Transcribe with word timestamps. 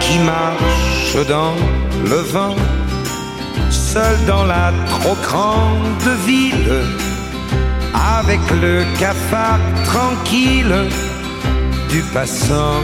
qui 0.00 0.18
marche 0.18 1.16
dans 1.28 1.54
le 2.04 2.16
vent, 2.16 2.54
seul 3.70 4.16
dans 4.26 4.44
la 4.44 4.72
trop 4.86 5.16
grande 5.22 6.08
ville, 6.26 6.82
avec 7.94 8.40
le 8.60 8.84
cafard 8.98 9.58
tranquille 9.84 10.74
du 11.90 12.02
passant. 12.12 12.82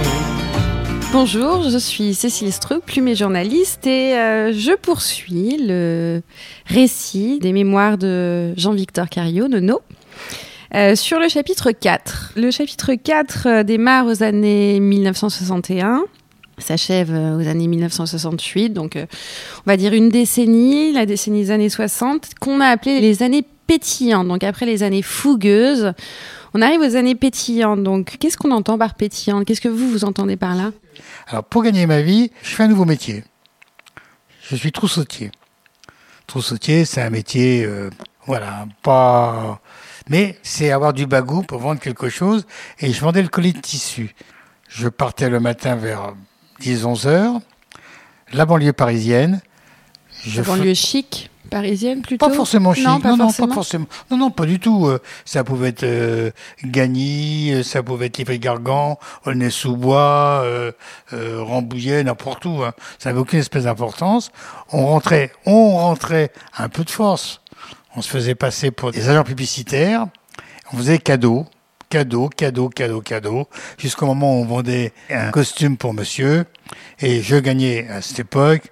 Bonjour, 1.13 1.63
je 1.69 1.79
suis 1.79 2.15
Cécile 2.15 2.53
Struck, 2.53 2.83
plumée 2.85 3.15
journaliste, 3.15 3.87
et 3.87 4.17
euh, 4.17 4.53
je 4.53 4.75
poursuis 4.75 5.59
le 5.61 6.23
récit 6.67 7.39
des 7.39 7.53
mémoires 7.53 7.99
de 7.99 8.55
Jean-Victor 8.57 9.09
Cario, 9.09 9.47
Nono, 9.49 9.83
euh, 10.75 10.97
sur 10.97 11.21
le 11.21 11.29
chapitre 11.29 11.71
4. 11.71 12.33
Le 12.37 12.51
chapitre 12.51 12.95
4 12.95 13.47
euh, 13.47 13.63
démarre 13.63 14.07
aux 14.07 14.23
années 14.23 14.81
1961 14.81 16.05
s'achève 16.59 17.11
aux 17.11 17.47
années 17.49 17.67
1968, 17.67 18.71
donc 18.71 18.97
on 18.97 19.63
va 19.67 19.77
dire 19.77 19.93
une 19.93 20.09
décennie, 20.11 20.93
la 20.93 21.07
décennie 21.07 21.43
des 21.43 21.51
années 21.51 21.69
60, 21.69 22.31
qu'on 22.41 22.61
a 22.61 22.67
appelé 22.67 23.01
les 23.01 23.23
années 23.23 23.45
pétillantes, 23.67 24.29
donc 24.29 24.45
après 24.45 24.67
les 24.67 24.83
années 24.83 25.03
fougueuses. 25.03 25.93
On 26.55 26.61
arrive 26.61 26.81
aux 26.81 26.97
années 26.97 27.15
pétillantes, 27.15 27.83
donc 27.83 28.19
qu'est-ce 28.19 28.37
qu'on 28.37 28.51
entend 28.51 28.77
par 28.77 28.95
pétillante? 28.95 29.47
Qu'est-ce 29.47 29.61
que 29.61 29.69
vous, 29.69 29.89
vous 29.89 30.05
entendez 30.05 30.37
par 30.37 30.55
là? 30.55 30.73
Alors 31.29 31.45
pour 31.45 31.63
gagner 31.63 31.87
ma 31.87 32.03
vie, 32.03 32.31
je 32.43 32.51
fais 32.55 32.65
un 32.65 32.69
nouveau 32.69 32.85
métier. 32.85 33.25
Je 34.51 34.57
suis 34.57 34.73
troussautier. 34.73 35.31
Troussautier, 36.27 36.85
c'est 36.85 37.01
un 37.01 37.11
métier, 37.11 37.65
euh, 37.65 37.89
voilà, 38.27 38.67
pas... 38.83 39.61
Mais 40.09 40.37
c'est 40.43 40.71
avoir 40.73 40.93
du 40.93 41.07
bagou 41.07 41.43
pour 41.43 41.59
vendre 41.61 41.81
quelque 41.81 42.09
chose, 42.09 42.45
et 42.81 42.93
je 42.93 43.01
vendais 43.01 43.23
le 43.23 43.29
colis 43.29 43.53
de 43.53 43.61
tissu. 43.61 44.15
Je 44.69 44.89
partais 44.89 45.31
le 45.31 45.41
matin 45.41 45.77
vers 45.77 46.15
10-11 46.63 47.07
heures, 47.09 47.41
la 48.33 48.47
banlieue 48.47 48.73
parisienne. 48.73 49.41
Je 50.25 50.41
la 50.41 50.47
banlieue 50.47 50.75
chic 50.75 51.31
parisienne 51.51 52.01
plutôt 52.01 52.27
Pas 52.29 52.35
forcément 52.35 52.73
chic. 52.73 52.87
Non, 52.87 52.99
pas, 53.01 53.11
non, 53.11 53.25
forcément. 53.27 53.49
pas 53.49 53.55
forcément. 53.55 53.87
Non, 54.11 54.17
non, 54.17 54.31
pas 54.31 54.47
du 54.47 54.59
tout. 54.59 54.87
Euh, 54.87 55.01
Ça 55.27 55.45
pouvait 55.45 55.69
être 55.69 55.83
euh, 55.83 56.31
Gagny, 56.65 57.53
euh, 57.53 57.63
ça 57.63 57.83
pouvait 57.83 58.07
être 58.07 58.17
Livry-Gargan, 58.19 58.99
Aulnay-sous-Bois, 59.27 60.43
euh, 60.45 60.73
euh, 61.13 61.43
Rambouillet, 61.43 62.05
n'importe 62.05 62.45
où. 62.47 62.63
hein. 62.63 62.73
Ça 62.99 63.11
n'avait 63.11 63.21
aucune 63.21 63.41
espèce 63.41 63.65
d'importance. 63.65 64.31
On 64.73 64.87
rentrait, 64.87 65.33
on 65.45 65.77
rentrait 65.77 66.31
un 66.57 66.69
peu 66.69 66.85
de 66.85 66.91
force. 66.91 67.41
On 67.97 68.01
se 68.01 68.09
faisait 68.09 68.35
passer 68.35 68.71
pour 68.71 68.91
des 68.93 69.09
agents 69.11 69.25
publicitaires. 69.25 70.07
On 70.73 70.79
faisait 70.79 70.97
cadeau, 70.99 71.45
cadeau, 71.93 72.31
cadeau, 72.31 72.71
cadeau, 72.71 73.03
cadeau, 73.03 73.49
jusqu'au 73.77 74.07
moment 74.07 74.39
où 74.39 74.43
on 74.45 74.47
vendait 74.47 74.95
un 75.11 75.31
costume 75.31 75.77
pour 75.77 75.93
monsieur. 75.93 76.47
Et 77.01 77.21
je 77.21 77.37
gagnais 77.37 77.87
à 77.89 78.01
cette 78.01 78.21
époque 78.21 78.63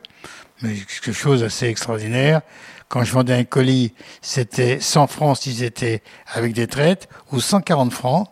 mais 0.62 0.74
quelque 0.74 1.12
chose 1.12 1.40
d'assez 1.40 1.66
extraordinaire. 1.66 2.40
Quand 2.88 3.04
je 3.04 3.12
vendais 3.12 3.34
un 3.34 3.44
colis, 3.44 3.92
c'était 4.22 4.80
100 4.80 5.06
francs 5.06 5.36
s'ils 5.36 5.62
étaient 5.62 6.02
avec 6.32 6.54
des 6.54 6.66
traites, 6.66 7.10
ou 7.30 7.40
140 7.40 7.92
francs, 7.92 8.26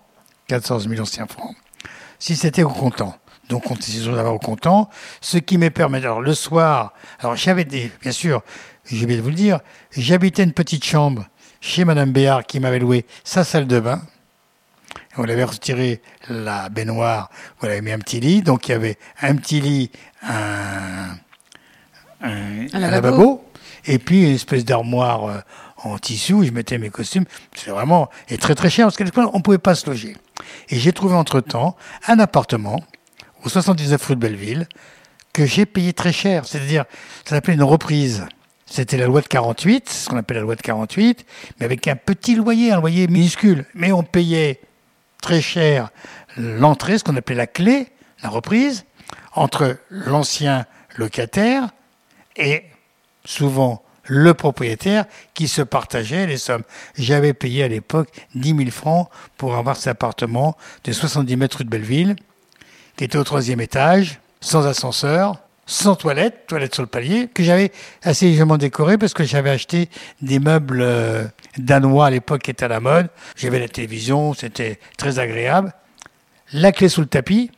14 0.46 0.88
000 0.88 1.02
anciens 1.02 1.26
francs, 1.26 1.54
si 2.18 2.34
c'était 2.34 2.62
au 2.62 2.70
comptant. 2.70 3.14
Donc 3.50 3.70
on 3.70 3.74
était 3.74 3.92
d'avoir 4.06 4.34
au 4.34 4.38
comptant, 4.38 4.88
ce 5.20 5.36
qui 5.36 5.58
me 5.58 5.68
permet, 5.68 5.98
alors 5.98 6.22
le 6.22 6.34
soir, 6.34 6.94
alors 7.20 7.36
j'avais 7.36 7.64
des, 7.64 7.92
bien 8.00 8.12
sûr, 8.12 8.42
j'ai 8.86 9.04
oublié 9.04 9.18
de 9.18 9.22
vous 9.22 9.30
le 9.30 9.34
dire, 9.34 9.60
j'habitais 9.90 10.44
une 10.44 10.52
petite 10.52 10.84
chambre 10.84 11.26
chez 11.60 11.84
Madame 11.84 12.10
Béard 12.10 12.44
qui 12.44 12.58
m'avait 12.58 12.78
loué 12.78 13.04
sa 13.24 13.44
salle 13.44 13.66
de 13.66 13.80
bain. 13.80 14.02
On 15.16 15.24
avait 15.24 15.44
retiré 15.44 16.00
la 16.28 16.68
baignoire, 16.68 17.30
on 17.60 17.66
avait 17.66 17.80
mis 17.80 17.92
un 17.92 17.98
petit 17.98 18.20
lit, 18.20 18.42
donc 18.42 18.68
il 18.68 18.72
y 18.72 18.74
avait 18.74 18.98
un 19.20 19.34
petit 19.36 19.60
lit, 19.60 19.90
un, 20.22 21.16
un, 22.20 22.66
lavabo. 22.72 22.78
lavabo, 22.78 23.44
et 23.86 23.98
puis 23.98 24.24
une 24.24 24.34
espèce 24.34 24.64
d'armoire 24.64 25.24
euh, 25.24 25.38
en 25.82 25.98
tissu 25.98 26.34
où 26.34 26.44
je 26.44 26.50
mettais 26.50 26.78
mes 26.78 26.90
costumes. 26.90 27.24
C'est 27.54 27.70
vraiment 27.70 28.10
et 28.28 28.38
très 28.38 28.54
très 28.54 28.70
cher 28.70 28.86
parce 28.86 28.96
qu'à 28.96 29.04
l'époque 29.04 29.30
on 29.32 29.40
pouvait 29.40 29.58
pas 29.58 29.74
se 29.74 29.88
loger. 29.88 30.16
Et 30.68 30.78
j'ai 30.78 30.92
trouvé 30.92 31.14
entre 31.14 31.40
temps 31.40 31.76
un 32.06 32.18
appartement 32.18 32.82
au 33.44 33.48
79 33.48 34.04
rue 34.04 34.14
de 34.14 34.20
Belleville 34.20 34.68
que 35.32 35.46
j'ai 35.46 35.66
payé 35.66 35.92
très 35.92 36.12
cher. 36.12 36.46
C'est-à-dire, 36.46 36.84
ça 37.24 37.36
s'appelait 37.36 37.54
une 37.54 37.62
reprise. 37.62 38.26
C'était 38.66 38.96
la 38.98 39.06
loi 39.06 39.22
de 39.22 39.28
48, 39.28 39.88
ce 39.88 40.08
qu'on 40.08 40.16
appelle 40.16 40.36
la 40.36 40.42
loi 40.42 40.54
de 40.54 40.60
48, 40.60 41.24
mais 41.58 41.64
avec 41.64 41.88
un 41.88 41.96
petit 41.96 42.34
loyer, 42.34 42.72
un 42.72 42.80
loyer 42.80 43.06
minuscule. 43.06 43.64
Mais 43.74 43.92
on 43.92 44.02
payait 44.02 44.60
très 45.22 45.40
cher 45.40 45.90
l'entrée, 46.36 46.98
ce 46.98 47.04
qu'on 47.04 47.16
appelait 47.16 47.36
la 47.36 47.46
clé, 47.46 47.88
la 48.22 48.28
reprise, 48.28 48.84
entre 49.32 49.78
l'ancien 49.90 50.66
locataire 50.96 51.68
et 52.36 52.64
souvent 53.24 53.82
le 54.04 54.32
propriétaire 54.34 55.04
qui 55.34 55.48
se 55.48 55.62
partageait 55.62 56.26
les 56.26 56.38
sommes. 56.38 56.62
J'avais 56.96 57.34
payé 57.34 57.62
à 57.62 57.68
l'époque 57.68 58.08
10 58.34 58.56
000 58.56 58.70
francs 58.70 59.08
pour 59.36 59.54
avoir 59.54 59.76
cet 59.76 59.88
appartement 59.88 60.56
de 60.84 60.92
70 60.92 61.36
mètres 61.36 61.58
rue 61.58 61.64
de 61.64 61.70
Belleville, 61.70 62.16
qui 62.96 63.04
était 63.04 63.18
au 63.18 63.24
troisième 63.24 63.60
étage, 63.60 64.20
sans 64.40 64.66
ascenseur, 64.66 65.40
sans 65.68 65.94
toilette, 65.94 66.46
toilette 66.46 66.74
sur 66.74 66.82
le 66.82 66.88
palier, 66.88 67.28
que 67.32 67.42
j'avais 67.42 67.70
assez 68.02 68.26
légèrement 68.26 68.56
décoré 68.56 68.96
parce 68.96 69.12
que 69.12 69.22
j'avais 69.22 69.50
acheté 69.50 69.90
des 70.22 70.38
meubles 70.40 70.80
euh, 70.80 71.24
danois 71.58 72.06
à 72.06 72.10
l'époque 72.10 72.42
qui 72.42 72.50
étaient 72.50 72.64
à 72.64 72.68
la 72.68 72.80
mode. 72.80 73.08
J'avais 73.36 73.60
la 73.60 73.68
télévision, 73.68 74.32
c'était 74.32 74.80
très 74.96 75.18
agréable. 75.18 75.74
La 76.54 76.72
clé 76.72 76.88
sous 76.88 77.02
le 77.02 77.06
tapis, 77.06 77.50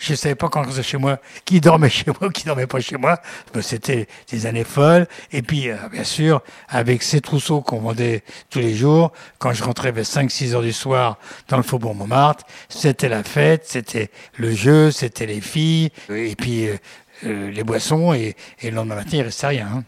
je 0.00 0.12
ne 0.12 0.16
savais 0.16 0.34
pas 0.34 0.48
quand 0.48 0.68
j'étais 0.68 0.82
chez 0.82 0.96
moi 0.96 1.18
qui 1.44 1.60
dormait 1.60 1.88
chez 1.90 2.06
moi 2.06 2.28
ou 2.28 2.30
qui 2.30 2.44
dormait 2.44 2.66
pas 2.66 2.80
chez 2.80 2.96
moi. 2.96 3.20
C'était 3.60 4.08
des 4.28 4.46
années 4.46 4.64
folles. 4.64 5.06
Et 5.30 5.42
puis, 5.42 5.70
euh, 5.70 5.76
bien 5.92 6.04
sûr, 6.04 6.42
avec 6.68 7.04
ces 7.04 7.20
trousseaux 7.20 7.60
qu'on 7.60 7.78
vendait 7.78 8.24
tous 8.48 8.58
les 8.58 8.74
jours, 8.74 9.12
quand 9.38 9.52
je 9.52 9.62
rentrais 9.62 9.92
vers 9.92 10.04
5-6 10.04 10.54
heures 10.54 10.62
du 10.62 10.72
soir 10.72 11.18
dans 11.46 11.58
le 11.58 11.62
faubourg 11.62 11.94
Montmartre, 11.94 12.44
c'était 12.68 13.08
la 13.08 13.22
fête, 13.22 13.66
c'était 13.66 14.10
le 14.36 14.50
jeu, 14.52 14.90
c'était 14.90 15.26
les 15.26 15.40
filles, 15.40 15.90
et 16.08 16.34
puis 16.34 16.70
euh, 17.26 17.50
les 17.50 17.64
boissons. 17.64 18.12
Et, 18.14 18.34
et 18.62 18.70
le 18.70 18.76
lendemain 18.76 18.96
matin, 18.96 19.10
il 19.14 19.22
restait 19.22 19.46
rien. 19.48 19.68
hein. 19.74 19.84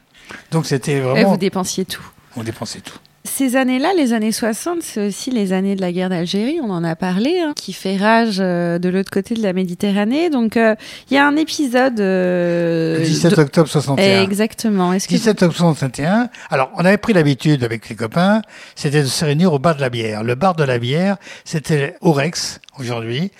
Donc, 0.50 0.66
c'était 0.66 1.00
vraiment... 1.00 1.30
vous 1.30 1.36
dépensiez 1.36 1.84
tout. 1.84 2.04
On 2.36 2.42
dépensait 2.42 2.80
tout. 2.80 2.96
Ces 3.24 3.54
années-là, 3.54 3.92
les 3.96 4.14
années 4.14 4.32
60, 4.32 4.82
c'est 4.82 5.06
aussi 5.06 5.30
les 5.30 5.52
années 5.52 5.76
de 5.76 5.80
la 5.80 5.92
guerre 5.92 6.08
d'Algérie, 6.08 6.58
on 6.60 6.70
en 6.70 6.82
a 6.82 6.96
parlé, 6.96 7.38
hein, 7.38 7.52
qui 7.54 7.72
fait 7.72 7.96
rage 7.96 8.38
euh, 8.40 8.78
de 8.80 8.88
l'autre 8.88 9.10
côté 9.12 9.34
de 9.36 9.42
la 9.42 9.52
Méditerranée. 9.52 10.28
Donc, 10.28 10.56
euh, 10.56 10.74
il 11.08 11.14
y 11.14 11.18
a 11.18 11.26
un 11.26 11.36
épisode... 11.36 12.00
euh, 12.00 12.98
Le 12.98 13.04
17 13.04 13.36
de- 13.36 13.40
octobre 13.42 13.68
61. 13.68 14.22
Exactement. 14.22 14.92
Est-ce 14.92 15.06
que 15.06 15.12
17 15.14 15.30
octobre 15.44 15.54
61. 15.54 16.30
Alors, 16.50 16.70
on 16.76 16.84
avait 16.84 16.96
pris 16.96 17.12
l'habitude 17.12 17.62
avec 17.62 17.88
les 17.88 17.94
copains, 17.94 18.42
c'était 18.74 19.02
de 19.02 19.06
se 19.06 19.24
réunir 19.24 19.52
au 19.52 19.58
bar 19.60 19.76
de 19.76 19.80
la 19.82 19.90
bière. 19.90 20.24
Le 20.24 20.34
bar 20.34 20.56
de 20.56 20.64
la 20.64 20.78
bière, 20.78 21.16
c'était 21.44 21.94
au 22.00 22.10
Rex, 22.12 22.60
aujourd'hui. 22.80 23.30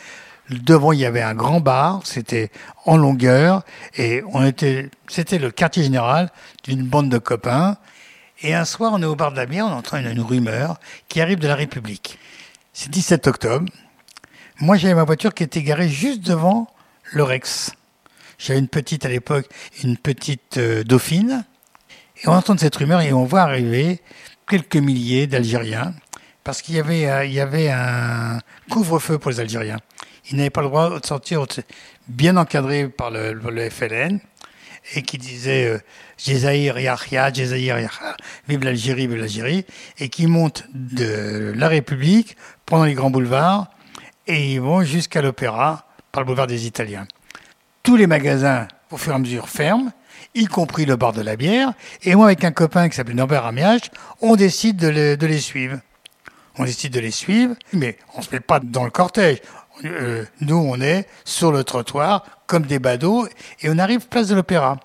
Devant, 0.60 0.92
il 0.92 1.00
y 1.00 1.06
avait 1.06 1.22
un 1.22 1.34
grand 1.34 1.60
bar, 1.60 2.00
c'était 2.04 2.50
en 2.84 2.96
longueur, 2.96 3.62
et 3.96 4.22
on 4.32 4.44
était, 4.44 4.90
c'était 5.08 5.38
le 5.38 5.50
quartier 5.50 5.82
général 5.82 6.30
d'une 6.64 6.82
bande 6.82 7.08
de 7.08 7.18
copains. 7.18 7.76
Et 8.42 8.54
un 8.54 8.64
soir, 8.64 8.92
on 8.94 9.02
est 9.02 9.06
au 9.06 9.14
bar 9.14 9.30
de 9.30 9.36
la 9.36 9.46
bière, 9.46 9.66
on 9.66 9.72
entend 9.72 9.98
une, 9.98 10.20
rumeur 10.20 10.78
qui 11.08 11.20
arrive 11.20 11.38
de 11.38 11.48
la 11.48 11.54
République. 11.54 12.18
C'est 12.72 12.90
17 12.90 13.26
octobre. 13.28 13.70
Moi, 14.58 14.76
j'avais 14.76 14.94
ma 14.94 15.04
voiture 15.04 15.32
qui 15.32 15.42
était 15.42 15.62
garée 15.62 15.88
juste 15.88 16.20
devant 16.20 16.68
le 17.12 17.22
Rex. 17.22 17.72
J'avais 18.38 18.58
une 18.58 18.68
petite, 18.68 19.06
à 19.06 19.08
l'époque, 19.08 19.46
une 19.84 19.96
petite 19.96 20.58
euh, 20.58 20.82
Dauphine. 20.82 21.44
Et 22.22 22.28
on 22.28 22.32
entend 22.32 22.56
cette 22.58 22.74
rumeur 22.74 23.00
et 23.00 23.12
on 23.12 23.24
voit 23.24 23.42
arriver 23.42 24.00
quelques 24.48 24.76
milliers 24.76 25.26
d'Algériens 25.26 25.94
parce 26.44 26.62
qu'il 26.62 26.74
y 26.74 26.80
avait, 26.80 27.08
euh, 27.08 27.24
il 27.24 27.32
y 27.32 27.40
avait 27.40 27.70
un 27.70 28.38
couvre-feu 28.70 29.18
pour 29.18 29.30
les 29.30 29.40
Algériens. 29.40 29.78
Ils 30.30 30.36
n'avaient 30.36 30.50
pas 30.50 30.62
le 30.62 30.68
droit 30.68 31.00
de 31.00 31.06
sortir, 31.06 31.44
bien 32.08 32.36
encadré 32.36 32.88
par 32.88 33.10
le, 33.10 33.70
FLN 33.70 34.20
et 34.94 35.02
qui 35.02 35.16
disait 35.16 35.66
euh, 35.66 35.78
Jézaïr 36.18 36.78
Yahya, 36.78 37.32
Jézaïr 37.32 37.78
Yahya, 37.78 38.16
vive 38.48 38.64
l'Algérie, 38.64 39.06
vive 39.06 39.20
l'Algérie, 39.20 39.64
et 39.98 40.08
qui 40.08 40.26
montent 40.26 40.64
de 40.74 41.52
la 41.56 41.68
République, 41.68 42.36
pendant 42.66 42.84
les 42.84 42.94
grands 42.94 43.10
boulevards, 43.10 43.68
et 44.26 44.54
ils 44.54 44.60
vont 44.60 44.82
jusqu'à 44.82 45.22
l'Opéra, 45.22 45.86
par 46.10 46.22
le 46.22 46.26
boulevard 46.26 46.48
des 46.48 46.66
Italiens. 46.66 47.06
Tous 47.84 47.96
les 47.96 48.08
magasins, 48.08 48.66
au 48.90 48.96
fur 48.96 49.12
et 49.12 49.14
à 49.14 49.18
mesure, 49.18 49.48
ferment, 49.48 49.92
y 50.34 50.46
compris 50.46 50.84
le 50.84 50.96
bar 50.96 51.12
de 51.12 51.22
la 51.22 51.36
bière, 51.36 51.72
et 52.02 52.14
moi, 52.14 52.26
avec 52.26 52.44
un 52.44 52.52
copain 52.52 52.88
qui 52.88 52.96
s'appelle 52.96 53.16
Norbert 53.16 53.46
Amiach, 53.46 53.90
on 54.20 54.34
décide 54.36 54.76
de 54.76 54.88
les, 54.88 55.16
de 55.16 55.26
les 55.26 55.40
suivre. 55.40 55.78
On 56.58 56.64
décide 56.64 56.92
de 56.92 57.00
les 57.00 57.10
suivre, 57.10 57.54
mais 57.72 57.98
on 58.14 58.18
ne 58.18 58.24
se 58.24 58.30
met 58.30 58.40
pas 58.40 58.60
dans 58.60 58.84
le 58.84 58.90
cortège. 58.90 59.38
Euh, 59.84 60.24
nous, 60.40 60.56
on 60.56 60.80
est 60.80 61.06
sur 61.24 61.50
le 61.52 61.64
trottoir, 61.64 62.24
comme 62.46 62.62
des 62.64 62.78
badauds, 62.78 63.26
et 63.60 63.68
on 63.70 63.78
arrive 63.78 64.06
place 64.08 64.28
de 64.28 64.34
l'Opéra. 64.34 64.78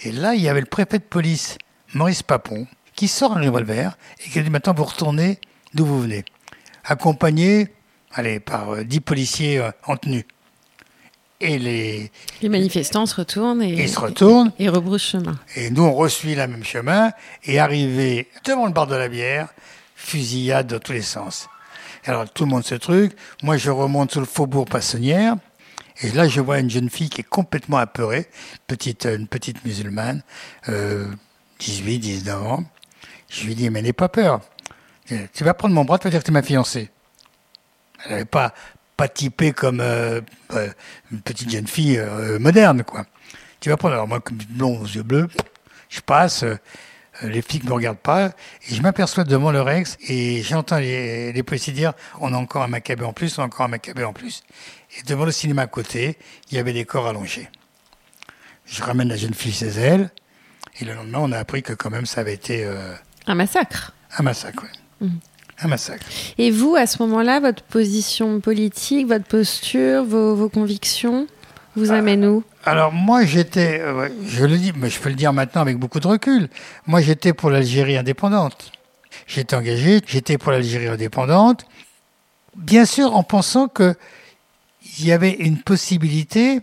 Et 0.00 0.12
là, 0.12 0.34
il 0.34 0.40
y 0.42 0.48
avait 0.48 0.60
le 0.60 0.66
préfet 0.66 0.98
de 0.98 1.04
police, 1.04 1.58
Maurice 1.94 2.22
Papon, 2.22 2.66
qui 2.94 3.08
sort 3.08 3.36
un 3.36 3.40
revolver 3.40 3.96
et 4.24 4.28
qui 4.30 4.40
dit 4.42 4.50
maintenant 4.50 4.74
vous 4.74 4.84
retournez 4.84 5.38
d'où 5.74 5.84
vous 5.86 6.02
venez. 6.02 6.24
Accompagné, 6.84 7.68
allez, 8.12 8.40
par 8.40 8.70
euh, 8.74 8.84
dix 8.84 9.00
policiers 9.00 9.58
euh, 9.58 9.70
en 9.86 9.96
tenue. 9.96 10.26
et 11.40 11.58
les, 11.58 12.10
Les 12.42 12.48
manifestants 12.48 13.06
se 13.06 13.14
retournent 13.16 13.62
et, 13.62 13.72
et 13.72 13.82
ils 13.82 13.88
se 13.88 13.98
retournent. 14.00 14.52
et 14.58 14.68
rebroussent 14.68 15.02
chemin. 15.10 15.38
Et 15.56 15.70
nous, 15.70 15.82
on 15.84 15.94
resuit 15.94 16.34
le 16.34 16.46
même 16.46 16.64
chemin 16.64 17.10
et 17.44 17.58
arrivé 17.58 18.28
devant 18.44 18.66
le 18.66 18.72
bar 18.72 18.86
de 18.86 18.94
la 18.96 19.08
bière, 19.08 19.48
fusillade 19.96 20.66
dans 20.68 20.78
tous 20.78 20.92
les 20.92 21.02
sens. 21.02 21.48
Alors 22.08 22.26
tout 22.26 22.44
le 22.44 22.50
monde 22.50 22.64
se 22.64 22.74
truc. 22.74 23.12
Moi, 23.42 23.58
je 23.58 23.70
remonte 23.70 24.12
sur 24.12 24.20
le 24.20 24.26
faubourg 24.26 24.64
Passonnière. 24.64 25.36
Et 26.00 26.10
là, 26.12 26.26
je 26.26 26.40
vois 26.40 26.58
une 26.58 26.70
jeune 26.70 26.88
fille 26.88 27.10
qui 27.10 27.20
est 27.20 27.28
complètement 27.28 27.76
apeurée, 27.76 28.30
petite, 28.66 29.04
une 29.04 29.26
petite 29.26 29.62
musulmane, 29.62 30.22
euh, 30.70 31.06
18, 31.58 31.98
19 31.98 32.42
ans. 32.42 32.64
Je 33.28 33.44
lui 33.44 33.54
dis, 33.54 33.68
mais 33.68 33.82
n'aie 33.82 33.92
pas 33.92 34.08
peur. 34.08 34.40
Tu 35.06 35.44
vas 35.44 35.52
prendre 35.52 35.74
mon 35.74 35.84
bras, 35.84 35.98
tu 35.98 36.04
vas 36.04 36.10
dire 36.10 36.20
que 36.20 36.24
tu 36.24 36.30
es 36.30 36.32
ma 36.32 36.42
fiancée. 36.42 36.90
Elle 38.06 38.12
n'avait 38.12 38.24
pas, 38.24 38.54
pas 38.96 39.08
typé 39.08 39.52
comme 39.52 39.80
euh, 39.80 40.22
euh, 40.54 40.68
une 41.12 41.20
petite 41.20 41.50
jeune 41.50 41.66
fille 41.66 41.98
euh, 41.98 42.38
moderne, 42.38 42.84
quoi. 42.84 43.04
Tu 43.60 43.68
vas 43.68 43.76
prendre, 43.76 43.94
alors 43.94 44.08
moi, 44.08 44.20
comme 44.20 44.38
blond 44.48 44.80
aux 44.80 44.86
yeux 44.86 45.02
bleus, 45.02 45.28
je 45.90 46.00
passe, 46.00 46.42
euh, 46.42 46.56
les 47.22 47.42
flics 47.42 47.64
ne 47.64 47.68
me 47.70 47.74
regardent 47.74 47.98
pas, 47.98 48.26
et 48.68 48.74
je 48.74 48.80
m'aperçois 48.82 49.24
devant 49.24 49.50
le 49.50 49.60
Rex, 49.60 49.96
et 50.08 50.42
j'entends 50.42 50.78
les, 50.78 51.32
les 51.32 51.42
policiers 51.42 51.72
dire, 51.72 51.92
on 52.20 52.32
a 52.32 52.36
encore 52.36 52.62
un 52.62 52.68
macabé 52.68 53.04
en 53.04 53.12
plus, 53.12 53.38
on 53.38 53.42
a 53.42 53.46
encore 53.46 53.66
un 53.66 53.68
macabé 53.68 54.04
en 54.04 54.12
plus. 54.12 54.42
Et 54.98 55.02
devant 55.02 55.24
le 55.24 55.32
cinéma 55.32 55.62
à 55.62 55.66
côté, 55.66 56.16
il 56.50 56.56
y 56.56 56.58
avait 56.58 56.72
des 56.72 56.84
corps 56.84 57.06
allongés. 57.08 57.48
Je 58.66 58.82
ramène 58.82 59.08
la 59.08 59.16
jeune 59.16 59.34
fille 59.34 59.52
chez 59.52 59.66
elle, 59.68 60.10
et 60.80 60.84
le 60.84 60.94
lendemain, 60.94 61.18
on 61.22 61.32
a 61.32 61.38
appris 61.38 61.62
que 61.62 61.72
quand 61.72 61.90
même, 61.90 62.06
ça 62.06 62.20
avait 62.20 62.34
été 62.34 62.64
euh, 62.64 62.94
Un 63.26 63.34
massacre. 63.34 63.94
un 64.16 64.22
massacre, 64.22 64.62
ouais. 64.64 65.08
Un 65.60 65.66
massacre. 65.68 66.06
Et 66.38 66.52
vous, 66.52 66.76
à 66.76 66.86
ce 66.86 67.02
moment-là, 67.02 67.40
votre 67.40 67.64
position 67.64 68.40
politique, 68.40 69.08
votre 69.08 69.24
posture, 69.24 70.04
vos, 70.04 70.36
vos 70.36 70.48
convictions, 70.48 71.26
vous 71.78 71.92
où 71.92 72.44
Alors 72.64 72.92
moi 72.92 73.24
j'étais, 73.24 73.80
euh, 73.80 74.08
je 74.26 74.44
le 74.44 74.58
dis, 74.58 74.72
mais 74.76 74.90
je 74.90 74.98
peux 74.98 75.08
le 75.08 75.14
dire 75.14 75.32
maintenant 75.32 75.62
avec 75.62 75.78
beaucoup 75.78 76.00
de 76.00 76.06
recul. 76.06 76.48
Moi 76.86 77.00
j'étais 77.00 77.32
pour 77.32 77.50
l'Algérie 77.50 77.96
indépendante. 77.96 78.72
J'étais 79.26 79.54
engagé, 79.54 80.00
j'étais 80.06 80.38
pour 80.38 80.52
l'Algérie 80.52 80.88
indépendante. 80.88 81.66
Bien 82.56 82.84
sûr 82.84 83.14
en 83.14 83.22
pensant 83.22 83.68
que 83.68 83.94
il 84.98 85.06
y 85.06 85.12
avait 85.12 85.32
une 85.32 85.62
possibilité 85.62 86.60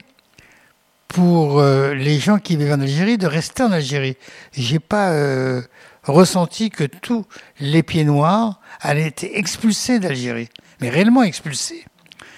pour 1.08 1.60
euh, 1.60 1.94
les 1.94 2.20
gens 2.20 2.40
qui 2.40 2.58
vivent 2.58 2.74
en 2.74 2.82
Algérie 2.82 3.18
de 3.18 3.28
rester 3.28 3.64
en 3.64 3.72
Algérie. 3.72 4.18
J'ai 4.52 4.80
pas 4.80 5.12
euh, 5.12 5.62
ressenti 6.04 6.70
que 6.70 6.84
tous 6.84 7.26
les 7.60 7.84
pieds 7.84 8.04
noirs 8.04 8.60
allaient 8.82 9.08
être 9.08 9.24
expulsés 9.24 10.00
d'Algérie, 10.00 10.50
mais 10.82 10.90
réellement 10.90 11.24
expulsés 11.24 11.86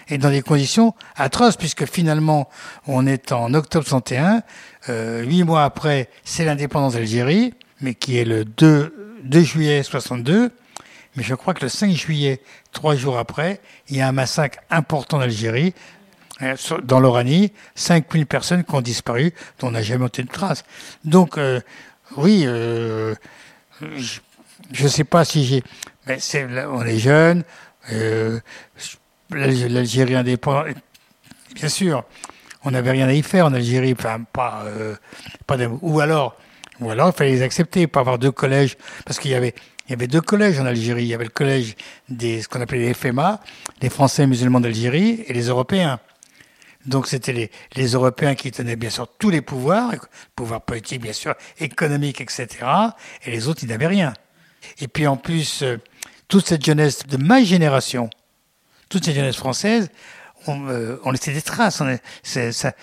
et 0.10 0.18
dans 0.18 0.30
des 0.30 0.42
conditions 0.42 0.94
atroces, 1.16 1.58
puisque 1.58 1.86
finalement, 1.86 2.50
on 2.88 3.06
est 3.08 3.32
en 3.32 3.54
octobre 3.54 3.86
61, 3.86 4.42
euh, 4.90 5.24
huit 5.24 5.44
mois 5.44 5.64
après, 5.64 6.10
c'est 6.24 6.46
l'indépendance 6.46 6.94
d'Algérie, 6.94 7.54
mais 7.82 7.94
qui 7.94 8.18
est 8.18 8.26
le 8.26 8.46
2, 8.46 9.18
2 9.24 9.42
juillet 9.42 9.84
62. 9.84 10.52
Mais 11.16 11.24
je 11.24 11.34
crois 11.36 11.54
que 11.54 11.64
le 11.64 11.70
5 11.70 11.92
juillet, 11.92 12.42
trois 12.72 12.96
jours 12.96 13.18
après, 13.18 13.60
il 13.90 13.98
y 13.98 14.02
a 14.02 14.08
un 14.08 14.12
massacre 14.12 14.60
important 14.70 15.18
en 15.18 15.22
Algérie, 15.22 15.74
euh, 16.44 16.56
sur- 16.56 16.82
dans 16.82 17.00
l'Oranie, 17.00 17.52
5000 17.76 18.28
personnes 18.28 18.64
qui 18.64 18.76
ont 18.76 18.82
disparu, 18.82 19.34
dont 19.60 19.68
on 19.70 19.72
n'a 19.72 19.82
jamais 19.82 20.06
entendu 20.06 20.28
de 20.28 20.32
trace. 20.32 20.64
Donc, 21.04 21.38
euh, 21.40 21.60
oui, 22.18 22.44
euh, 22.46 23.16
je 23.82 24.84
ne 24.84 24.88
sais 24.88 25.04
pas 25.04 25.26
si 25.26 25.44
j'ai... 25.46 25.64
Mais 26.06 26.20
c'est, 26.20 26.48
là, 26.48 26.70
on 26.72 26.84
est 26.84 27.00
jeune, 27.00 27.44
l'Algérie 29.32 30.16
indépendante, 30.16 30.76
bien 31.56 31.70
sûr, 31.70 32.04
on 32.64 32.72
n'avait 32.72 32.92
rien 32.92 33.08
à 33.08 33.14
y 33.14 33.22
faire 33.24 33.46
en 33.46 33.54
Algérie, 33.54 33.94
enfin 33.98 34.24
pas, 34.24 34.64
euh, 34.66 34.96
pas 35.46 35.58
ou 35.82 36.00
alors, 36.00 36.38
ou 36.80 36.90
alors 36.90 37.10
il 37.10 37.18
fallait 37.18 37.32
les 37.32 37.42
accepter, 37.42 37.88
pas 37.88 38.02
avoir 38.02 38.20
deux 38.20 38.32
collèges, 38.32 38.78
parce 39.06 39.20
qu'il 39.20 39.32
y 39.32 39.36
avait, 39.36 39.54
il 39.88 39.92
y 39.92 39.94
avait 39.94 40.08
deux 40.08 40.22
collèges 40.22 40.60
en 40.60 40.66
Algérie, 40.66 41.04
il 41.04 41.08
y 41.08 41.14
avait 41.14 41.26
le 41.26 41.30
collège 41.30 41.76
des, 42.10 42.42
ce 42.42 42.48
qu'on 42.48 42.62
appelait 42.62 42.80
les 42.80 42.94
FMA, 42.94 43.40
les 43.82 43.90
Français 43.90 44.28
musulmans 44.28 44.60
d'Algérie, 44.60 45.24
et 45.28 45.34
les 45.34 45.48
Européens. 45.48 46.00
Donc 46.86 47.08
c'était 47.08 47.34
les, 47.34 47.52
les 47.76 47.88
Européens 47.88 48.36
qui 48.36 48.52
tenaient 48.52 48.78
bien 48.78 48.90
sûr 48.90 49.08
tous 49.18 49.30
les 49.30 49.42
pouvoirs, 49.42 49.94
pouvoir 50.36 50.62
politique 50.62 51.02
bien 51.02 51.14
sûr, 51.14 51.36
économique, 51.60 52.22
etc. 52.22 52.48
Et 53.26 53.32
les 53.32 53.48
autres, 53.48 53.64
ils 53.64 53.70
n'avaient 53.70 53.88
rien. 53.88 54.14
Et 54.80 54.88
puis 54.88 55.06
en 55.06 55.18
plus, 55.18 55.64
euh, 55.64 55.78
toute 56.28 56.48
cette 56.48 56.66
jeunesse 56.66 57.06
de 57.06 57.18
ma 57.18 57.44
génération, 57.44 58.10
toute 58.90 59.06
cette 59.06 59.16
jeunesse 59.16 59.36
française, 59.38 59.90
ont, 60.48 60.68
euh, 60.70 61.00
ont 61.04 61.12
laissé 61.12 61.34
des 61.34 61.42
traces 61.42 61.82
on 61.82 61.98
ça, 62.24 62.74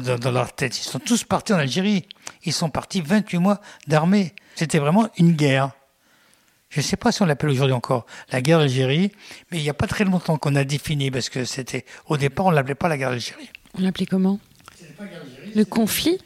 dans- 0.00 0.18
dans 0.18 0.30
leur 0.30 0.52
tête. 0.54 0.78
Ils 0.78 0.82
sont 0.88 0.98
tous 0.98 1.24
partis 1.24 1.52
en 1.52 1.58
Algérie. 1.58 2.06
Ils 2.44 2.52
sont 2.52 2.68
partis 2.70 3.00
28 3.00 3.38
mois 3.38 3.60
d'armée. 3.86 4.34
C'était 4.54 4.78
vraiment 4.78 5.08
une 5.18 5.32
guerre. 5.32 5.70
Je 6.68 6.80
ne 6.80 6.84
sais 6.84 6.96
pas 6.96 7.12
si 7.12 7.22
on 7.22 7.26
l'appelle 7.26 7.50
aujourd'hui 7.50 7.72
encore 7.74 8.06
la 8.32 8.40
guerre 8.42 8.58
d'Algérie, 8.58 9.12
mais 9.50 9.58
il 9.58 9.62
n'y 9.62 9.70
a 9.70 9.74
pas 9.74 9.86
très 9.86 10.04
longtemps 10.04 10.36
qu'on 10.36 10.56
a 10.56 10.64
défini, 10.64 11.10
parce 11.10 11.28
que 11.28 11.44
c'était 11.44 11.84
au 12.08 12.16
départ, 12.16 12.46
on 12.46 12.50
ne 12.50 12.56
l'appelait 12.56 12.74
pas 12.74 12.88
la 12.88 12.98
guerre 12.98 13.10
d'Algérie. 13.10 13.48
On 13.78 13.82
l'appelait 13.82 14.06
comment? 14.06 14.40
Le 15.54 15.64
conflit 15.64 16.18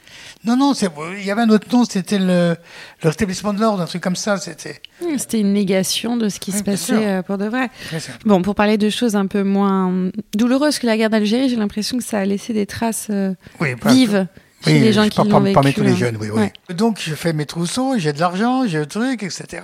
Non, 0.44 0.56
non, 0.56 0.72
il 0.75 1.25
y 1.25 1.31
avait 1.31 1.43
un 1.43 1.50
autre 1.50 1.67
nom, 1.72 1.84
c'était 1.84 2.19
le, 2.19 2.56
le 3.02 3.08
rétablissement 3.08 3.52
de 3.52 3.61
l'ordre, 3.61 3.82
un 3.82 3.87
truc 3.87 4.02
comme 4.02 4.17
ça. 4.17 4.38
C'était. 4.38 4.81
Hmm, 5.02 5.19
C'était 5.19 5.40
une 5.40 5.52
négation 5.52 6.17
de 6.17 6.28
ce 6.28 6.40
qui 6.40 6.50
Oui, 6.50 6.58
se 6.58 6.62
passait 6.64 6.78
sûr. 6.96 7.00
euh, 7.00 7.22
pour 7.22 7.38
de 7.38 7.46
vrai. 7.46 7.70
Bon, 8.25 8.43
pour 8.43 8.55
parler 8.55 8.78
de 8.78 8.90
choses 8.90 9.14
un 9.17 9.26
peu 9.26 9.43
moins 9.43 10.11
douloureuses 10.34 10.78
que 10.78 10.87
la 10.87 10.96
guerre 10.96 11.11
d'Algérie, 11.11 11.49
j'ai 11.49 11.56
l'impression 11.56 11.99
que 11.99 12.05
ça 12.05 12.19
a 12.19 12.25
laissé 12.25 12.52
des 12.52 12.67
traces 12.67 13.08
euh, 13.11 13.34
Oui, 13.61 13.70
vives 13.87 14.26
chez 14.64 14.73
Oui, 14.75 14.81
les 14.81 14.93
gens 14.93 15.08
qui 15.08 15.16
pas- 15.16 15.40
vécu. 15.40 15.55
Parmi 15.55 15.73
tous 15.75 15.82
les 15.82 15.93
hein. 15.93 15.96
jeunes, 15.96 16.16
oui. 16.20 16.28
Donc, 16.75 16.99
je 17.00 17.14
fais 17.14 17.32
mes 17.32 17.46
trousseaux, 17.46 17.94
j'ai 17.99 18.12
de 18.12 18.19
l'argent, 18.20 18.66
j'ai 18.66 18.78
le 18.78 18.87
truc, 18.87 19.23
etc. 19.23 19.62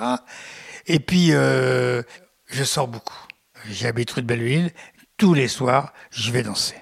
Et 0.86 1.00
puis, 1.00 1.28
euh, 1.32 2.02
je 2.48 2.62
sors 2.64 2.86
beaucoup. 2.88 3.18
J'habite 3.70 4.10
rue 4.12 4.22
de 4.22 4.26
Belleville. 4.26 4.70
Tous 5.18 5.34
les 5.34 5.48
soirs, 5.48 5.92
je 6.10 6.30
vais 6.30 6.42
danser. 6.42 6.74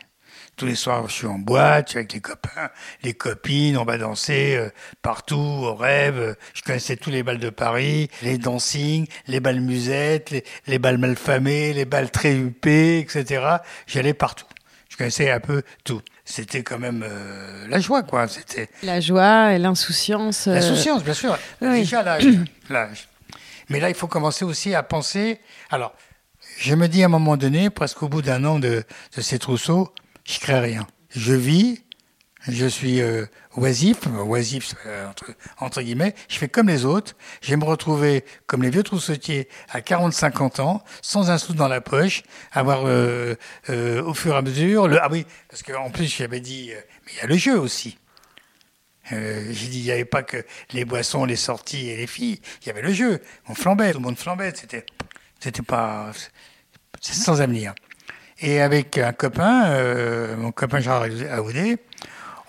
Tous 0.56 0.67
les 0.67 0.77
soirs, 0.77 1.09
je 1.09 1.12
suis 1.15 1.27
en 1.27 1.39
boîte, 1.39 1.87
je 1.89 1.91
suis 1.91 1.99
avec 1.99 2.12
les 2.12 2.21
copains, 2.21 2.71
les 3.03 3.12
copines, 3.15 3.77
on 3.77 3.85
va 3.85 3.99
danser 3.99 4.55
euh, 4.56 4.71
partout, 5.03 5.35
au 5.37 5.75
rêve. 5.75 6.37
Je 6.55 6.62
connaissais 6.62 6.95
tous 6.97 7.11
les 7.11 7.25
balles 7.25 7.39
de 7.41 7.51
Paris, 7.51 8.09
les 8.23 8.39
dancing, 8.39 9.09
les 9.27 9.41
balles 9.41 9.61
musettes, 9.61 10.31
les, 10.31 10.45
les 10.69 10.79
balles 10.79 10.99
malfamées, 10.99 11.73
les 11.73 11.85
balles 11.85 12.11
très 12.13 12.34
huppées, 12.37 13.01
etc. 13.01 13.44
J'allais 13.89 14.15
partout. 14.15 14.46
Je 14.91 14.96
connaissais 14.96 15.29
un 15.29 15.41
peu 15.41 15.63
tout. 15.82 16.01
C'était 16.25 16.63
quand 16.63 16.79
même 16.79 17.05
euh, 17.05 17.67
la 17.69 17.81
joie, 17.81 18.05
quoi. 18.05 18.29
C'était 18.29 18.69
La 18.84 19.01
joie 19.01 19.55
et 19.55 19.58
l'insouciance. 19.58 20.46
euh, 20.46 20.55
L'insouciance, 20.55 21.03
bien 21.03 21.15
sûr. 21.15 21.37
oui. 21.63 21.81
Déjà 21.81 22.05
l'âge. 22.05 22.27
l'âge. 22.70 23.08
Mais 23.70 23.81
là, 23.81 23.89
il 23.89 23.96
faut 23.96 24.06
commencer 24.06 24.44
aussi 24.44 24.73
à 24.73 24.84
penser. 24.84 25.41
Alors, 25.70 25.94
je 26.58 26.77
me 26.77 26.87
dis 26.87 27.03
à 27.03 27.06
un 27.06 27.08
moment 27.08 27.37
donné, 27.37 27.70
presque 27.70 28.05
au 28.05 28.08
bout 28.08 28.23
d'un 28.23 28.44
an 28.44 28.61
de, 28.61 28.84
de 29.17 29.20
ces 29.20 29.41
trousseaux, 29.41 29.93
je 30.25 30.39
crée 30.41 30.59
rien. 30.59 30.87
Je 31.11 31.35
vis, 31.35 31.85
je 32.49 32.67
suis 32.67 33.01
euh, 33.01 33.27
oisif, 33.57 34.07
oisif 34.27 34.75
euh, 34.87 35.09
entre, 35.59 35.83
guillemets, 35.83 36.15
je 36.29 36.39
fais 36.39 36.49
comme 36.49 36.69
les 36.69 36.85
autres. 36.85 37.15
Je 37.41 37.51
vais 37.51 37.57
me 37.57 37.65
retrouver 37.65 38.25
comme 38.47 38.63
les 38.63 38.71
vieux 38.71 38.83
trousseautiers 38.83 39.49
à 39.71 39.81
40-50 39.81 40.61
ans, 40.61 40.85
sans 41.03 41.31
un 41.31 41.39
sou 41.39 41.55
dans 41.55 41.69
la 41.69 41.81
poche, 41.81 42.23
avoir 42.53 42.87
euh, 42.87 43.35
euh, 43.71 44.03
au 44.03 44.15
fur 44.15 44.35
et 44.35 44.39
à 44.39 44.43
mesure. 44.43 44.89
Le, 44.89 45.03
ah 45.03 45.09
oui, 45.11 45.27
parce 45.49 45.63
qu'en 45.63 45.91
plus, 45.91 46.15
j'avais 46.15 46.41
dit, 46.41 46.71
mais 47.07 47.13
il 47.13 47.19
y 47.19 47.21
a 47.21 47.27
le 47.27 47.37
jeu 47.37 47.59
aussi. 47.59 47.99
J'ai 49.11 49.53
dit, 49.53 49.81
il 49.81 49.85
n'y 49.85 49.91
avait 49.91 50.07
pas 50.07 50.23
que 50.23 50.45
les 50.73 50.87
boissons, 50.87 51.27
les 51.27 51.37
sorties 51.37 51.91
et 51.91 51.97
les 51.97 52.07
filles. 52.07 52.41
Il 52.63 52.69
y 52.69 52.71
avait 52.71 52.81
le 52.81 52.93
jeu. 52.93 53.21
On 53.49 53.55
flambait, 53.55 53.93
tout 53.93 53.99
le 53.99 54.05
monde 54.05 54.17
flambait. 54.17 54.53
C'était, 54.55 54.87
c'était 55.41 55.63
pas, 55.63 56.11
c'est 57.03 57.13
sans 57.13 57.43
avenir. 57.43 57.75
Et 58.46 58.60
avec 58.60 58.98
un 58.98 59.15
copain, 59.15 59.70
euh, 59.70 60.36
mon 60.36 60.53
copain 60.53 60.79
Gérard 60.79 61.06
Aoudé, 61.32 61.79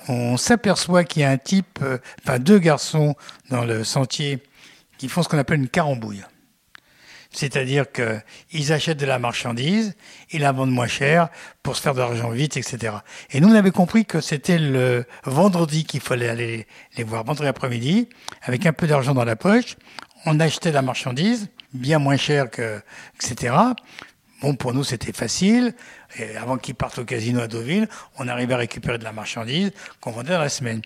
on 0.10 0.36
s'aperçoit 0.36 1.06
qu'il 1.06 1.22
y 1.22 1.26
a 1.26 1.30
un 1.30 1.38
type, 1.38 1.80
euh, 1.82 2.00
enfin 2.22 2.38
deux 2.38 2.60
garçons 2.60 3.16
dans 3.50 3.64
le 3.64 3.86
sentier 3.86 4.44
qui 4.98 5.08
font 5.08 5.24
ce 5.24 5.30
qu'on 5.30 5.38
appelle 5.38 5.62
une 5.62 5.70
carambouille. 5.70 6.26
C'est-à-dire 7.32 7.86
qu'ils 7.94 8.74
achètent 8.74 9.00
de 9.00 9.06
la 9.06 9.20
marchandise, 9.20 9.96
ils 10.32 10.42
la 10.42 10.52
vendent 10.52 10.72
moins 10.72 10.88
cher 10.88 11.30
pour 11.64 11.78
se 11.78 11.82
faire 11.82 11.94
de 11.94 12.00
l'argent 12.00 12.30
vite, 12.30 12.58
etc. 12.58 12.98
Et 13.32 13.40
nous, 13.40 13.48
on 13.48 13.56
avait 13.56 13.72
compris 13.72 14.04
que 14.04 14.20
c'était 14.20 14.60
le 14.60 15.06
vendredi 15.24 15.86
qu'il 15.86 16.02
fallait 16.02 16.28
aller 16.28 16.68
les 16.98 17.06
voir, 17.06 17.24
vendredi 17.24 17.48
après-midi, 17.48 18.10
avec 18.42 18.66
un 18.66 18.74
peu 18.74 18.86
d'argent 18.86 19.14
dans 19.14 19.24
la 19.24 19.38
poche. 19.38 19.78
On 20.26 20.42
achetait 20.42 20.74
la 20.74 20.82
marchandise, 20.82 21.48
bien 21.74 22.00
moins 22.00 22.18
cher 22.18 22.52
que, 22.52 22.82
etc. 23.16 23.54
Bon, 24.46 24.54
pour 24.54 24.76
nous, 24.76 24.84
c'était 24.84 25.12
facile. 25.12 25.74
Avant 26.40 26.60
qu'ils 26.60 26.76
partent 26.76 27.00
au 27.00 27.04
casino 27.04 27.42
à 27.42 27.48
Deauville, 27.48 27.90
on 28.20 28.28
arrivait 28.28 28.54
à 28.54 28.58
récupérer 28.58 29.00
de 29.00 29.04
la 29.04 29.12
marchandise 29.12 29.72
qu'on 30.02 30.12
vendait 30.12 30.34
dans 30.34 30.40
la 30.40 30.50
semaine. 30.50 30.84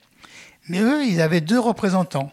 Mais 0.70 0.80
eux, 0.80 1.04
ils 1.04 1.20
avaient 1.20 1.42
deux 1.42 1.60
représentants. 1.60 2.32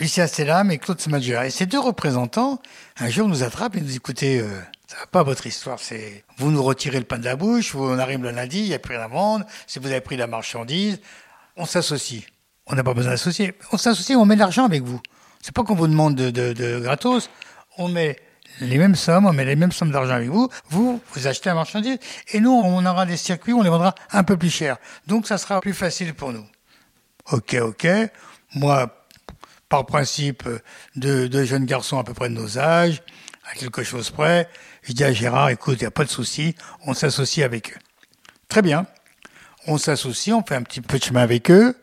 Lucien 0.00 0.26
Stellam 0.26 0.72
et 0.72 0.78
Claude 0.78 1.00
Smadger. 1.00 1.42
Et 1.44 1.50
ces 1.50 1.66
deux 1.66 1.78
représentants, 1.78 2.60
un 2.98 3.08
jour, 3.08 3.28
nous 3.28 3.44
attrapent 3.44 3.76
et 3.76 3.80
nous 3.80 3.86
disent, 3.86 3.96
écoutez, 3.98 4.40
euh, 4.40 4.48
Ça 4.88 4.96
va 4.96 5.06
pas 5.06 5.22
votre 5.22 5.46
histoire. 5.46 5.78
C'est 5.78 6.24
vous 6.38 6.50
nous 6.50 6.64
retirez 6.64 6.98
le 6.98 7.04
pain 7.04 7.18
de 7.18 7.24
la 7.24 7.36
bouche, 7.36 7.72
vous, 7.72 7.84
on 7.84 8.00
arrive 8.00 8.20
le 8.20 8.32
lundi, 8.32 8.62
il 8.62 8.68
n'y 8.68 8.74
a 8.74 8.80
plus 8.80 8.96
rien 8.96 9.04
à 9.04 9.08
vendre. 9.08 9.46
Si 9.68 9.78
vous 9.78 9.92
avez 9.92 10.00
pris 10.00 10.16
la 10.16 10.26
marchandise, 10.26 11.00
on 11.56 11.66
s'associe. 11.66 12.24
On 12.66 12.74
n'a 12.74 12.82
pas 12.82 12.94
besoin 12.94 13.12
d'associer. 13.12 13.54
On 13.70 13.76
s'associe, 13.76 14.18
on 14.18 14.24
met 14.24 14.34
de 14.34 14.40
l'argent 14.40 14.64
avec 14.64 14.82
vous. 14.82 15.00
C'est 15.40 15.54
pas 15.54 15.62
qu'on 15.62 15.76
vous 15.76 15.86
demande 15.86 16.16
de, 16.16 16.32
de, 16.32 16.52
de 16.52 16.80
gratos. 16.80 17.30
On 17.78 17.86
met 17.86 18.16
les 18.60 18.78
mêmes 18.78 18.94
sommes, 18.94 19.26
on 19.26 19.32
met 19.32 19.44
les 19.44 19.56
mêmes 19.56 19.72
sommes 19.72 19.90
d'argent 19.90 20.14
avec 20.14 20.28
vous. 20.28 20.48
Vous, 20.68 21.00
vous 21.12 21.26
achetez 21.26 21.48
la 21.48 21.54
marchandise 21.54 21.98
et 22.32 22.40
nous, 22.40 22.52
on 22.52 22.84
aura 22.86 23.06
des 23.06 23.16
circuits, 23.16 23.52
on 23.52 23.62
les 23.62 23.70
vendra 23.70 23.94
un 24.12 24.24
peu 24.24 24.36
plus 24.36 24.50
cher. 24.50 24.76
Donc, 25.06 25.26
ça 25.26 25.38
sera 25.38 25.60
plus 25.60 25.74
facile 25.74 26.14
pour 26.14 26.32
nous. 26.32 26.46
Ok, 27.32 27.54
ok. 27.54 27.86
Moi, 28.54 29.06
par 29.68 29.86
principe, 29.86 30.48
deux, 30.94 31.28
deux 31.28 31.44
jeunes 31.44 31.64
garçons 31.64 31.98
à 31.98 32.04
peu 32.04 32.14
près 32.14 32.28
de 32.28 32.34
nos 32.34 32.58
âges, 32.58 33.02
à 33.50 33.54
quelque 33.54 33.82
chose 33.82 34.10
près, 34.10 34.48
je 34.82 34.92
dis 34.92 35.04
à 35.04 35.12
Gérard, 35.12 35.48
écoute, 35.50 35.78
il 35.78 35.82
n'y 35.82 35.86
a 35.86 35.90
pas 35.90 36.04
de 36.04 36.10
souci, 36.10 36.54
on 36.86 36.94
s'associe 36.94 37.44
avec 37.44 37.72
eux. 37.72 37.78
Très 38.48 38.62
bien. 38.62 38.86
On 39.66 39.78
s'associe, 39.78 40.34
on 40.36 40.44
fait 40.44 40.54
un 40.54 40.62
petit 40.62 40.80
peu 40.80 40.98
de 40.98 41.04
chemin 41.04 41.22
avec 41.22 41.50
eux. 41.50 41.74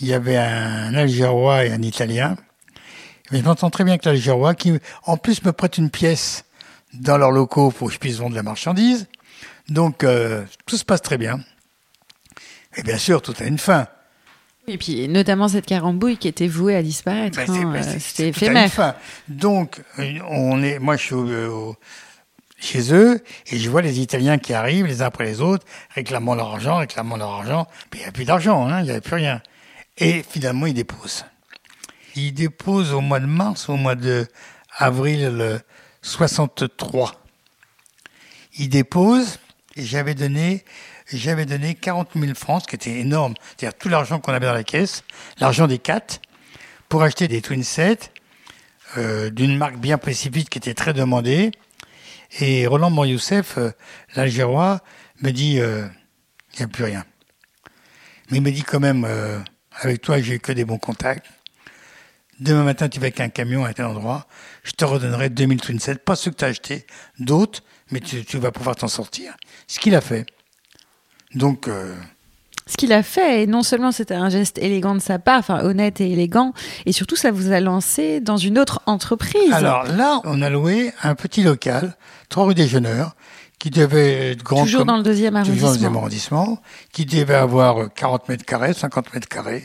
Il 0.00 0.08
y 0.08 0.12
avait 0.12 0.36
un 0.36 0.92
Algérois 0.94 1.64
et 1.64 1.72
un 1.72 1.80
Italien. 1.80 2.36
Mais 3.34 3.40
je 3.40 3.44
m'entends 3.46 3.68
très 3.68 3.82
bien 3.82 3.94
avec 3.94 4.04
l'Algérois 4.04 4.54
qui, 4.54 4.78
en 5.06 5.16
plus, 5.16 5.42
me 5.42 5.50
prête 5.52 5.76
une 5.76 5.90
pièce 5.90 6.44
dans 6.92 7.18
leurs 7.18 7.32
locaux 7.32 7.72
pour 7.72 7.88
que 7.88 7.94
je 7.94 7.98
puisse 7.98 8.18
vendre 8.18 8.36
la 8.36 8.44
marchandise. 8.44 9.08
Donc, 9.68 10.04
euh, 10.04 10.44
tout 10.66 10.76
se 10.76 10.84
passe 10.84 11.02
très 11.02 11.18
bien. 11.18 11.40
Et 12.76 12.84
bien 12.84 12.96
sûr, 12.96 13.20
tout 13.22 13.34
a 13.40 13.44
une 13.44 13.58
fin. 13.58 13.88
Et 14.68 14.78
puis, 14.78 15.08
notamment 15.08 15.48
cette 15.48 15.66
carambouille 15.66 16.16
qui 16.16 16.28
était 16.28 16.46
vouée 16.46 16.76
à 16.76 16.82
disparaître. 16.84 17.36
Ben, 17.44 17.50
hein, 17.52 17.72
ben, 17.72 17.82
C'était 17.98 18.28
éphémère. 18.28 18.70
fin. 18.70 18.94
Donc, 19.28 19.82
euh, 19.98 20.12
on 20.30 20.62
est, 20.62 20.78
moi, 20.78 20.96
je 20.96 21.02
suis 21.02 21.14
au- 21.16 21.74
chez 22.60 22.94
eux 22.94 23.20
et 23.48 23.58
je 23.58 23.68
vois 23.68 23.82
les 23.82 23.98
Italiens 23.98 24.38
qui 24.38 24.54
arrivent 24.54 24.86
les 24.86 25.02
uns 25.02 25.06
après 25.06 25.24
les 25.24 25.40
autres, 25.40 25.66
réclamant 25.92 26.36
leur 26.36 26.52
argent, 26.52 26.76
réclamant 26.76 27.16
leur 27.16 27.30
argent. 27.30 27.66
Puis 27.90 27.98
il 27.98 28.02
n'y 28.04 28.08
a 28.08 28.12
plus 28.12 28.24
d'argent, 28.26 28.68
hein, 28.68 28.78
il 28.78 28.84
n'y 28.84 28.90
avait 28.92 29.00
plus 29.00 29.16
rien. 29.16 29.42
Et 29.98 30.22
finalement, 30.22 30.66
ils 30.66 30.72
déposent. 30.74 31.24
Ils 32.16 32.32
déposent 32.32 32.92
au 32.92 33.00
mois 33.00 33.20
de 33.20 33.26
mars, 33.26 33.68
au 33.68 33.76
mois 33.76 33.94
de 33.94 34.26
avril 34.76 35.28
le 35.36 35.60
63. 36.02 37.12
Ils 38.58 38.68
déposent 38.68 39.38
et 39.76 39.84
j'avais 39.84 40.14
donné, 40.14 40.64
j'avais 41.12 41.46
donné 41.46 41.74
40 41.74 42.10
000 42.14 42.34
francs, 42.34 42.62
ce 42.62 42.68
qui 42.68 42.76
était 42.76 43.00
énorme. 43.00 43.34
C'est-à-dire 43.56 43.76
tout 43.76 43.88
l'argent 43.88 44.20
qu'on 44.20 44.32
avait 44.32 44.46
dans 44.46 44.52
la 44.52 44.64
caisse, 44.64 45.02
l'argent 45.38 45.66
des 45.66 45.78
quatre, 45.78 46.20
pour 46.88 47.02
acheter 47.02 47.26
des 47.26 47.42
twin 47.42 47.64
sets 47.64 47.98
euh, 48.96 49.30
d'une 49.30 49.56
marque 49.56 49.76
bien 49.78 49.96
spécifique 49.96 50.50
qui 50.50 50.58
était 50.58 50.74
très 50.74 50.92
demandée. 50.92 51.50
Et 52.38 52.66
Roland 52.66 52.90
Moryoussef, 52.90 53.58
euh, 53.58 53.70
l'Algérois, 54.14 54.80
me 55.20 55.30
dit 55.30 55.58
euh, 55.58 55.86
il 56.54 56.58
n'y 56.58 56.64
a 56.64 56.68
plus 56.68 56.84
rien. 56.84 57.04
Mais 58.30 58.38
il 58.38 58.42
me 58.42 58.52
dit 58.52 58.62
quand 58.62 58.80
même 58.80 59.06
avec 59.72 60.00
toi, 60.00 60.20
j'ai 60.20 60.38
que 60.38 60.52
des 60.52 60.64
bons 60.64 60.78
contacts. 60.78 61.26
Demain 62.40 62.64
matin, 62.64 62.88
tu 62.88 62.98
vas 63.00 63.04
avec 63.06 63.20
un 63.20 63.28
camion 63.28 63.64
à 63.64 63.72
tel 63.74 63.86
endroit. 63.86 64.26
Je 64.64 64.72
te 64.72 64.84
redonnerai 64.84 65.28
2000 65.30 65.60
twin 65.60 65.78
sets, 65.78 65.96
pas 65.96 66.16
ceux 66.16 66.30
que 66.30 66.36
tu 66.36 66.44
as 66.44 66.48
achetés, 66.48 66.86
d'autres, 67.18 67.62
mais 67.90 68.00
tu, 68.00 68.24
tu 68.24 68.38
vas 68.38 68.50
pouvoir 68.50 68.76
t'en 68.76 68.88
sortir. 68.88 69.34
Ce 69.68 69.78
qu'il 69.78 69.94
a 69.94 70.00
fait. 70.00 70.26
Donc, 71.34 71.68
euh, 71.68 71.94
Ce 72.66 72.76
qu'il 72.76 72.92
a 72.92 73.02
fait, 73.02 73.42
et 73.42 73.46
non 73.46 73.62
seulement 73.62 73.92
c'était 73.92 74.14
un 74.14 74.30
geste 74.30 74.58
élégant 74.58 74.94
de 74.94 75.00
sa 75.00 75.18
part, 75.18 75.38
enfin 75.38 75.60
honnête 75.64 76.00
et 76.00 76.10
élégant, 76.10 76.52
et 76.86 76.92
surtout 76.92 77.16
ça 77.16 77.30
vous 77.30 77.52
a 77.52 77.60
lancé 77.60 78.20
dans 78.20 78.36
une 78.36 78.58
autre 78.58 78.80
entreprise. 78.86 79.52
alors 79.52 79.84
là, 79.84 80.20
on 80.24 80.40
a 80.42 80.48
loué 80.50 80.92
un 81.02 81.14
petit 81.14 81.42
local, 81.42 81.96
3 82.30 82.46
rue 82.46 82.54
des 82.54 82.66
Jeuneurs, 82.66 83.14
qui 83.58 83.70
devait 83.70 84.32
être 84.32 84.42
grand 84.42 84.64
toujours 84.64 84.80
comme- 84.80 84.88
dans 84.88 84.96
le 84.96 85.02
deuxième 85.02 85.34
toujours 85.42 85.44
dans 85.44 85.52
le 85.68 85.74
deuxième 85.74 85.96
arrondissement. 85.96 86.40
arrondissement, 86.42 86.62
qui 86.92 87.04
devait 87.06 87.34
avoir 87.34 87.82
euh, 87.82 87.88
40 87.94 88.28
mètres 88.28 88.44
carrés, 88.44 88.72
50 88.74 89.12
mètres 89.14 89.28
carrés. 89.28 89.64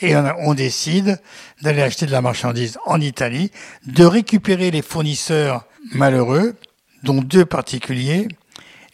Et 0.00 0.14
on, 0.16 0.54
décide 0.54 1.20
d'aller 1.62 1.82
acheter 1.82 2.06
de 2.06 2.12
la 2.12 2.20
marchandise 2.20 2.78
en 2.84 3.00
Italie, 3.00 3.50
de 3.86 4.04
récupérer 4.04 4.70
les 4.70 4.82
fournisseurs 4.82 5.64
malheureux, 5.92 6.56
dont 7.02 7.22
deux 7.22 7.46
particuliers, 7.46 8.28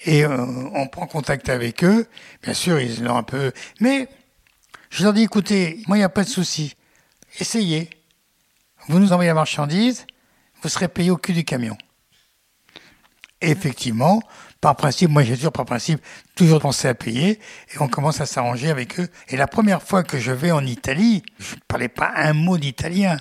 et 0.04 0.24
euh, 0.24 0.46
on 0.74 0.86
prend 0.88 1.06
contact 1.06 1.48
avec 1.48 1.84
eux. 1.84 2.06
Bien 2.42 2.54
sûr, 2.54 2.80
ils 2.80 3.02
l'ont 3.02 3.16
un 3.16 3.22
peu... 3.22 3.52
Mais 3.80 4.08
je 4.90 5.04
leur 5.04 5.12
dis, 5.12 5.22
écoutez, 5.22 5.82
moi, 5.86 5.96
il 5.96 6.00
n'y 6.00 6.04
a 6.04 6.08
pas 6.08 6.24
de 6.24 6.28
souci. 6.28 6.74
Essayez. 7.38 7.88
Vous 8.88 8.98
nous 8.98 9.12
envoyez 9.12 9.28
la 9.28 9.34
marchandise, 9.34 10.06
vous 10.60 10.68
serez 10.68 10.88
payé 10.88 11.10
au 11.10 11.16
cul 11.16 11.32
du 11.32 11.44
camion. 11.44 11.78
Et 13.40 13.50
effectivement, 13.50 14.22
par 14.62 14.76
principe, 14.76 15.10
moi 15.10 15.24
j'ai 15.24 15.34
toujours 15.34 15.52
par 15.52 15.64
principe 15.64 16.00
toujours 16.36 16.60
pensé 16.60 16.86
à 16.86 16.94
payer 16.94 17.40
et 17.74 17.78
on 17.80 17.88
commence 17.88 18.20
à 18.20 18.26
s'arranger 18.26 18.70
avec 18.70 19.00
eux. 19.00 19.08
Et 19.28 19.36
la 19.36 19.48
première 19.48 19.82
fois 19.82 20.04
que 20.04 20.18
je 20.18 20.30
vais 20.30 20.52
en 20.52 20.64
Italie, 20.64 21.24
je 21.40 21.56
ne 21.56 21.60
parlais 21.66 21.88
pas 21.88 22.12
un 22.14 22.32
mot 22.32 22.56
d'italien. 22.56 23.16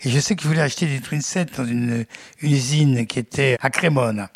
Et 0.00 0.08
je 0.08 0.18
sais 0.18 0.34
que 0.34 0.42
je 0.42 0.48
voulais 0.48 0.62
acheter 0.62 0.86
des 0.86 1.00
twin 1.00 1.20
sets 1.20 1.44
dans 1.58 1.66
une 1.66 2.06
usine 2.40 3.06
qui 3.06 3.18
était 3.18 3.58
à 3.60 3.68
Crémone. 3.68 4.28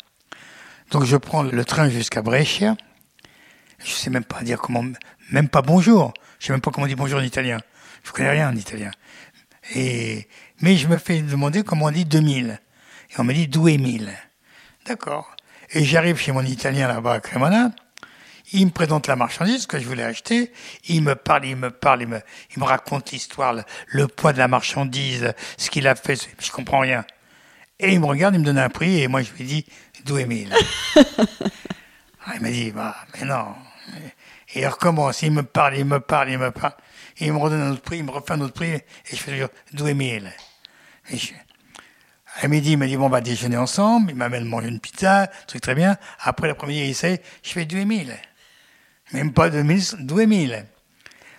Donc 0.91 1.05
je 1.05 1.17
prends 1.17 1.41
le 1.41 1.65
train 1.65 1.89
jusqu'à 1.89 2.21
Brescia. 2.21 2.77
Je 3.83 3.89
sais 3.89 4.11
même 4.11 4.23
pas 4.23 4.43
dire 4.43 4.59
comment, 4.59 4.85
même 5.31 5.49
pas 5.49 5.63
bonjour. 5.63 6.13
Je 6.37 6.45
sais 6.45 6.53
même 6.53 6.61
pas 6.61 6.69
comment 6.69 6.85
on 6.85 6.87
dit 6.87 6.95
bonjour 6.95 7.19
en 7.19 7.23
italien. 7.23 7.57
Je 8.03 8.11
connais 8.11 8.29
rien 8.29 8.49
en 8.49 8.55
italien. 8.55 8.91
Et, 9.73 10.27
mais 10.61 10.77
je 10.77 10.87
me 10.87 10.97
fais 10.97 11.23
demander 11.23 11.63
comment 11.63 11.85
on 11.85 11.91
dit 11.91 12.05
2000. 12.05 12.59
Et 13.09 13.13
on 13.17 13.23
me 13.23 13.33
dit 13.33 13.47
2000. 13.47 14.11
D'accord. 14.85 15.32
Et 15.73 15.83
j'arrive 15.83 16.17
chez 16.17 16.31
mon 16.31 16.43
Italien 16.43 16.87
là-bas 16.87 17.13
à 17.13 17.19
Cremona. 17.19 17.71
Il 18.51 18.67
me 18.67 18.71
présente 18.71 19.07
la 19.07 19.15
marchandise 19.15 19.65
que 19.65 19.79
je 19.79 19.85
voulais 19.87 20.03
acheter. 20.03 20.51
Il 20.87 21.01
me 21.01 21.15
parle, 21.15 21.45
il 21.45 21.55
me 21.55 21.71
parle, 21.71 22.03
il 22.03 22.07
me, 22.07 22.21
il 22.55 22.59
me 22.59 22.65
raconte 22.65 23.11
l'histoire, 23.11 23.53
le, 23.53 23.63
le 23.87 24.07
poids 24.07 24.33
de 24.33 24.37
la 24.37 24.47
marchandise, 24.47 25.33
ce 25.57 25.69
qu'il 25.71 25.87
a 25.87 25.95
fait. 25.95 26.27
Je 26.39 26.51
comprends 26.51 26.79
rien. 26.79 27.05
Et 27.79 27.93
il 27.93 27.99
me 27.99 28.05
regarde, 28.05 28.35
il 28.35 28.39
me 28.41 28.45
donne 28.45 28.59
un 28.59 28.69
prix 28.69 29.01
et 29.01 29.07
moi 29.07 29.21
je 29.23 29.31
lui 29.33 29.43
dis 29.45 29.65
2000. 30.05 30.53
Ah, 32.25 32.35
il 32.35 32.41
m'a 32.41 32.51
dit, 32.51 32.71
bah, 32.71 32.95
mais 33.19 33.25
non. 33.25 33.53
Et 34.55 34.61
il 34.61 34.67
recommence, 34.67 35.23
il 35.23 35.31
me 35.33 35.43
parle, 35.43 35.75
il 35.77 35.83
me 35.83 35.99
parle, 35.99 36.29
il 36.29 36.37
me 36.37 36.51
parle. 36.51 36.71
Et 37.17 37.25
il 37.25 37.33
me 37.33 37.37
redonne 37.37 37.59
un 37.59 37.71
autre 37.71 37.81
prix, 37.81 37.97
il 37.97 38.05
me 38.05 38.11
refait 38.11 38.31
un 38.31 38.39
autre 38.39 38.53
prix, 38.53 38.69
et 38.71 38.85
je 39.11 39.15
fais 39.17 39.31
toujours 39.33 39.49
2000. 39.73 40.31
Et 41.09 41.17
je- 41.17 41.33
à 42.41 42.47
midi, 42.47 42.71
il 42.73 42.77
m'a 42.77 42.87
dit, 42.87 42.97
bon, 42.97 43.05
on 43.05 43.09
va 43.09 43.21
déjeuner 43.21 43.57
ensemble. 43.57 44.11
Il 44.11 44.15
m'amène 44.15 44.45
manger 44.45 44.67
une 44.69 44.79
pizza, 44.79 45.29
truc 45.47 45.61
très 45.61 45.75
bien. 45.75 45.97
Après 46.21 46.47
l'après-midi, 46.47 46.79
il 46.79 46.89
essaye, 46.89 47.19
je 47.43 47.49
fais 47.51 47.65
2000. 47.65 48.13
Même 49.13 49.31
pas 49.33 49.49
2000, 49.49 49.81
2000. 49.99 50.65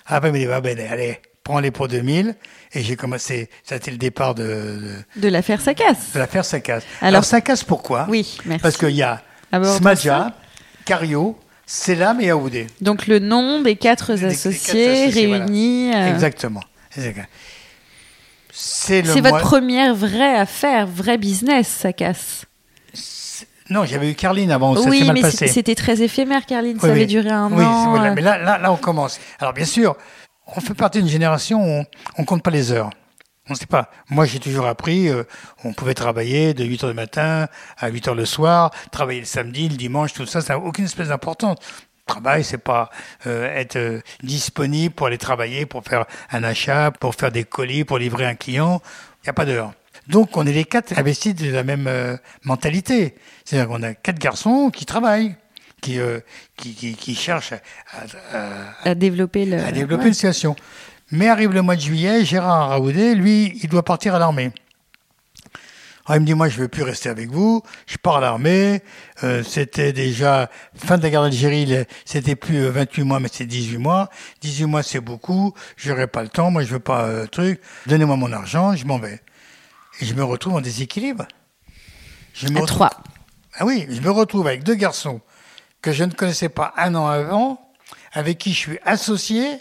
Après, 0.06 0.28
il 0.28 0.32
m'a 0.32 0.38
dit, 0.38 0.46
bah, 0.46 0.60
ben, 0.60 0.78
allez, 0.90 1.18
prends-les 1.42 1.70
pour 1.70 1.88
2000. 1.88 2.36
Et 2.72 2.82
j'ai 2.82 2.94
commencé, 2.96 3.48
ça 3.64 3.74
a 3.74 3.78
été 3.78 3.90
le 3.90 3.96
départ 3.96 4.34
de, 4.34 4.42
de, 4.44 5.20
De 5.20 5.28
l'affaire 5.28 5.60
ça 5.60 5.74
casse. 5.74 6.12
de 6.14 6.18
l'affaire 6.18 6.44
Sacasse. 6.44 6.84
Alors- 7.00 7.08
Alors, 7.08 7.24
Sacasse, 7.24 7.64
pourquoi 7.64 8.06
Oui, 8.08 8.38
merci. 8.44 8.62
Parce 8.62 8.76
qu'il 8.76 8.90
y 8.90 9.02
a 9.02 9.22
Smadja, 9.52 10.32
Cario, 10.84 11.38
Selam 11.66 12.20
et 12.20 12.30
Aoudé. 12.30 12.66
Donc 12.80 13.06
le 13.06 13.18
nom 13.18 13.62
des 13.62 13.76
quatre 13.76 14.12
Des- 14.14 14.20
des 14.20 14.20
quatre 14.26 14.32
associés 14.34 15.02
associés, 15.04 15.26
voilà. 15.28 15.44
réunis. 15.46 15.94
euh, 15.94 16.12
Exactement. 16.12 16.62
Exact. 16.96 17.28
C'est 18.56 19.02
mois- 19.02 19.30
votre 19.32 19.40
première 19.40 19.94
vraie 19.94 20.36
affaire, 20.36 20.86
vrai 20.86 21.18
business, 21.18 21.66
ça 21.68 21.92
casse. 21.92 22.44
Non, 23.70 23.84
j'avais 23.84 24.10
eu 24.10 24.14
Carline 24.14 24.50
avant, 24.52 24.76
ça 24.76 24.82
s'est 24.82 24.90
oui, 24.90 25.04
mal 25.04 25.14
mais 25.14 25.22
passé. 25.22 25.48
c'était 25.48 25.74
très 25.74 26.02
éphémère, 26.02 26.44
Carline. 26.46 26.78
ça 26.78 26.86
Oui, 26.86 26.92
avait 26.92 27.06
duré 27.06 27.30
un 27.30 27.50
Oui, 27.50 27.64
an. 27.64 27.90
voilà, 27.90 28.14
mais 28.14 28.20
là, 28.20 28.36
là, 28.38 28.58
là, 28.58 28.70
on 28.70 28.76
commence. 28.76 29.18
Alors, 29.40 29.54
bien 29.54 29.64
sûr, 29.64 29.96
on 30.54 30.60
fait 30.60 30.74
partie 30.74 30.98
d'une 30.98 31.08
génération 31.10 31.60
où 31.62 31.66
on, 31.80 31.86
on 32.18 32.24
compte 32.24 32.42
pas 32.42 32.50
les 32.50 32.70
heures. 32.72 32.90
On 33.48 33.54
ne 33.54 33.58
sait 33.58 33.66
pas. 33.66 33.90
Moi, 34.10 34.26
j'ai 34.26 34.38
toujours 34.38 34.66
appris, 34.66 35.08
euh, 35.08 35.24
on 35.64 35.72
pouvait 35.72 35.94
travailler 35.94 36.54
de 36.54 36.64
8 36.64 36.84
heures 36.84 36.90
du 36.90 36.96
matin 36.96 37.46
à 37.78 37.88
8 37.88 38.08
heures 38.08 38.14
le 38.14 38.24
soir, 38.26 38.70
travailler 38.90 39.20
le 39.20 39.26
samedi, 39.26 39.68
le 39.68 39.76
dimanche, 39.76 40.12
tout 40.12 40.26
ça, 40.26 40.40
ça 40.42 40.54
n'a 40.54 40.60
aucune 40.60 40.84
espèce 40.84 41.08
d'importance. 41.08 41.56
Travail, 42.06 42.44
c'est 42.44 42.58
pas 42.58 42.90
euh, 43.26 43.46
être 43.56 43.76
euh, 43.76 44.00
disponible 44.22 44.94
pour 44.94 45.06
aller 45.06 45.16
travailler, 45.16 45.64
pour 45.64 45.82
faire 45.84 46.04
un 46.30 46.44
achat, 46.44 46.90
pour 46.90 47.14
faire 47.14 47.32
des 47.32 47.44
colis, 47.44 47.84
pour 47.84 47.96
livrer 47.98 48.26
un 48.26 48.34
client. 48.34 48.82
Il 49.22 49.26
n'y 49.26 49.30
a 49.30 49.32
pas 49.32 49.46
d'heure. 49.46 49.72
Donc, 50.08 50.36
on 50.36 50.46
est 50.46 50.52
les 50.52 50.64
quatre 50.66 50.98
investis 50.98 51.34
de 51.34 51.50
la 51.50 51.64
même 51.64 51.86
euh, 51.86 52.16
mentalité. 52.44 53.14
C'est-à-dire 53.46 53.68
qu'on 53.68 53.82
a 53.82 53.94
quatre 53.94 54.18
garçons 54.18 54.70
qui 54.70 54.84
travaillent, 54.84 55.34
qui, 55.80 55.98
euh, 55.98 56.20
qui, 56.58 56.74
qui, 56.74 56.94
qui 56.94 57.14
cherchent 57.14 57.54
à, 57.54 58.36
à- 58.36 58.90
à 58.90 58.94
développer 58.94 59.46
le. 59.46 59.58
à 59.58 59.72
développer 59.72 60.02
ouais. 60.02 60.08
une 60.08 60.14
situation. 60.14 60.56
Mais 61.10 61.28
arrive 61.28 61.52
le 61.52 61.62
mois 61.62 61.76
de 61.76 61.80
juillet, 61.80 62.22
Gérard 62.24 62.68
Raoudé, 62.68 63.14
lui, 63.14 63.58
il 63.62 63.68
doit 63.70 63.82
partir 63.84 64.14
à 64.14 64.18
l'armée. 64.18 64.50
Alors, 66.06 66.16
il 66.18 66.20
me 66.20 66.26
dit, 66.26 66.34
moi, 66.34 66.48
je 66.50 66.56
ne 66.58 66.62
veux 66.62 66.68
plus 66.68 66.82
rester 66.82 67.08
avec 67.08 67.30
vous. 67.30 67.62
Je 67.86 67.96
pars 67.96 68.16
à 68.16 68.20
l'armée. 68.20 68.82
Euh, 69.22 69.42
c'était 69.42 69.92
déjà 69.94 70.50
fin 70.76 70.98
de 70.98 71.02
la 71.02 71.08
guerre 71.10 71.22
d'Algérie. 71.22 71.66
C'était 72.04 72.36
plus 72.36 72.58
euh, 72.66 72.70
28 72.70 73.04
mois, 73.04 73.20
mais 73.20 73.28
c'est 73.32 73.46
18 73.46 73.78
mois. 73.78 74.10
18 74.42 74.66
mois, 74.66 74.82
c'est 74.82 75.00
beaucoup. 75.00 75.54
J'aurai 75.78 76.06
pas 76.06 76.22
le 76.22 76.28
temps. 76.28 76.50
Moi, 76.50 76.62
je 76.62 76.72
veux 76.72 76.78
pas 76.80 77.04
euh, 77.04 77.26
truc. 77.26 77.60
Donnez-moi 77.86 78.16
mon 78.16 78.32
argent. 78.32 78.76
Je 78.76 78.84
m'en 78.84 78.98
vais. 78.98 79.20
Et 80.00 80.04
je 80.04 80.14
me 80.14 80.22
retrouve 80.24 80.54
en 80.56 80.60
déséquilibre. 80.60 81.26
Je 82.34 82.48
me 82.48 82.58
À 82.58 82.60
retrouve- 82.60 82.76
trois. 82.88 83.02
Ah 83.56 83.64
oui, 83.64 83.86
je 83.88 84.00
me 84.00 84.10
retrouve 84.10 84.46
avec 84.46 84.62
deux 84.64 84.74
garçons 84.74 85.20
que 85.80 85.92
je 85.92 86.04
ne 86.04 86.10
connaissais 86.12 86.48
pas 86.48 86.74
un 86.76 86.94
an 86.96 87.06
avant, 87.06 87.70
avec 88.12 88.38
qui 88.38 88.52
je 88.52 88.58
suis 88.58 88.78
associé, 88.84 89.58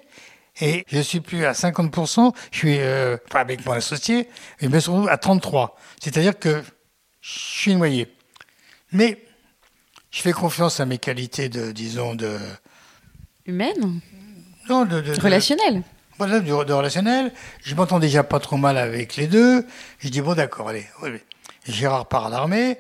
et 0.62 0.86
je 0.88 1.00
suis 1.00 1.20
plus 1.20 1.46
à 1.46 1.52
50%, 1.54 2.34
je 2.52 2.58
suis 2.58 2.78
euh, 2.80 3.18
pas 3.30 3.40
avec 3.42 3.66
mon 3.66 3.72
associé, 3.74 4.20
et 4.22 4.28
je 4.62 4.68
me 4.68 4.76
retrouve 4.76 5.10
à 5.10 5.18
33. 5.18 5.76
C'est-à-dire 6.02 6.38
que 6.38 6.62
je 7.22 7.40
suis 7.40 7.76
noyé. 7.76 8.14
Mais 8.92 9.24
je 10.12 10.22
fais 10.22 10.32
confiance 10.34 10.80
à 10.80 10.86
mes 10.86 10.98
qualités 11.00 11.50
de, 11.50 11.72
disons, 11.72 12.14
de... 12.16 12.38
Humaine 13.46 14.00
Non, 14.70 14.86
de... 14.86 15.02
de- 15.02 15.16
de- 15.16 15.22
Relationnelle 15.22 15.82
voilà, 16.20 16.40
de 16.40 16.52
relationnel. 16.54 17.34
Je 17.64 17.74
m'entends 17.74 17.98
déjà 18.00 18.24
pas 18.24 18.40
trop 18.40 18.56
mal 18.56 18.78
avec 18.78 19.16
les 19.16 19.26
deux. 19.26 19.66
Je 19.98 20.10
dis, 20.10 20.22
bon, 20.22 20.36
d'accord, 20.36 20.70
allez. 20.70 20.86
Gérard 21.68 22.08
part 22.08 22.28
à 22.28 22.30
l'armée, 22.30 22.78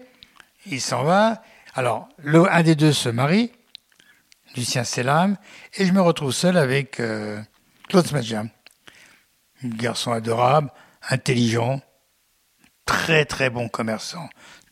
il 0.67 0.79
s'en 0.79 1.03
va. 1.03 1.41
Alors, 1.73 2.07
le, 2.19 2.49
un 2.53 2.61
des 2.61 2.75
deux 2.75 2.93
se 2.93 3.09
marie, 3.09 3.51
Lucien 4.55 4.83
Selam, 4.83 5.35
et 5.75 5.85
je 5.87 5.91
me 5.93 5.99
retrouve 5.99 6.31
seul 6.31 6.57
avec 6.57 6.99
euh, 6.99 7.41
Claude 7.93 8.07
Smadja. 8.07 8.45
Un 9.63 9.67
garçon 9.67 10.13
adorable, 10.13 10.71
intelligent, 11.11 11.79
très 12.87 13.23
très 13.23 13.51
bon 13.51 13.69
commerçant, 13.69 14.27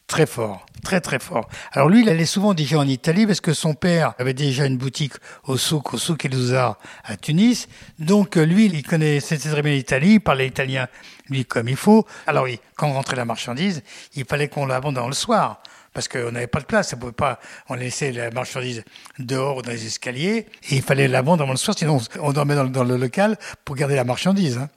très 0.07 0.25
fort, 0.25 0.65
très 0.83 1.01
très 1.01 1.19
fort. 1.19 1.47
Alors 1.71 1.87
lui, 1.87 2.01
il 2.01 2.09
allait 2.09 2.25
souvent 2.25 2.55
déjà 2.55 2.79
en 2.79 2.87
Italie 2.87 3.27
parce 3.27 3.39
que 3.39 3.53
son 3.53 3.75
père 3.75 4.15
avait 4.17 4.33
déjà 4.33 4.65
une 4.65 4.79
boutique 4.79 5.13
au 5.43 5.55
souk, 5.55 5.93
au 5.93 5.99
souk 5.99 6.25
El 6.25 6.33
Zouzar 6.33 6.79
à 7.03 7.15
Tunis. 7.15 7.67
Donc 7.99 8.37
euh, 8.37 8.43
lui, 8.43 8.65
il 8.65 8.81
connaissait 8.81 9.37
très 9.37 9.61
bien 9.61 9.73
l'Italie, 9.73 10.13
il 10.13 10.19
parlait 10.19 10.47
italien 10.47 10.87
lui 11.29 11.45
comme 11.45 11.69
il 11.69 11.77
faut. 11.77 12.07
Alors 12.25 12.45
oui, 12.45 12.59
quand 12.75 12.91
rentrait 12.91 13.17
la 13.17 13.25
marchandise, 13.25 13.83
il 14.15 14.25
fallait 14.25 14.47
qu'on 14.47 14.65
l'abandonne 14.65 15.05
le 15.05 15.13
soir. 15.13 15.61
Parce 15.93 16.07
qu'on 16.07 16.31
n'avait 16.31 16.48
pas 16.48 16.62
de 16.62 16.65
place, 16.65 16.93
on 16.93 16.98
pouvait 16.98 17.12
pas, 17.12 17.39
on 17.67 17.74
laissait 17.74 18.12
la 18.13 18.31
marchandise 18.31 18.83
dehors 19.19 19.62
dans 19.62 19.71
les 19.71 19.86
escaliers, 19.86 20.48
et 20.69 20.75
il 20.75 20.81
fallait 20.81 21.10
la 21.10 21.21
vendre 21.21 21.43
avant 21.43 21.51
le 21.51 21.57
soir, 21.57 21.77
sinon 21.77 22.00
on 22.21 22.31
dormait 22.31 22.55
dans, 22.55 22.83
le- 22.83 22.98
local 22.98 23.38
pour 23.65 23.75
garder 23.75 23.95
la 23.95 24.05
marchandise. 24.05 24.57
Hein. 24.57 24.69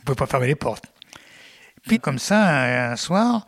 On 0.00 0.04
pouvait 0.04 0.16
pas 0.16 0.26
fermer 0.26 0.46
les 0.46 0.54
portes. 0.54 0.84
Puis 1.86 1.98
comme 1.98 2.18
ça, 2.18 2.90
un, 2.92 2.96
soir, 2.96 3.44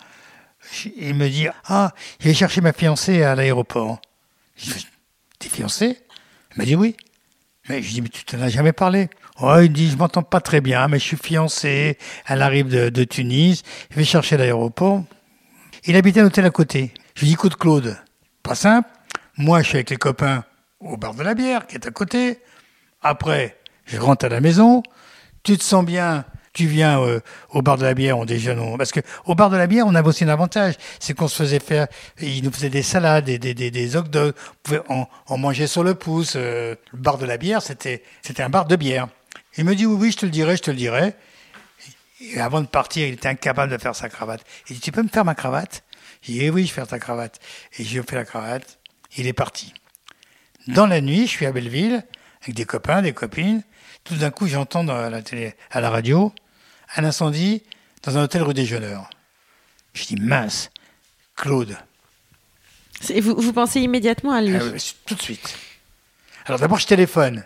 il 0.96 1.14
me 1.14 1.28
dit 1.28 1.46
Ah, 1.66 1.92
je 2.20 2.28
vais 2.28 2.34
chercher 2.34 2.60
ma 2.60 2.72
fiancée 2.72 3.22
à 3.22 3.34
l'aéroport. 3.34 4.00
Je 4.56 4.72
dis 4.72 4.86
T'es 5.38 5.48
fiancée? 5.48 5.98
Il 6.52 6.58
m'a 6.58 6.64
dit 6.64 6.74
oui. 6.74 6.96
Mais 7.68 7.80
je 7.82 7.90
dis 7.90 8.02
Mais 8.02 8.08
tu 8.08 8.24
t'en 8.24 8.40
as 8.42 8.48
jamais 8.48 8.72
parlé? 8.72 9.08
Oh, 9.40 9.54
il 9.58 9.70
me 9.70 9.74
dit 9.74 9.90
Je 9.90 9.96
m'entends 9.96 10.22
pas 10.22 10.40
très 10.40 10.60
bien, 10.60 10.88
mais 10.88 10.98
je 10.98 11.04
suis 11.04 11.16
fiancé. 11.16 11.96
Elle 12.26 12.42
arrive 12.42 12.68
de, 12.68 12.88
de 12.88 13.04
Tunis. 13.04 13.62
Je 13.90 13.96
vais 13.96 14.04
chercher 14.04 14.36
l'aéroport. 14.36 15.04
Il 15.84 15.96
habitait 15.96 16.20
un 16.20 16.26
hôtel 16.26 16.44
à 16.44 16.50
côté. 16.50 16.92
Je 17.14 17.20
lui 17.20 17.28
dis 17.28 17.32
Écoute, 17.34 17.56
Claude, 17.56 17.96
pas 18.42 18.54
simple. 18.54 18.88
Moi, 19.36 19.62
je 19.62 19.68
suis 19.68 19.76
avec 19.76 19.90
les 19.90 19.96
copains 19.96 20.44
au 20.80 20.96
bar 20.96 21.14
de 21.14 21.22
la 21.22 21.34
bière 21.34 21.66
qui 21.66 21.76
est 21.76 21.86
à 21.86 21.90
côté. 21.90 22.38
Après, 23.02 23.58
je 23.86 23.98
rentre 23.98 24.24
à 24.26 24.28
la 24.28 24.40
maison. 24.40 24.82
Tu 25.42 25.58
te 25.58 25.62
sens 25.62 25.84
bien, 25.84 26.24
tu 26.52 26.66
viens 26.66 27.00
euh, 27.00 27.20
au 27.50 27.60
bar 27.62 27.76
de 27.76 27.84
la 27.84 27.94
bière, 27.94 28.18
on 28.18 28.24
déjeune. 28.24 28.76
Parce 28.78 28.92
que 28.92 29.00
au 29.26 29.34
bar 29.34 29.50
de 29.50 29.56
la 29.56 29.66
bière, 29.66 29.86
on 29.86 29.94
avait 29.94 30.08
aussi 30.08 30.24
un 30.24 30.28
avantage. 30.28 30.74
C'est 31.00 31.14
qu'on 31.14 31.28
se 31.28 31.36
faisait 31.36 31.58
faire, 31.60 31.86
ils 32.20 32.42
nous 32.42 32.50
faisaient 32.52 32.70
des 32.70 32.82
salades, 32.82 33.24
des, 33.26 33.38
des, 33.38 33.54
des. 33.54 33.96
On, 33.96 34.02
pouvait- 34.62 34.82
on 34.88 35.38
mangeait 35.38 35.66
sur 35.66 35.84
le 35.84 35.94
pouce. 35.94 36.34
euh, 36.36 36.74
le 36.92 36.98
bar 36.98 37.18
de 37.18 37.26
la 37.26 37.36
bière, 37.36 37.60
c'était, 37.62 38.02
c'était 38.22 38.42
un 38.42 38.48
bar 38.50 38.64
de 38.66 38.76
bière. 38.76 39.08
Il 39.56 39.64
me 39.64 39.74
dit 39.74 39.86
oui, 39.86 39.96
oui, 40.00 40.10
je 40.12 40.16
te 40.18 40.26
le 40.26 40.32
dirai, 40.32 40.56
je 40.56 40.62
te 40.62 40.70
le 40.70 40.76
dirai. 40.76 41.14
Et 42.20 42.40
avant 42.40 42.60
de 42.60 42.66
partir, 42.66 43.06
il 43.06 43.14
était 43.14 43.28
incapable 43.28 43.70
de 43.72 43.78
faire 43.78 43.94
sa 43.94 44.08
cravate. 44.08 44.40
Il 44.70 44.76
dit, 44.76 44.80
tu 44.80 44.92
peux 44.92 45.02
me 45.02 45.08
faire 45.08 45.24
ma 45.24 45.34
cravate? 45.34 45.82
J'ai 46.24 46.32
dit, 46.32 46.44
Eh 46.44 46.50
oui, 46.50 46.62
je 46.62 46.68
vais 46.68 46.74
faire 46.74 46.86
ta 46.86 46.98
cravate. 46.98 47.40
Et 47.78 47.84
je 47.84 47.92
lui 47.92 48.00
ai 48.00 48.02
fait 48.02 48.16
la 48.16 48.24
cravate. 48.24 48.78
Il 49.16 49.26
est 49.26 49.32
parti. 49.32 49.72
Dans 50.66 50.86
la 50.86 51.00
nuit, 51.00 51.26
je 51.26 51.30
suis 51.30 51.46
à 51.46 51.52
Belleville, 51.52 52.04
avec 52.42 52.54
des 52.54 52.64
copains, 52.64 53.02
des 53.02 53.12
copines. 53.12 53.62
Tout 54.02 54.16
d'un 54.16 54.30
coup, 54.30 54.46
j'entends 54.46 54.84
dans 54.84 55.08
la 55.08 55.22
télé, 55.22 55.54
à 55.70 55.80
la 55.80 55.90
radio, 55.90 56.32
un 56.96 57.04
incendie 57.04 57.62
dans 58.02 58.18
un 58.18 58.24
hôtel 58.24 58.42
rue 58.42 58.54
des 58.54 58.66
Jeuneurs. 58.66 59.08
Je 59.92 60.04
dis, 60.04 60.16
mince, 60.16 60.70
Claude. 61.36 61.76
Vous, 63.20 63.34
vous 63.36 63.52
pensez 63.52 63.80
immédiatement 63.80 64.32
à 64.32 64.42
lui 64.42 64.56
Ah 64.56 64.78
tout 65.06 65.14
de 65.14 65.22
suite. 65.22 65.56
Alors 66.46 66.58
d'abord, 66.58 66.78
je 66.78 66.86
téléphone 66.86 67.44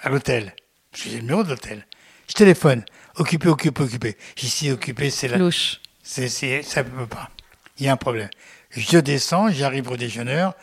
à 0.00 0.08
l'hôtel. 0.08 0.54
Je 0.94 1.00
suis 1.00 1.10
le 1.10 1.20
numéro 1.20 1.42
de 1.44 1.50
l'hôtel. 1.50 1.86
Je 2.28 2.34
téléphone. 2.34 2.84
Occupé, 3.16 3.48
occupé, 3.48 3.82
occupé. 3.82 4.16
Ici, 4.40 4.70
occupé, 4.70 5.10
c'est 5.10 5.28
la, 5.28 5.36
Louche. 5.38 5.80
C'est, 6.02 6.28
c'est, 6.28 6.62
ça 6.62 6.82
ne 6.82 6.88
peut 6.88 7.06
pas. 7.06 7.30
Il 7.78 7.86
y 7.86 7.88
a 7.88 7.92
un 7.92 7.96
problème. 7.96 8.30
Je 8.70 8.98
descends, 8.98 9.50
j'arrive 9.50 9.88
au 9.90 9.96
déjeuneur. 9.96 10.54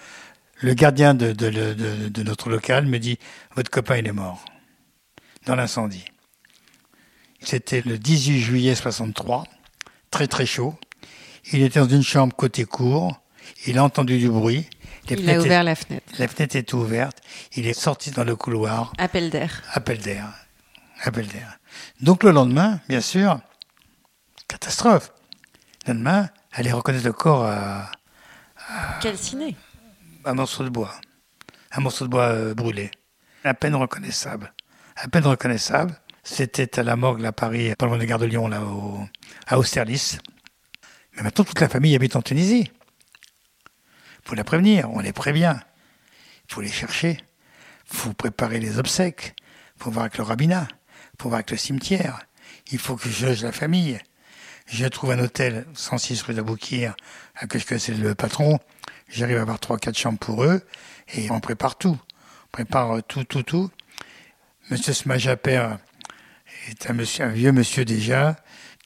Le 0.61 0.73
gardien 0.73 1.13
de, 1.13 1.31
de, 1.31 1.49
de- 1.49 1.73
de- 1.73 2.09
de 2.09 2.23
notre 2.23 2.49
local 2.49 2.85
me 2.85 2.99
dit 2.99 3.17
Votre 3.55 3.69
copain, 3.71 3.97
il 3.97 4.07
est 4.07 4.11
mort. 4.13 4.43
Dans 5.45 5.55
l'incendie. 5.55 6.05
C'était 7.41 7.81
le 7.81 7.97
18 7.97 8.39
juillet 8.41 8.75
63. 8.75 9.45
Très, 10.11 10.27
très 10.27 10.45
chaud. 10.45 10.75
Il 11.53 11.61
était 11.63 11.79
dans 11.79 11.87
une 11.87 12.03
chambre 12.03 12.35
côté 12.35 12.65
cour. 12.65 13.19
Il 13.65 13.77
a 13.77 13.83
entendu 13.83 14.17
du 14.19 14.29
bruit. 14.29 14.67
Les 15.07 15.15
Il 15.15 15.29
a 15.29 15.39
ouvert 15.39 15.63
la 15.63 15.75
fenêtre. 15.75 16.05
la 16.19 16.27
fenêtre 16.27 16.55
était 16.55 16.73
ouverte. 16.75 17.17
Il 17.55 17.65
est 17.67 17.73
sorti 17.73 18.11
dans 18.11 18.23
le 18.23 18.35
couloir. 18.35 18.93
Appel 18.97 19.29
d'air. 19.29 19.63
Appel 19.73 19.97
d'air. 19.99 20.27
Appel 21.03 21.25
d'air. 21.27 21.57
Donc 22.01 22.23
le 22.23 22.31
lendemain, 22.31 22.81
bien 22.89 23.01
sûr, 23.01 23.39
catastrophe. 24.47 25.11
Le 25.87 25.93
lendemain, 25.93 26.29
aller 26.51 26.71
reconnaître 26.71 27.05
le 27.05 27.13
corps 27.13 27.45
à 27.45 27.91
Calciné. 29.01 29.55
un 30.25 30.33
morceau 30.33 30.63
de 30.63 30.69
bois. 30.69 30.93
Un 31.71 31.81
morceau 31.81 32.05
de 32.05 32.09
bois 32.09 32.29
euh, 32.29 32.53
brûlé. 32.53 32.91
À 33.43 33.53
peine 33.53 33.75
reconnaissable. 33.75 34.53
À 34.95 35.07
peine 35.07 35.25
reconnaissable. 35.25 35.95
C'était 36.23 36.79
à 36.79 36.83
la 36.83 36.95
morgue 36.95 37.25
à 37.25 37.31
Paris, 37.31 37.73
pas 37.77 37.85
loin 37.85 37.95
de 37.95 38.01
la 38.01 38.05
gare 38.05 38.19
de 38.19 38.25
Lyon, 38.25 38.47
là, 38.47 38.61
au, 38.63 38.99
à 39.47 39.57
Austerlitz. 39.57 40.19
Mais 41.15 41.23
maintenant, 41.23 41.45
toute 41.45 41.59
la 41.59 41.69
famille 41.69 41.95
habite 41.95 42.15
en 42.15 42.21
Tunisie. 42.21 42.71
Il 44.23 44.29
faut 44.29 44.35
la 44.35 44.43
prévenir, 44.43 44.89
on 44.91 44.99
les 44.99 45.13
prévient. 45.13 45.55
Il 46.47 46.53
faut 46.53 46.61
les 46.61 46.71
chercher. 46.71 47.17
Il 47.91 47.97
faut 47.97 48.13
préparer 48.13 48.59
les 48.59 48.77
obsèques. 48.77 49.35
Il 49.77 49.83
faut 49.83 49.91
voir 49.91 50.05
avec 50.05 50.17
le 50.17 50.23
rabbinat. 50.23 50.67
Il 50.69 51.21
faut 51.21 51.29
voir 51.29 51.37
avec 51.37 51.51
le 51.51 51.57
cimetière. 51.57 52.19
Il 52.71 52.77
faut 52.77 52.95
que 52.95 53.09
je 53.09 53.27
loge 53.27 53.41
la 53.41 53.51
famille. 53.51 53.99
Je 54.71 54.85
trouve 54.85 55.11
un 55.11 55.19
hôtel 55.19 55.65
106 55.73 56.21
rue 56.23 56.33
d'Aboukir, 56.35 56.95
à 57.35 57.47
que 57.47 57.57
connaissais 57.57 57.93
le 57.93 58.13
patron. 58.13 58.59
J'arrive 59.09 59.37
à 59.37 59.41
avoir 59.41 59.57
3-4 59.57 59.97
chambres 59.97 60.19
pour 60.19 60.43
eux. 60.43 60.61
Et 61.15 61.31
on 61.31 61.39
prépare 61.39 61.77
tout. 61.77 61.97
On 61.99 62.47
prépare 62.51 62.97
euh, 62.97 63.01
tout, 63.01 63.23
tout, 63.23 63.41
tout. 63.43 63.71
Monsieur 64.69 64.93
Smajaper 64.93 65.77
est 66.69 66.89
un, 66.89 66.93
monsieur, 66.93 67.25
un 67.25 67.29
vieux 67.29 67.51
monsieur 67.51 67.83
déjà, 67.83 68.35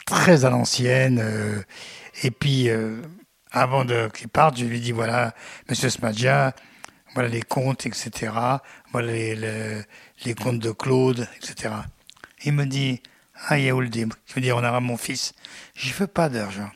très 0.06 0.46
à 0.46 0.50
l'ancienne. 0.50 1.20
euh, 1.22 1.62
et 2.24 2.32
puis, 2.32 2.70
euh, 2.70 3.02
avant 3.52 3.84
de- 3.84 4.10
qu'il 4.14 4.30
parte, 4.30 4.58
je 4.58 4.66
lui 4.66 4.80
dis 4.80 4.94
voilà, 4.94 5.36
Monsieur 5.70 5.90
Smadja, 5.90 6.56
voilà 7.14 7.28
les 7.28 7.42
comptes, 7.42 7.86
etc. 7.86 8.32
Voilà 8.94 9.12
les, 9.12 9.84
les 10.26 10.34
comptes 10.34 10.60
de 10.60 10.72
Claude, 10.72 11.28
etc. 11.36 11.74
Il 12.46 12.54
me 12.54 12.66
dit 12.66 13.02
ah 13.48 13.58
Yaouldi, 13.58 14.06
je 14.26 14.34
veux 14.34 14.42
dire 14.42 14.58
on 14.58 14.64
aura 14.64 14.80
mon 14.80 14.98
fils. 14.98 15.34
Je 15.76 15.94
veux 15.94 16.08
pas 16.08 16.30
d'argent. 16.30 16.72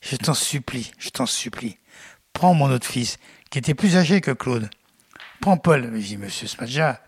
Je 0.00 0.16
t'en 0.16 0.34
supplie, 0.34 0.92
je 0.98 1.08
t'en 1.08 1.26
supplie. 1.26 1.78
Prends 2.32 2.54
mon 2.54 2.70
autre 2.70 2.86
fils, 2.86 3.18
qui 3.50 3.58
était 3.58 3.74
plus 3.74 3.96
âgé 3.96 4.20
que 4.20 4.32
Claude. 4.32 4.68
Prends 5.40 5.56
Paul. 5.56 5.90
Je 5.94 6.06
dis, 6.06 6.16
monsieur 6.16 6.46
Smadja, 6.46 7.00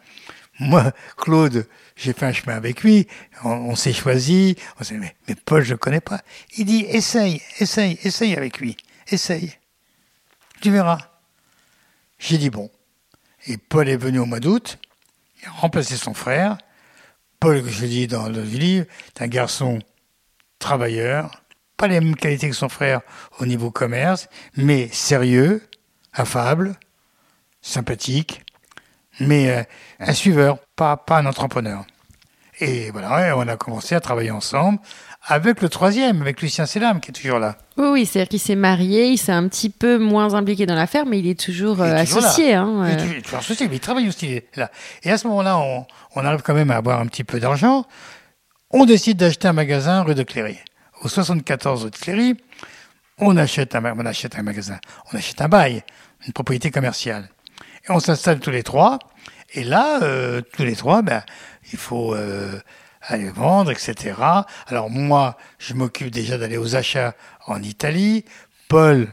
moi, 0.58 0.92
Claude, 1.16 1.68
j'ai 1.96 2.12
fait 2.12 2.26
un 2.26 2.32
chemin 2.32 2.56
avec 2.56 2.82
lui, 2.82 3.06
on, 3.44 3.50
on 3.50 3.76
s'est 3.76 3.92
choisi, 3.92 4.56
on 4.80 4.84
s'est 4.84 4.94
mais, 4.94 5.14
mais 5.28 5.34
Paul, 5.34 5.62
je 5.62 5.72
ne 5.72 5.78
connais 5.78 6.00
pas. 6.00 6.20
Il 6.56 6.64
dit, 6.64 6.86
essaye, 6.88 7.42
essaye, 7.58 7.98
essaye 8.04 8.34
avec 8.34 8.58
lui, 8.58 8.76
essaye. 9.08 9.52
Tu 10.62 10.70
verras. 10.70 10.98
J'ai 12.18 12.38
dit 12.38 12.50
bon. 12.50 12.70
Et 13.46 13.58
Paul 13.58 13.88
est 13.88 13.96
venu 13.96 14.18
au 14.18 14.26
mois 14.26 14.40
d'août, 14.40 14.78
il 15.42 15.48
a 15.48 15.50
remplacé 15.50 15.96
son 15.96 16.14
frère. 16.14 16.56
Paul, 17.40 17.62
que 17.62 17.68
je 17.68 17.86
dis 17.86 18.06
dans 18.06 18.28
le 18.28 18.42
livre, 18.42 18.86
est 19.08 19.22
un 19.22 19.28
garçon 19.28 19.78
travailleur, 20.58 21.42
pas 21.76 21.86
les 21.86 22.00
mêmes 22.00 22.16
qualités 22.16 22.48
que 22.48 22.56
son 22.56 22.68
frère 22.68 23.00
au 23.38 23.46
niveau 23.46 23.70
commerce, 23.70 24.28
mais 24.56 24.88
sérieux, 24.88 25.62
affable, 26.12 26.76
sympathique, 27.60 28.42
mais 29.20 29.50
euh, 29.50 29.62
un 30.00 30.12
suiveur, 30.12 30.58
pas, 30.76 31.02
un 31.08 31.26
entrepreneur. 31.26 31.84
Et 32.58 32.90
voilà, 32.90 33.36
on 33.36 33.46
a 33.48 33.56
commencé 33.56 33.94
à 33.94 34.00
travailler 34.00 34.30
ensemble 34.30 34.78
avec 35.28 35.60
le 35.60 35.68
troisième, 35.68 36.22
avec 36.22 36.40
Lucien 36.40 36.66
Selam, 36.66 37.00
qui 37.00 37.10
est 37.10 37.14
toujours 37.14 37.38
là. 37.38 37.56
Oui, 37.76 37.88
oui, 37.88 38.06
c'est-à-dire 38.06 38.28
qu'il 38.28 38.40
s'est 38.40 38.54
marié, 38.54 39.08
il 39.08 39.18
s'est 39.18 39.32
un 39.32 39.48
petit 39.48 39.70
peu 39.70 39.98
moins 39.98 40.34
impliqué 40.34 40.66
dans 40.66 40.74
l'affaire, 40.74 41.04
mais 41.06 41.18
il 41.18 41.26
est 41.26 41.38
toujours, 41.38 41.84
Il 41.84 41.92
est 41.92 42.04
toujours 42.04 42.20
là. 42.22 42.28
associé. 42.28 42.54
Hein, 42.54 42.82
Il 42.86 42.90
est 42.92 42.96
toujours- 42.96 43.12
il 43.12 43.18
est 43.18 43.22
toujours 43.22 43.38
associé, 43.40 43.68
mais 43.68 43.76
il 43.76 43.80
travaille 43.80 44.08
aussi 44.08 44.40
là. 44.54 44.70
Et 45.02 45.10
à 45.10 45.18
ce 45.18 45.26
moment-là, 45.26 45.58
on, 45.58 45.84
on 46.14 46.24
arrive 46.24 46.42
quand 46.42 46.54
même 46.54 46.70
à 46.70 46.76
avoir 46.76 47.00
un 47.00 47.06
petit 47.06 47.24
peu 47.24 47.40
d'argent. 47.40 47.84
On 48.70 48.84
décide 48.84 49.16
d'acheter 49.18 49.48
un 49.48 49.52
magasin 49.52 50.02
rue 50.02 50.14
de 50.14 50.22
Cléry. 50.22 50.58
Au 51.02 51.08
74 51.08 51.84
rue 51.84 51.90
de 51.90 51.96
Cléry, 51.96 52.36
on 53.18 53.36
achète 53.36 53.74
un, 53.74 53.82
on 53.98 54.06
achète 54.06 54.38
un 54.38 54.42
magasin, 54.42 54.78
on 55.12 55.16
achète 55.16 55.40
un 55.40 55.48
bail, 55.48 55.82
une 56.26 56.32
propriété 56.32 56.70
commerciale. 56.70 57.28
Et 57.88 57.90
on 57.92 58.00
s'installe 58.00 58.40
tous 58.40 58.50
les 58.50 58.62
trois. 58.62 58.98
Et 59.54 59.64
là, 59.64 60.02
euh, 60.02 60.40
tous 60.56 60.64
les 60.64 60.74
trois, 60.76 61.02
ben, 61.02 61.22
il 61.72 61.78
faut 61.78 62.14
euh, 62.14 62.58
aller 63.06 63.30
vendre, 63.30 63.70
etc. 63.70 64.14
Alors 64.66 64.90
moi, 64.90 65.36
je 65.58 65.74
m'occupe 65.74 66.10
déjà 66.10 66.38
d'aller 66.38 66.56
aux 66.56 66.76
achats 66.76 67.14
en 67.46 67.62
Italie. 67.62 68.24
Paul, 68.68 69.08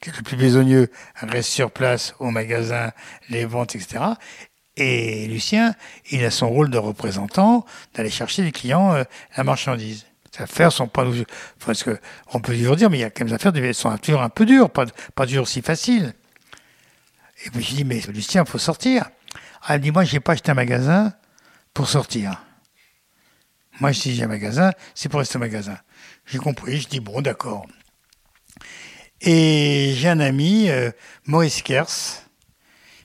qui 0.00 0.10
est 0.10 0.16
le 0.16 0.22
plus 0.22 0.36
besogneux, 0.36 0.90
reste 1.16 1.50
sur 1.50 1.70
place 1.70 2.14
au 2.18 2.30
magasin, 2.30 2.92
les 3.28 3.44
ventes, 3.44 3.74
etc. 3.74 4.04
Et 4.76 5.26
Lucien, 5.26 5.74
il 6.10 6.24
a 6.24 6.30
son 6.30 6.48
rôle 6.48 6.70
de 6.70 6.78
représentant, 6.78 7.64
d'aller 7.94 8.10
chercher 8.10 8.42
les 8.42 8.52
clients 8.52 8.94
euh, 8.94 9.04
la 9.36 9.44
marchandise. 9.44 10.06
Les 10.34 10.44
affaires 10.44 10.70
sont 10.70 10.86
pas, 10.86 11.04
parce 11.66 11.82
que 11.82 11.98
on 12.32 12.40
peut 12.40 12.54
toujours 12.54 12.76
dire, 12.76 12.88
mais 12.88 12.98
il 12.98 13.00
y 13.00 13.04
a 13.04 13.10
quand 13.10 13.24
même 13.24 13.28
des 13.28 13.34
affaires 13.34 13.52
qui 13.52 13.74
sont 13.74 13.96
toujours 13.98 14.22
un 14.22 14.28
peu 14.28 14.46
dures, 14.46 14.70
pas, 14.70 14.86
pas 15.14 15.26
toujours 15.26 15.48
si 15.48 15.60
faciles. 15.60 16.14
Et 17.44 17.50
puis 17.50 17.62
je 17.62 17.74
dis, 17.74 17.84
mais 17.84 18.00
Lucien, 18.08 18.44
faut 18.44 18.58
sortir. 18.58 19.06
Ah, 19.62 19.74
elle 19.74 19.80
me 19.80 19.84
dit, 19.84 19.90
moi, 19.90 20.04
j'ai 20.04 20.20
pas 20.20 20.32
acheté 20.32 20.50
un 20.50 20.54
magasin 20.54 21.12
pour 21.74 21.88
sortir. 21.88 22.40
Moi, 23.80 23.94
si 23.94 24.14
j'ai 24.14 24.24
un 24.24 24.28
magasin, 24.28 24.72
c'est 24.94 25.08
pour 25.08 25.20
rester 25.20 25.36
au 25.36 25.40
magasin. 25.40 25.78
J'ai 26.26 26.38
compris, 26.38 26.80
je 26.80 26.88
dis, 26.88 27.00
bon, 27.00 27.22
d'accord. 27.22 27.66
Et 29.22 29.94
j'ai 29.96 30.08
un 30.08 30.20
ami, 30.20 30.68
euh, 30.68 30.90
Maurice 31.26 31.62
Kers, 31.62 31.88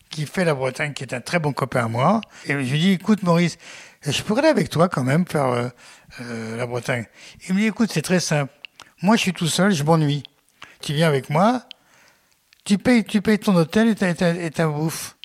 qui 0.09 0.25
fait 0.25 0.43
la 0.43 0.53
Bretagne, 0.53 0.93
qui 0.93 1.03
est 1.03 1.13
un 1.13 1.21
très 1.21 1.39
bon 1.39 1.53
copain 1.53 1.85
à 1.85 1.87
moi. 1.87 2.21
Et 2.45 2.51
je 2.51 2.57
lui 2.57 2.79
dis, 2.79 2.91
écoute, 2.91 3.23
Maurice, 3.23 3.57
je 4.05 4.21
pourrais 4.23 4.41
aller 4.41 4.49
avec 4.49 4.69
toi 4.69 4.89
quand 4.89 5.03
même 5.03 5.25
faire 5.25 5.45
euh, 5.45 5.67
euh, 6.21 6.57
la 6.57 6.65
Bretagne. 6.67 7.05
Il 7.47 7.55
me 7.55 7.61
dit, 7.61 7.67
écoute, 7.67 7.89
c'est 7.91 8.01
très 8.01 8.19
simple. 8.19 8.51
Moi, 9.01 9.15
je 9.15 9.21
suis 9.21 9.33
tout 9.33 9.47
seul, 9.47 9.73
je 9.73 9.83
m'ennuie. 9.83 10.23
Tu 10.81 10.93
viens 10.93 11.07
avec 11.07 11.29
moi, 11.29 11.63
tu 12.65 12.77
payes, 12.77 13.03
tu 13.05 13.21
payes 13.21 13.39
ton 13.39 13.55
hôtel 13.55 13.87
et 13.89 13.95
ta, 13.95 14.09
et 14.09 14.51
ta, 14.51 14.67
bouffe. 14.67 15.15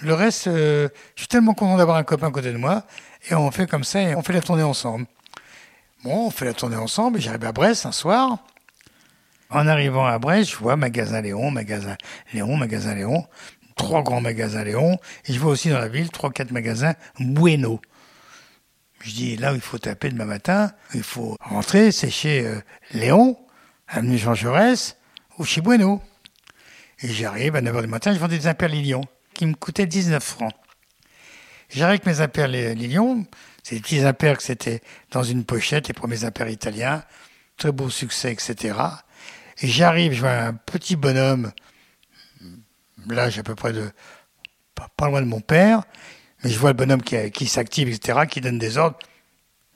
Le 0.00 0.12
reste, 0.12 0.44
je 0.46 0.88
suis 1.16 1.28
tellement 1.28 1.54
content 1.54 1.76
d'avoir 1.76 1.96
un 1.96 2.02
copain 2.02 2.28
à 2.28 2.30
côté 2.30 2.52
de 2.52 2.58
moi. 2.58 2.84
Et 3.30 3.34
on 3.34 3.50
fait 3.50 3.66
comme 3.66 3.84
ça 3.84 4.02
et 4.02 4.14
on 4.14 4.22
fait 4.22 4.32
la 4.32 4.42
tournée 4.42 4.62
ensemble. 4.62 5.06
Bon, 6.02 6.26
on 6.26 6.30
fait 6.30 6.44
la 6.44 6.54
tournée 6.54 6.76
ensemble 6.76 7.18
et 7.18 7.20
j'arrive 7.20 7.44
à 7.44 7.52
Brest 7.52 7.86
un 7.86 7.92
soir. 7.92 8.38
En 9.50 9.66
arrivant 9.66 10.06
à 10.06 10.18
Brest, 10.18 10.50
je 10.50 10.56
vois 10.56 10.76
magasin 10.76 11.20
Léon, 11.20 11.50
magasin 11.50 11.96
Léon, 12.32 12.56
magasin 12.56 12.94
Léon, 12.94 13.26
trois 13.76 14.02
grands 14.02 14.20
magasins 14.20 14.64
Léon, 14.64 14.98
et 15.26 15.32
je 15.32 15.38
vois 15.38 15.52
aussi 15.52 15.70
dans 15.70 15.78
la 15.78 15.88
ville 15.88 16.10
trois, 16.10 16.30
quatre 16.30 16.50
magasins 16.50 16.94
Bueno. 17.18 17.80
Je 19.00 19.12
dis, 19.12 19.36
là 19.36 19.52
où 19.52 19.54
il 19.54 19.60
faut 19.60 19.78
taper 19.78 20.08
demain 20.08 20.24
matin, 20.24 20.72
il 20.94 21.02
faut 21.02 21.36
rentrer, 21.40 21.92
c'est 21.92 22.10
chez 22.10 22.46
euh, 22.46 22.60
Léon, 22.92 23.36
avenue 23.86 24.16
Jean 24.16 24.34
Jaurès, 24.34 24.96
ou 25.38 25.44
chez 25.44 25.60
Bueno. 25.60 26.00
Et 27.00 27.08
j'arrive 27.08 27.54
à 27.56 27.60
9h 27.60 27.82
du 27.82 27.86
matin, 27.86 28.14
je 28.14 28.18
vends 28.18 28.28
des 28.28 28.46
impères 28.46 28.68
Lilion, 28.68 29.02
qui 29.34 29.46
me 29.46 29.54
coûtaient 29.54 29.86
19 29.86 30.22
francs. 30.22 30.52
J'arrive 31.70 32.00
avec 32.02 32.06
mes 32.06 32.20
impairs 32.20 32.48
Lilion, 32.48 33.26
c'est 33.62 33.76
des 33.76 33.80
petits 33.80 34.00
impairs 34.00 34.36
que 34.36 34.42
c'était 34.42 34.82
dans 35.10 35.22
une 35.22 35.44
pochette, 35.44 35.88
les 35.88 35.94
premiers 35.94 36.24
impairs 36.24 36.48
italiens, 36.48 37.02
très 37.56 37.72
beau 37.72 37.90
succès, 37.90 38.32
etc. 38.32 38.78
Et 39.62 39.68
j'arrive, 39.68 40.12
je 40.12 40.20
vois 40.20 40.32
un 40.32 40.54
petit 40.54 40.96
bonhomme, 40.96 41.52
l'âge 43.08 43.38
à 43.38 43.42
peu 43.42 43.54
près 43.54 43.72
de, 43.72 43.90
pas, 44.96 45.08
loin 45.08 45.22
de 45.22 45.26
mon 45.26 45.40
père, 45.40 45.82
mais 46.42 46.50
je 46.50 46.58
vois 46.58 46.70
le 46.70 46.76
bonhomme 46.76 47.02
qui, 47.02 47.46
s'active, 47.46 47.88
etc., 47.88 48.20
qui 48.28 48.40
donne 48.40 48.58
des 48.58 48.76
ordres. 48.76 48.98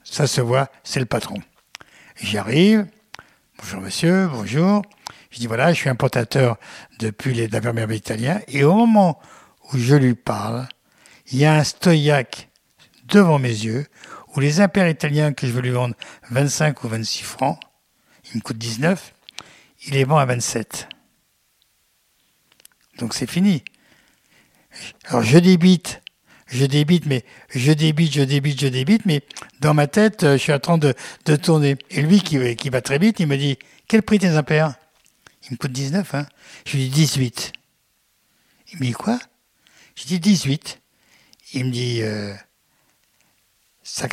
Ça 0.03 0.27
se 0.27 0.41
voit, 0.41 0.69
c'est 0.83 0.99
le 0.99 1.05
patron. 1.05 1.37
J'arrive, 2.21 2.85
bonjour 3.57 3.81
monsieur, 3.81 4.27
bonjour. 4.27 4.81
Je 5.31 5.39
dis 5.39 5.47
voilà, 5.47 5.71
je 5.73 5.79
suis 5.79 5.89
importateur 5.89 6.57
depuis 6.99 7.33
les 7.33 7.47
d'imperméables 7.47 7.93
italiens. 7.93 8.41
Et 8.47 8.63
au 8.63 8.73
moment 8.73 9.19
où 9.71 9.77
je 9.77 9.95
lui 9.95 10.15
parle, 10.15 10.67
il 11.31 11.39
y 11.39 11.45
a 11.45 11.55
un 11.55 11.63
stoïac 11.63 12.49
devant 13.05 13.39
mes 13.39 13.49
yeux 13.49 13.85
où 14.35 14.39
les 14.39 14.61
impairs 14.61 14.89
italiens 14.89 15.33
que 15.33 15.47
je 15.47 15.51
veux 15.51 15.61
lui 15.61 15.71
vendre 15.71 15.95
25 16.31 16.83
ou 16.83 16.87
26 16.87 17.23
francs, 17.23 17.59
il 18.31 18.37
me 18.37 18.41
coûte 18.41 18.57
19, 18.57 19.13
il 19.85 19.93
les 19.93 20.03
vend 20.03 20.17
à 20.17 20.25
27. 20.25 20.87
Donc 22.99 23.13
c'est 23.13 23.29
fini. 23.29 23.63
Alors 25.05 25.23
je 25.23 25.39
débite, 25.39 26.01
je 26.47 26.65
débite, 26.65 27.05
mais 27.05 27.25
je 27.49 27.71
débite, 27.71 28.13
je 28.13 28.21
débite, 28.21 28.59
je 28.59 28.67
débite, 28.67 29.05
mais 29.05 29.23
dans 29.61 29.73
ma 29.73 29.87
tête, 29.87 30.23
euh, 30.23 30.33
je 30.33 30.37
suis 30.37 30.53
en 30.53 30.59
train 30.59 30.77
de, 30.77 30.93
tourner. 31.37 31.77
Et 31.89 32.01
lui 32.01 32.21
qui, 32.21 32.55
qui 32.55 32.69
va 32.69 32.81
très 32.81 32.99
vite, 32.99 33.19
il 33.19 33.27
me 33.27 33.37
dit 33.37 33.57
Quel 33.87 34.03
prix 34.03 34.19
tes 34.19 34.29
impairs? 34.29 34.75
Il 35.45 35.53
me 35.53 35.57
coûte 35.57 35.71
19, 35.71 36.13
hein 36.15 36.27
Je 36.65 36.77
lui 36.77 36.89
dis 36.89 36.89
18. 36.89 37.53
Il 38.73 38.79
me 38.79 38.85
dit 38.85 38.91
Quoi? 38.91 39.19
Je 39.95 40.05
dis 40.05 40.19
18. 40.19 40.79
Il 41.53 41.65
me 41.65 41.71
dit 41.71 42.01
euh, 42.03 42.33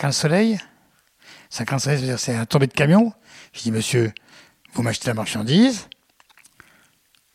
le 0.03 0.13
soleil? 0.13 0.59
50 1.51 1.81
soleil, 1.81 2.15
c'est 2.19 2.35
un 2.35 2.47
tombé 2.47 2.67
de 2.67 2.73
camion? 2.73 3.13
Je 3.53 3.63
dis 3.63 3.71
Monsieur, 3.71 4.13
vous 4.73 4.83
m'achetez 4.83 5.09
la 5.09 5.15
marchandise, 5.15 5.89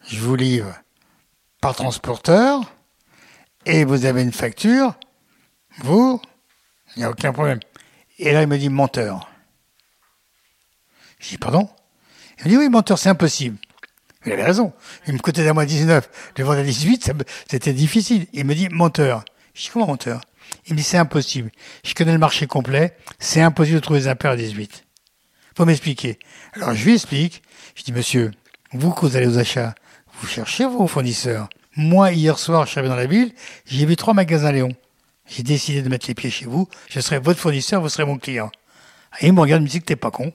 je 0.08 0.20
vous 0.20 0.36
livre 0.36 0.74
par 1.62 1.76
transporteur, 1.76 2.74
et 3.66 3.84
vous 3.86 4.06
avez 4.06 4.24
une 4.24 4.32
facture, 4.32 4.96
vous, 5.80 6.20
il 6.96 7.00
n'y 7.00 7.06
a 7.06 7.12
aucun 7.12 7.32
problème. 7.32 7.60
Et 8.18 8.32
là, 8.32 8.42
il 8.42 8.48
me 8.48 8.58
dit 8.58 8.70
menteur. 8.70 9.30
Je 11.20 11.30
dis 11.30 11.38
pardon? 11.38 11.70
Il 12.40 12.46
me 12.46 12.50
dit 12.50 12.58
oui, 12.58 12.70
menteur, 12.70 12.98
c'est 12.98 13.10
impossible. 13.10 13.58
Il 14.26 14.32
avait 14.32 14.46
raison. 14.46 14.74
Il 15.08 15.14
me 15.14 15.20
coûtait 15.20 15.48
à 15.48 15.54
moi 15.54 15.66
19, 15.66 16.10
le 16.38 16.44
vendre 16.44 16.60
à 16.60 16.64
18, 16.64 17.12
c'était 17.50 17.74
difficile. 17.74 18.28
Il 18.34 18.46
me 18.46 18.56
dit 18.56 18.70
menteur. 18.70 19.24
Je 19.54 19.64
dis 19.64 19.70
comment 19.70 19.88
menteur 19.88 20.22
Il 20.68 20.74
me 20.74 20.78
dit 20.78 20.84
c'est 20.84 20.98
impossible. 20.98 21.52
Je 21.84 21.94
connais 21.94 22.14
le 22.14 22.20
marché 22.20 22.48
complet, 22.48 22.96
c'est 23.20 23.42
impossible 23.42 23.76
de 23.76 23.82
trouver 23.82 24.02
des 24.02 24.08
impairs 24.08 24.32
à 24.32 24.36
18 24.36 24.86
faut 25.62 25.66
m'expliquer. 25.66 26.18
Alors 26.54 26.74
je 26.74 26.86
lui 26.86 26.94
explique. 26.94 27.44
Je 27.76 27.84
dis, 27.84 27.92
monsieur, 27.92 28.32
vous, 28.74 28.92
quand 28.92 29.08
vous 29.08 29.16
allez 29.16 29.28
aux 29.28 29.38
achats, 29.38 29.76
vous 30.20 30.28
cherchez 30.28 30.66
vos 30.66 30.88
fournisseurs. 30.88 31.50
Moi, 31.76 32.12
hier 32.12 32.38
soir, 32.38 32.66
je 32.66 32.72
suis 32.72 32.82
dans 32.82 32.96
la 32.96 33.06
ville, 33.06 33.34
j'ai 33.66 33.86
vu 33.86 33.96
trois 33.96 34.14
magasins 34.14 34.52
Léon. 34.52 34.76
J'ai 35.28 35.44
décidé 35.44 35.82
de 35.82 35.90
mettre 35.90 36.08
les 36.08 36.16
pieds 36.16 36.30
chez 36.30 36.46
vous. 36.46 36.68
Je 36.90 37.00
serai 37.00 37.20
votre 37.20 37.40
fournisseur, 37.40 37.82
vous 37.82 37.90
serez 37.90 38.06
mon 38.06 38.18
client. 38.18 38.52
Il 39.22 39.34
me 39.34 39.40
regarde, 39.40 39.62
il 39.62 39.66
me 39.66 39.70
dit 39.70 39.80
que 39.80 39.86
t'es 39.86 39.96
pas 39.96 40.12
con. 40.12 40.34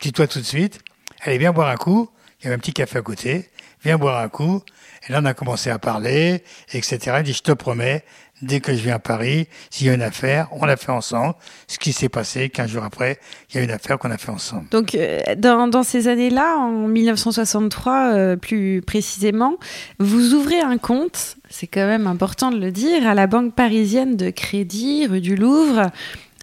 Dis-toi 0.00 0.26
tout 0.26 0.40
de 0.40 0.44
suite. 0.44 0.80
Allez, 1.20 1.38
viens 1.38 1.52
boire 1.52 1.68
un 1.68 1.76
coup. 1.76 2.10
Il 2.40 2.44
y 2.44 2.46
avait 2.46 2.56
un 2.56 2.58
petit 2.58 2.72
café 2.72 2.98
à 2.98 3.02
côté. 3.02 3.50
Viens 3.84 3.98
boire 3.98 4.20
un 4.20 4.28
coup. 4.28 4.62
Et 5.08 5.12
là, 5.12 5.20
on 5.22 5.24
a 5.24 5.34
commencé 5.34 5.70
à 5.70 5.78
parler, 5.78 6.44
etc. 6.72 7.16
Il 7.18 7.22
dit, 7.24 7.32
je 7.32 7.42
te 7.42 7.52
promets, 7.52 8.04
dès 8.42 8.60
que 8.60 8.72
je 8.72 8.82
viens 8.82 8.96
à 8.96 8.98
Paris, 8.98 9.48
s'il 9.70 9.86
y 9.86 9.90
a 9.90 9.94
une 9.94 10.02
affaire, 10.02 10.48
on 10.52 10.64
l'a 10.64 10.76
fait 10.76 10.92
ensemble. 10.92 11.34
Ce 11.68 11.78
qui 11.78 11.92
s'est 11.92 12.08
passé, 12.08 12.50
15 12.50 12.70
jours 12.70 12.84
après, 12.84 13.18
il 13.50 13.56
y 13.56 13.60
a 13.60 13.62
une 13.62 13.70
affaire 13.70 13.98
qu'on 13.98 14.10
a 14.10 14.18
fait 14.18 14.30
ensemble. 14.30 14.68
Donc, 14.70 14.94
euh, 14.94 15.20
dans, 15.36 15.68
dans, 15.68 15.82
ces 15.82 16.08
années-là, 16.08 16.56
en 16.58 16.88
1963 16.88 18.12
euh, 18.12 18.36
plus 18.36 18.82
précisément, 18.82 19.56
vous 19.98 20.34
ouvrez 20.34 20.60
un 20.60 20.78
compte, 20.78 21.36
c'est 21.48 21.66
quand 21.66 21.86
même 21.86 22.06
important 22.06 22.50
de 22.50 22.58
le 22.58 22.70
dire, 22.72 23.06
à 23.06 23.14
la 23.14 23.26
Banque 23.26 23.54
parisienne 23.54 24.16
de 24.16 24.30
crédit, 24.30 25.06
rue 25.06 25.20
du 25.20 25.36
Louvre. 25.36 25.90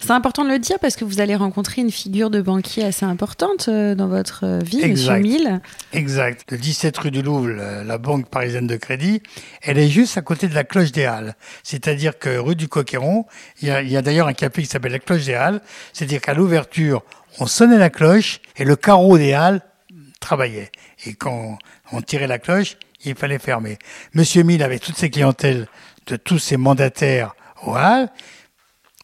C'est 0.01 0.11
important 0.11 0.43
de 0.43 0.49
le 0.49 0.59
dire 0.59 0.79
parce 0.79 0.95
que 0.95 1.05
vous 1.05 1.19
allez 1.19 1.35
rencontrer 1.35 1.81
une 1.81 1.91
figure 1.91 2.29
de 2.29 2.41
banquier 2.41 2.83
assez 2.83 3.05
importante 3.05 3.67
euh, 3.67 3.95
dans 3.95 4.07
votre 4.07 4.45
euh, 4.45 4.59
vie, 4.59 4.87
Monsieur 4.87 5.17
Mille. 5.17 5.61
Exact. 5.93 6.45
Le 6.49 6.57
17 6.57 6.97
rue 6.97 7.11
du 7.11 7.21
Louvre, 7.21 7.49
la 7.49 7.97
Banque 7.97 8.29
parisienne 8.29 8.67
de 8.67 8.75
crédit, 8.75 9.21
elle 9.61 9.77
est 9.77 9.89
juste 9.89 10.17
à 10.17 10.21
côté 10.21 10.47
de 10.47 10.55
la 10.55 10.63
Cloche 10.63 10.91
des 10.91 11.05
Halles. 11.05 11.35
C'est-à-dire 11.63 12.17
que 12.17 12.37
rue 12.37 12.55
du 12.55 12.67
Coqueron, 12.67 13.25
il 13.61 13.67
y 13.67 13.71
a, 13.71 13.99
a 13.99 14.01
d'ailleurs 14.01 14.27
un 14.27 14.33
café 14.33 14.61
qui 14.61 14.67
s'appelle 14.67 14.93
la 14.93 14.99
Cloche 14.99 15.25
des 15.25 15.33
Halles. 15.35 15.61
C'est-à-dire 15.93 16.21
qu'à 16.21 16.33
l'ouverture, 16.33 17.03
on 17.39 17.45
sonnait 17.45 17.77
la 17.77 17.89
cloche 17.89 18.41
et 18.57 18.65
le 18.65 18.75
carreau 18.75 19.17
des 19.17 19.33
Halles 19.33 19.61
travaillait. 20.19 20.71
Et 21.05 21.13
quand 21.13 21.57
on 21.91 22.01
tirait 22.01 22.27
la 22.27 22.39
cloche, 22.39 22.77
il 23.05 23.15
fallait 23.15 23.39
fermer. 23.39 23.77
Monsieur 24.13 24.43
Mille 24.43 24.63
avait 24.63 24.79
toutes 24.79 24.97
ses 24.97 25.09
clientèles 25.09 25.67
de 26.07 26.15
tous 26.15 26.39
ses 26.39 26.57
mandataires 26.57 27.35
aux 27.63 27.75
Halles 27.75 28.09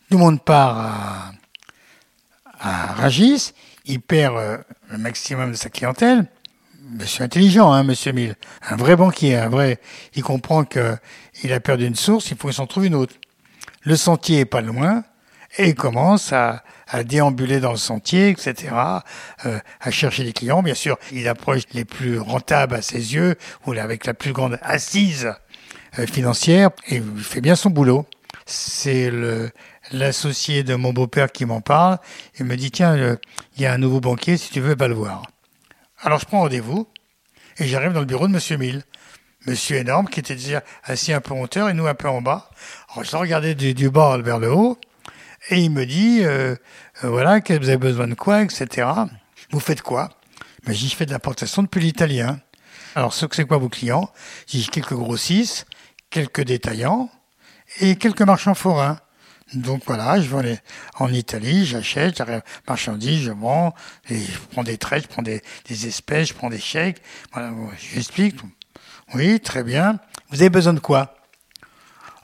tout 0.09 0.17
le 0.17 0.23
monde 0.23 0.41
part 0.41 0.77
à, 0.77 1.31
à 2.59 2.93
Ragis, 2.93 3.53
il 3.85 4.01
perd 4.01 4.37
euh, 4.37 4.57
le 4.89 4.97
maximum 4.97 5.51
de 5.51 5.55
sa 5.55 5.69
clientèle. 5.69 6.25
Monsieur 6.87 7.23
intelligent, 7.23 7.71
hein, 7.71 7.83
Monsieur 7.83 8.11
Mille, 8.11 8.35
un 8.69 8.75
vrai 8.75 8.95
banquier, 8.95 9.35
un 9.37 9.49
vrai. 9.49 9.79
Il 10.13 10.21
comprend 10.21 10.65
que 10.65 10.95
il 11.43 11.51
a 11.51 11.59
perdu 11.59 11.85
une 11.87 11.95
source, 11.95 12.29
il 12.29 12.37
faut 12.37 12.47
qu'il 12.47 12.55
s'en 12.55 12.67
trouve 12.67 12.85
une 12.85 12.95
autre. 12.95 13.15
Le 13.81 13.95
sentier 13.95 14.41
est 14.41 14.45
pas 14.45 14.61
loin, 14.61 15.03
et 15.57 15.69
il 15.69 15.75
commence 15.75 16.31
à, 16.31 16.63
à 16.87 17.03
déambuler 17.03 17.59
dans 17.59 17.71
le 17.71 17.77
sentier, 17.77 18.29
etc., 18.29 18.73
euh, 19.45 19.59
à 19.81 19.91
chercher 19.91 20.23
des 20.23 20.33
clients. 20.33 20.61
Bien 20.61 20.75
sûr, 20.75 20.97
il 21.11 21.27
approche 21.27 21.63
les 21.73 21.85
plus 21.85 22.19
rentables 22.19 22.75
à 22.75 22.81
ses 22.81 23.15
yeux, 23.15 23.35
ou 23.65 23.71
avec 23.73 24.05
la 24.05 24.13
plus 24.13 24.33
grande 24.33 24.59
assise 24.61 25.33
euh, 25.97 26.05
financière, 26.05 26.69
et 26.87 26.97
il 26.97 27.23
fait 27.23 27.41
bien 27.41 27.55
son 27.55 27.71
boulot. 27.71 28.05
C'est 28.45 29.09
le, 29.09 29.49
l'associé 29.91 30.63
de 30.63 30.75
mon 30.75 30.93
beau-père 30.93 31.31
qui 31.31 31.45
m'en 31.45 31.61
parle. 31.61 31.99
Il 32.39 32.45
me 32.45 32.55
dit, 32.55 32.71
tiens, 32.71 33.17
il 33.55 33.61
y 33.61 33.65
a 33.65 33.73
un 33.73 33.77
nouveau 33.77 33.99
banquier, 33.99 34.37
si 34.37 34.51
tu 34.51 34.59
veux, 34.59 34.75
va 34.75 34.87
le 34.87 34.95
voir. 34.95 35.23
Alors 36.01 36.19
je 36.19 36.25
prends 36.25 36.41
rendez-vous 36.41 36.87
et 37.57 37.67
j'arrive 37.67 37.93
dans 37.93 38.01
le 38.01 38.05
bureau 38.05 38.27
de 38.27 38.33
Monsieur 38.33 38.57
Mille. 38.57 38.83
Monsieur 39.47 39.77
énorme 39.77 40.07
qui 40.07 40.19
était 40.19 40.35
déjà 40.35 40.63
assis 40.83 41.13
un 41.13 41.21
peu 41.21 41.33
en 41.33 41.41
hauteur 41.41 41.69
et 41.69 41.73
nous 41.73 41.87
un 41.87 41.93
peu 41.93 42.09
en 42.09 42.21
bas. 42.21 42.49
Alors 42.91 43.03
je 43.03 43.15
regardais 43.15 43.55
du, 43.55 43.89
bas 43.89 44.17
vers 44.17 44.39
le 44.39 44.51
haut 44.51 44.77
et 45.49 45.59
il 45.59 45.71
me 45.71 45.85
dit 45.85 46.19
euh, 46.23 46.55
euh, 47.03 47.09
voilà 47.09 47.39
vous 47.39 47.69
avez 47.69 47.77
besoin 47.77 48.07
de 48.07 48.15
quoi, 48.15 48.41
etc. 48.41 48.87
Vous 49.51 49.59
faites 49.59 49.81
quoi? 49.81 50.09
Ben, 50.65 50.73
J'y 50.73 50.89
fais 50.89 51.05
de 51.05 51.11
l'importation 51.11 51.63
depuis 51.63 51.81
l'italien. 51.81 52.39
Alors 52.95 53.13
ce 53.13 53.25
que 53.25 53.35
c'est 53.35 53.45
quoi 53.45 53.57
vos 53.57 53.69
clients? 53.69 54.11
J'ai 54.47 54.63
quelques 54.63 54.93
grossistes, 54.93 55.65
quelques 56.09 56.41
détaillants 56.41 57.09
et 57.79 57.95
quelques 57.95 58.21
marchands 58.21 58.55
forains. 58.55 58.99
Donc 59.53 59.83
voilà, 59.85 60.19
je 60.19 60.35
vais 60.35 60.59
en 60.97 61.13
Italie, 61.13 61.65
j'achète, 61.65 62.17
j'arrive 62.17 62.41
marchandises, 62.67 63.21
je 63.21 63.31
vends, 63.31 63.75
je 64.09 64.15
prends 64.51 64.63
des 64.63 64.77
traites, 64.77 65.03
je 65.03 65.07
prends 65.07 65.21
des, 65.21 65.41
espèces, 65.69 66.29
je 66.29 66.33
prends 66.33 66.49
des 66.49 66.59
chèques. 66.59 67.01
Voilà, 67.31 67.53
je 67.77 67.99
explique. 67.99 68.37
Oui, 69.13 69.39
très 69.39 69.63
bien. 69.63 69.99
Vous 70.29 70.41
avez 70.41 70.49
besoin 70.49 70.73
de 70.73 70.79
quoi? 70.79 71.15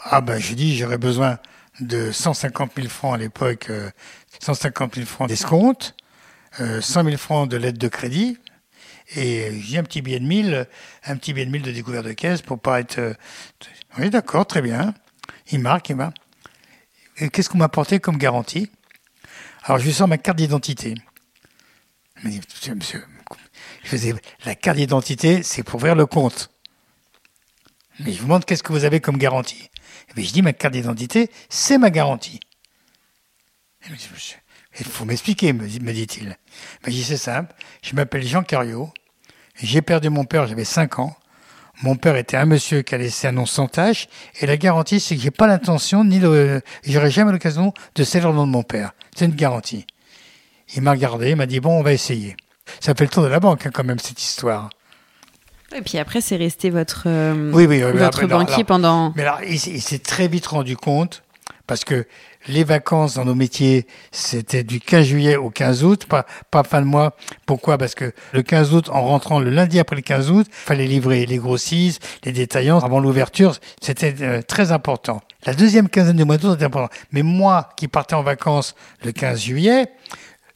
Ah 0.04 0.22
ben 0.22 0.40
je 0.40 0.56
dis 0.56 0.76
j'aurais 0.76 0.98
besoin 0.98 1.38
de 1.80 2.12
150 2.12 2.72
000 2.76 2.88
francs 2.90 3.14
à 3.14 3.18
l'époque, 3.18 3.68
euh, 3.70 3.92
150 4.40 4.96
000 4.96 5.06
francs 5.06 5.30
d'escompte, 5.30 5.96
euh, 6.60 6.82
100 6.82 7.04
000 7.04 7.18
francs 7.18 7.48
de 7.48 7.58
lettre 7.58 7.78
de 7.78 7.88
crédit, 7.88 8.40
et 9.16 9.52
j'ai 9.62 9.78
un 9.78 9.84
petit 9.84 10.02
billet 10.02 10.20
de 10.20 10.26
1000, 10.26 10.68
un 11.06 11.18
petit 11.18 11.34
billet 11.34 11.46
de 11.46 11.52
1000 11.52 11.62
de 11.62 11.72
découvert 11.72 12.04
de 12.04 12.14
caisse 12.14 12.42
pour 12.42 12.60
pas 12.60 12.80
être... 12.80 12.98
euh, 12.98 13.14
oui, 14.00 14.10
d'accord, 14.10 14.46
très 14.48 14.62
bien. 14.62 14.94
Il 15.52 15.60
marque, 15.60 15.90
il 15.90 15.98
marque. 15.98 16.18
Qu'est-ce 17.30 17.50
qu'on 17.50 17.58
m'a 17.58 17.66
apporté 17.66 18.00
comme 18.00 18.18
garantie? 18.18 18.70
Alors 19.64 19.78
je 19.80 19.86
lui 19.86 19.94
sors 19.94 20.08
ma 20.08 20.18
carte 20.18 20.38
d'identité. 20.38 20.96
Il 22.24 22.26
me 22.26 22.30
dit, 22.32 22.42
monsieur, 22.50 22.76
monsieur, 22.76 23.06
je 23.84 23.90
faisais, 23.90 24.14
la 24.46 24.56
carte 24.56 24.78
d'identité, 24.78 25.44
c'est 25.44 25.64
pour 25.64 25.76
ouvrir 25.76 25.96
le 25.96 26.06
compte. 26.06 26.50
Mais 28.00 28.12
je 28.12 28.18
vous 28.20 28.24
demande 28.26 28.46
qu'est-ce 28.46 28.64
que 28.64 28.74
vous 28.74 28.86
avez 28.86 29.00
comme 29.00 29.18
garantie? 29.18 29.70
Et 30.10 30.14
puis 30.14 30.26
je 30.26 30.34
dis, 30.34 30.42
ma 30.42 30.54
carte 30.54 30.74
d'identité, 30.74 31.30
c'est 31.50 31.78
ma 31.78 31.90
garantie. 31.90 32.40
Il 33.86 33.92
me 33.92 33.98
dit, 33.98 34.08
il 34.80 34.86
faut 34.86 35.06
m'expliquer, 35.06 35.54
me, 35.54 35.68
dit- 35.68 35.80
me 35.80 35.94
dit-il. 35.94 36.30
Ben, 36.30 36.38
je 36.86 36.92
dis, 36.92 37.04
c'est 37.04 37.18
simple. 37.18 37.54
Je 37.84 37.96
m'appelle 37.96 38.26
Jean 38.26 38.44
Cario. 38.44 38.92
J'ai 39.56 39.82
perdu 39.82 40.10
mon 40.10 40.26
père, 40.26 40.48
j'avais 40.48 40.66
5 40.66 41.00
ans. 41.00 41.16
Mon 41.84 41.96
père 41.96 42.16
était 42.16 42.38
un 42.38 42.46
monsieur 42.46 42.82
qui 42.84 42.94
a 42.96 42.98
laissé 42.98 43.28
un 43.28 43.32
nom 43.32 43.46
sans 43.46 43.68
tâche. 43.68 44.08
Et 44.40 44.46
la 44.46 44.58
garantie, 44.58 45.00
c'est 45.00 45.16
que 45.16 45.22
j'ai 45.22 45.32
pas 45.32 45.48
l'intention, 45.48 46.04
ni 46.04 46.20
le, 46.20 46.62
j'aurai 46.86 47.10
jamais 47.10 47.32
l'occasion 47.32 47.74
de 47.96 48.04
salir 48.04 48.30
le 48.30 48.36
nom 48.36 48.46
de 48.46 48.52
mon 48.52 48.64
père. 48.64 48.92
C'est 49.16 49.26
une 49.26 49.32
garantie. 49.36 49.88
Il 50.76 50.84
m'a 50.84 50.92
regardé, 50.92 51.32
il 51.32 51.36
m'a 51.36 51.48
dit, 51.48 51.60
bon, 51.60 51.80
on 51.80 51.84
va 51.84 51.92
essayer. 51.94 52.36
Ça 52.80 52.94
fait 52.94 53.06
le 53.06 53.10
tour 53.10 53.24
de 53.24 53.28
la 53.30 53.40
banque, 53.40 53.66
hein, 53.66 53.72
quand 53.74 53.84
même, 53.84 54.00
cette 54.00 54.22
histoire. 54.22 54.70
Et 55.76 55.82
puis 55.82 55.98
après, 55.98 56.22
c'est 56.22 56.36
resté 56.36 56.70
votre, 56.70 57.04
euh, 57.08 57.52
Oui, 57.54 57.66
oui, 57.66 57.84
oui, 57.84 57.92
votre 57.98 58.26
banquier 58.28 58.54
alors- 58.56 58.66
pendant. 58.66 59.14
Mais 59.16 59.26
il, 59.48 59.60
s'est- 59.60 59.72
il 59.72 59.82
s'est 59.82 60.00
très 60.00 60.28
vite 60.28 60.46
rendu 60.48 60.76
compte, 60.78 61.24
parce 61.72 61.86
que 61.86 62.06
les 62.50 62.66
vacances 62.66 63.14
dans 63.14 63.24
nos 63.24 63.34
métiers, 63.34 63.88
c'était 64.12 64.66
du 64.66 64.82
15 64.82 65.06
juillet 65.06 65.38
au 65.38 65.50
15 65.50 65.86
août, 65.86 66.06
pas, 66.06 66.26
pas 66.52 66.64
fin 66.64 66.82
de 66.82 66.86
mois. 66.86 67.16
Pourquoi? 67.46 67.78
Parce 67.78 67.96
que 67.96 68.12
le 68.34 68.42
15 68.42 68.74
août, 68.74 68.90
en 68.90 69.04
rentrant 69.04 69.40
le 69.40 69.50
lundi 69.50 69.80
après 69.80 69.96
le 69.96 70.02
15 70.02 70.32
août, 70.32 70.48
fallait 70.52 70.86
livrer 70.86 71.26
les 71.26 71.38
grossistes, 71.38 72.06
les 72.26 72.34
détaillants 72.34 72.80
avant 72.80 73.00
l'ouverture. 73.00 73.56
C'était 73.82 74.14
euh, 74.20 74.42
très 74.42 74.74
important. 74.74 75.22
La 75.46 75.54
deuxième 75.54 75.88
quinzaine 75.88 76.18
du 76.18 76.26
mois 76.26 76.36
d'août 76.36 76.56
était 76.56 76.66
important. 76.66 76.94
Mais 77.14 77.24
moi, 77.24 77.70
qui 77.78 77.88
partais 77.88 78.16
en 78.16 78.22
vacances 78.22 78.76
le 79.06 79.14
15 79.14 79.40
juillet, 79.40 79.86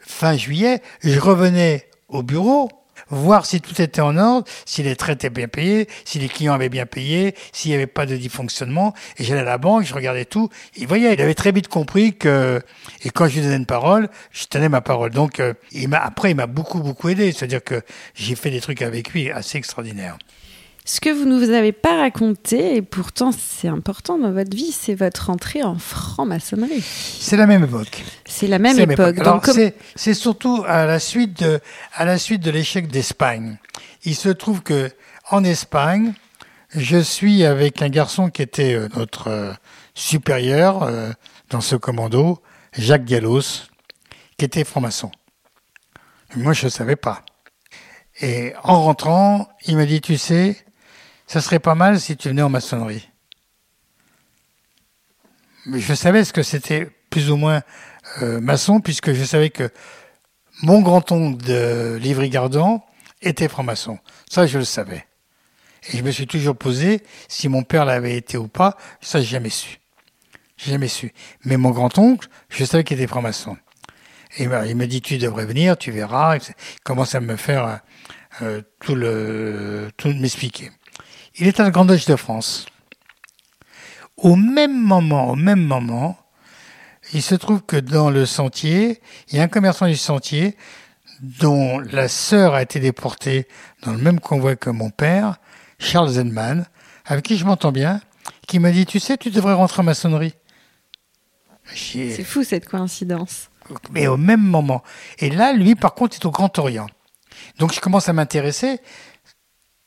fin 0.01 0.36
juillet, 0.36 0.82
je 1.01 1.17
revenais 1.17 1.88
au 2.10 2.23
bureau 2.23 2.67
voir 3.09 3.45
si 3.45 3.61
tout 3.61 3.81
était 3.81 4.01
en 4.01 4.17
ordre, 4.17 4.47
si 4.65 4.83
les 4.83 4.95
traits 4.95 5.17
étaient 5.17 5.29
bien 5.29 5.47
payés, 5.47 5.87
si 6.05 6.19
les 6.19 6.27
clients 6.27 6.53
avaient 6.53 6.69
bien 6.69 6.85
payé, 6.85 7.35
s'il 7.51 7.71
n'y 7.71 7.75
avait 7.75 7.87
pas 7.87 8.05
de 8.05 8.15
dysfonctionnement. 8.15 8.93
Et 9.17 9.23
j'allais 9.23 9.41
à 9.41 9.45
la 9.45 9.57
banque, 9.57 9.85
je 9.85 9.93
regardais 9.93 10.25
tout. 10.25 10.49
Il 10.75 10.87
voyait, 10.87 11.13
il 11.13 11.21
avait 11.21 11.35
très 11.35 11.51
vite 11.51 11.67
compris 11.67 12.15
que, 12.17 12.61
et 13.03 13.09
quand 13.09 13.27
je 13.27 13.35
lui 13.35 13.41
donnais 13.41 13.57
une 13.57 13.65
parole, 13.65 14.09
je 14.31 14.45
tenais 14.45 14.69
ma 14.69 14.81
parole. 14.81 15.11
Donc, 15.11 15.39
euh, 15.39 15.53
il 15.71 15.87
m'a, 15.89 15.97
après, 15.97 16.31
il 16.31 16.35
m'a 16.35 16.47
beaucoup, 16.47 16.79
beaucoup 16.79 17.09
aidé. 17.09 17.31
C'est-à-dire 17.31 17.63
que 17.63 17.81
j'ai 18.13 18.35
fait 18.35 18.51
des 18.51 18.61
trucs 18.61 18.81
avec 18.81 19.11
lui 19.11 19.31
assez 19.31 19.57
extraordinaires. 19.57 20.17
Ce 20.87 21.01
que 21.01 21.09
vous 21.09 21.25
ne 21.25 21.35
vous 21.43 21.49
avez 21.49 21.71
pas 21.71 21.97
raconté, 21.97 22.75
et 22.75 22.83
pourtant 22.83 23.31
c'est 23.31 23.67
important 23.67 24.19
dans 24.19 24.31
votre 24.31 24.55
vie, 24.55 24.71
c'est 24.71 24.93
votre 24.93 25.31
entrée 25.31 25.63
en 25.63 25.79
franc-maçonnerie. 25.79 26.83
C'est 26.83 27.37
la 27.37 27.47
même 27.47 27.63
époque. 27.63 28.03
C'est 28.27 28.45
la 28.47 28.59
même 28.59 28.79
époque. 28.79 29.15
Comme- 29.41 29.71
c'est 29.95 30.13
surtout 30.13 30.63
à 30.67 30.85
la 30.85 30.99
suite 30.99 31.41
de, 31.41 31.59
à 31.95 32.05
la 32.05 32.19
suite 32.19 32.43
de 32.43 32.51
l'échec 32.51 32.87
d'Espagne. 32.87 33.57
Il 34.03 34.15
se 34.15 34.29
trouve 34.29 34.61
que 34.61 34.91
en 35.31 35.43
Espagne, 35.43 36.13
je 36.69 36.97
suis 36.97 37.45
avec 37.45 37.81
un 37.81 37.89
garçon 37.89 38.29
qui 38.29 38.43
était 38.43 38.75
euh, 38.75 38.87
notre 38.95 39.29
euh, 39.29 39.53
supérieur 39.95 40.83
euh, 40.83 41.11
dans 41.49 41.61
ce 41.61 41.75
commando, 41.75 42.43
Jacques 42.77 43.05
Gallos, 43.05 43.69
qui 44.37 44.45
était 44.45 44.63
franc-maçon. 44.63 45.09
Moi, 46.35 46.53
je 46.53 46.65
ne 46.65 46.69
savais 46.69 46.95
pas. 46.95 47.23
Et 48.21 48.53
en 48.63 48.83
rentrant, 48.83 49.47
il 49.65 49.77
m'a 49.77 49.85
dit, 49.85 49.99
tu 50.01 50.17
sais, 50.17 50.57
ça 51.27 51.41
serait 51.41 51.59
pas 51.59 51.75
mal 51.75 51.99
si 51.99 52.15
tu 52.17 52.29
venais 52.29 52.41
en 52.41 52.49
maçonnerie. 52.49 53.09
Mais 55.65 55.79
je 55.79 55.93
savais 55.93 56.23
ce 56.23 56.33
que 56.33 56.43
c'était 56.43 56.89
plus 57.09 57.31
ou 57.31 57.38
moins 57.38 57.61
euh, 58.21 58.39
maçon, 58.39 58.81
puisque 58.81 59.13
je 59.13 59.23
savais 59.23 59.49
que 59.49 59.69
mon 60.61 60.81
grand-oncle 60.81 61.43
de 61.43 61.97
Livry-Gardan 61.99 62.85
était 63.21 63.47
franc-maçon. 63.47 63.97
Ça, 64.29 64.45
je 64.45 64.59
le 64.59 64.65
savais. 64.65 65.05
Et 65.91 65.97
je 65.97 66.03
me 66.03 66.11
suis 66.11 66.27
toujours 66.27 66.55
posé 66.55 67.03
si 67.27 67.49
mon 67.49 67.63
père 67.63 67.85
l'avait 67.85 68.15
été 68.15 68.38
ou 68.38 68.47
pas. 68.47 68.77
Ça, 69.01 69.19
j'ai 69.19 69.25
jamais 69.25 69.49
su. 69.49 69.79
Jamais 70.57 70.88
su. 70.88 71.13
Mais 71.43 71.57
mon 71.57 71.71
grand-oncle, 71.71 72.27
je 72.49 72.63
savais 72.63 72.83
qu'il 72.83 72.97
était 72.97 73.07
franc-maçon. 73.07 73.57
Et 74.38 74.43
il 74.43 74.75
me 74.75 74.85
dit, 74.85 75.01
tu 75.01 75.17
devrais 75.17 75.45
venir, 75.45 75.77
tu 75.77 75.91
verras. 75.91 76.38
Il 76.38 76.53
commence 76.83 77.15
à 77.15 77.21
me 77.21 77.35
faire 77.35 77.79
euh, 78.41 78.61
tout 78.81 78.95
le, 78.95 79.89
tout 79.97 80.09
m'expliquer. 80.09 80.71
Il 81.37 81.47
est 81.47 81.59
à 81.59 81.63
la 81.63 81.71
Grande 81.71 81.89
Loge 81.89 82.05
de 82.05 82.15
France. 82.15 82.65
Au 84.15 84.35
même 84.37 84.79
moment, 84.79 85.31
au 85.31 85.35
même 85.35 85.61
moment, 85.61 86.17
il 87.13 87.21
se 87.21 87.35
trouve 87.35 87.61
que 87.61 87.75
dans 87.75 88.09
le 88.09 88.25
sentier, 88.25 89.01
il 89.29 89.37
y 89.37 89.39
a 89.39 89.43
un 89.43 89.49
commerçant 89.49 89.87
du 89.87 89.97
sentier 89.97 90.55
dont 91.21 91.79
la 91.79 92.07
sœur 92.07 92.53
a 92.53 92.61
été 92.61 92.79
déportée 92.79 93.47
dans 93.83 93.91
le 93.91 93.97
même 93.97 94.19
convoi 94.19 94.55
que 94.55 94.69
mon 94.69 94.89
père, 94.89 95.35
Charles 95.77 96.09
Zenman, 96.09 96.65
avec 97.05 97.25
qui 97.25 97.37
je 97.37 97.45
m'entends 97.45 97.73
bien, 97.73 97.99
qui 98.47 98.59
m'a 98.59 98.71
dit, 98.71 98.85
tu 98.85 98.99
sais, 98.99 99.17
tu 99.17 99.29
devrais 99.29 99.53
rentrer 99.53 99.81
en 99.81 99.85
maçonnerie. 99.85 100.33
C'est 101.73 102.23
fou 102.23 102.43
cette 102.43 102.67
coïncidence. 102.67 103.49
mais 103.91 104.07
au 104.07 104.17
même 104.17 104.41
moment. 104.41 104.83
Et 105.19 105.29
là, 105.29 105.51
lui, 105.51 105.75
par 105.75 105.95
contre, 105.95 106.15
est 106.15 106.25
au 106.25 106.31
Grand 106.31 106.57
Orient. 106.59 106.87
Donc, 107.59 107.73
je 107.73 107.81
commence 107.81 108.07
à 108.07 108.13
m'intéresser. 108.13 108.79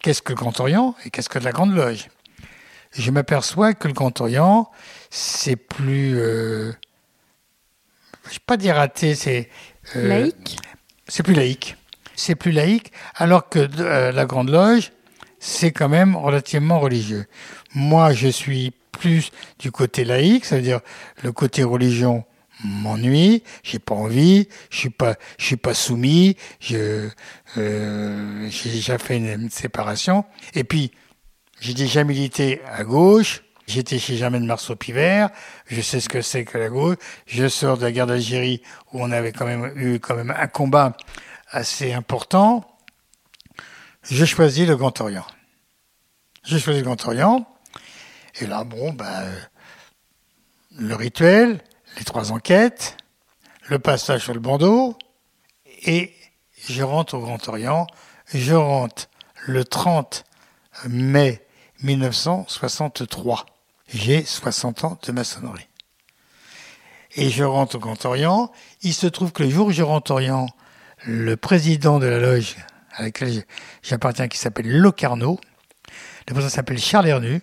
Qu'est-ce 0.00 0.22
que 0.22 0.32
le 0.32 0.36
Grand 0.36 0.58
Orient 0.60 0.94
et 1.04 1.10
qu'est-ce 1.10 1.28
que 1.28 1.38
la 1.38 1.52
Grande 1.52 1.74
Loge? 1.74 2.08
Je 2.92 3.10
m'aperçois 3.10 3.74
que 3.74 3.88
le 3.88 3.94
Grand 3.94 4.20
Orient, 4.20 4.70
c'est 5.10 5.56
plus, 5.56 6.18
euh, 6.18 6.72
je 8.26 8.34
vais 8.34 8.44
pas 8.46 8.56
dire 8.56 8.78
athée, 8.78 9.14
c'est 9.14 9.50
euh, 9.96 10.08
Laïque? 10.08 10.58
c'est 11.08 11.22
plus 11.22 11.34
laïque. 11.34 11.76
C'est 12.14 12.34
plus 12.34 12.52
laïque, 12.52 12.92
alors 13.14 13.48
que 13.48 13.68
euh, 13.78 14.12
la 14.12 14.24
Grande 14.24 14.50
Loge, 14.50 14.92
c'est 15.38 15.72
quand 15.72 15.88
même 15.88 16.16
relativement 16.16 16.80
religieux. 16.80 17.26
Moi, 17.74 18.12
je 18.12 18.28
suis 18.28 18.72
plus 18.92 19.30
du 19.58 19.70
côté 19.70 20.04
laïque, 20.04 20.44
ça 20.44 20.56
veut 20.56 20.62
dire 20.62 20.80
le 21.22 21.32
côté 21.32 21.62
religion 21.62 22.24
m'ennuie, 22.64 23.42
j'ai 23.62 23.78
pas 23.78 23.94
envie, 23.94 24.48
je 24.70 24.78
suis 24.78 24.90
pas, 24.90 25.16
je 25.38 25.44
suis 25.44 25.56
pas 25.56 25.74
soumis, 25.74 26.36
je, 26.60 27.08
euh, 27.56 28.48
j'ai 28.50 28.70
déjà 28.70 28.98
fait 28.98 29.16
une, 29.16 29.50
séparation. 29.50 30.24
Et 30.54 30.64
puis, 30.64 30.92
j'ai 31.60 31.74
déjà 31.74 32.04
milité 32.04 32.60
à 32.66 32.84
gauche. 32.84 33.42
J'étais 33.66 33.98
chez 33.98 34.16
Germaine 34.16 34.46
Marceau-Pivert. 34.46 35.30
Je 35.66 35.80
sais 35.82 36.00
ce 36.00 36.08
que 36.08 36.22
c'est 36.22 36.44
que 36.44 36.56
la 36.56 36.68
gauche. 36.68 36.96
Je 37.26 37.48
sors 37.48 37.76
de 37.76 37.82
la 37.82 37.92
guerre 37.92 38.06
d'Algérie 38.06 38.62
où 38.92 39.02
on 39.02 39.10
avait 39.10 39.32
quand 39.32 39.44
même 39.44 39.72
eu 39.76 40.00
quand 40.00 40.14
même 40.14 40.34
un 40.36 40.46
combat 40.46 40.96
assez 41.50 41.92
important. 41.92 42.78
Je 44.02 44.24
choisis 44.24 44.66
le 44.66 44.76
Grand 44.76 44.98
Orient. 45.00 45.26
Je 46.44 46.56
choisis 46.56 46.82
le 46.82 46.86
Grand 46.86 47.04
Orient. 47.06 47.46
Et 48.40 48.46
là, 48.46 48.64
bon, 48.64 48.92
ben, 48.92 49.26
le 50.78 50.94
rituel, 50.94 51.60
les 51.98 52.04
trois 52.04 52.32
enquêtes, 52.32 52.96
le 53.68 53.78
passage 53.78 54.22
sur 54.24 54.34
le 54.34 54.40
bandeau, 54.40 54.96
et 55.84 56.14
je 56.68 56.82
rentre 56.82 57.14
au 57.14 57.20
Grand 57.20 57.46
Orient. 57.48 57.86
Je 58.32 58.54
rentre 58.54 59.08
le 59.46 59.64
30 59.64 60.24
mai 60.88 61.46
1963. 61.82 63.46
J'ai 63.88 64.24
60 64.24 64.84
ans 64.84 64.98
de 65.02 65.12
maçonnerie. 65.12 65.68
Et 67.16 67.30
je 67.30 67.44
rentre 67.44 67.76
au 67.76 67.78
Grand 67.78 68.04
Orient. 68.04 68.52
Il 68.82 68.92
se 68.92 69.06
trouve 69.06 69.32
que 69.32 69.42
le 69.42 69.50
jour 69.50 69.68
où 69.68 69.72
je 69.72 69.82
rentre 69.82 70.10
au 70.10 70.14
Orient, 70.14 70.46
le 71.04 71.36
président 71.36 71.98
de 71.98 72.06
la 72.06 72.18
loge 72.18 72.56
à 72.92 73.02
laquelle 73.02 73.44
j'appartiens 73.82 74.28
qui 74.28 74.38
s'appelle 74.38 74.68
Locarno. 74.68 75.38
Le 76.26 76.34
président 76.34 76.50
s'appelle 76.50 76.78
Charles 76.78 77.08
Hernu, 77.08 77.40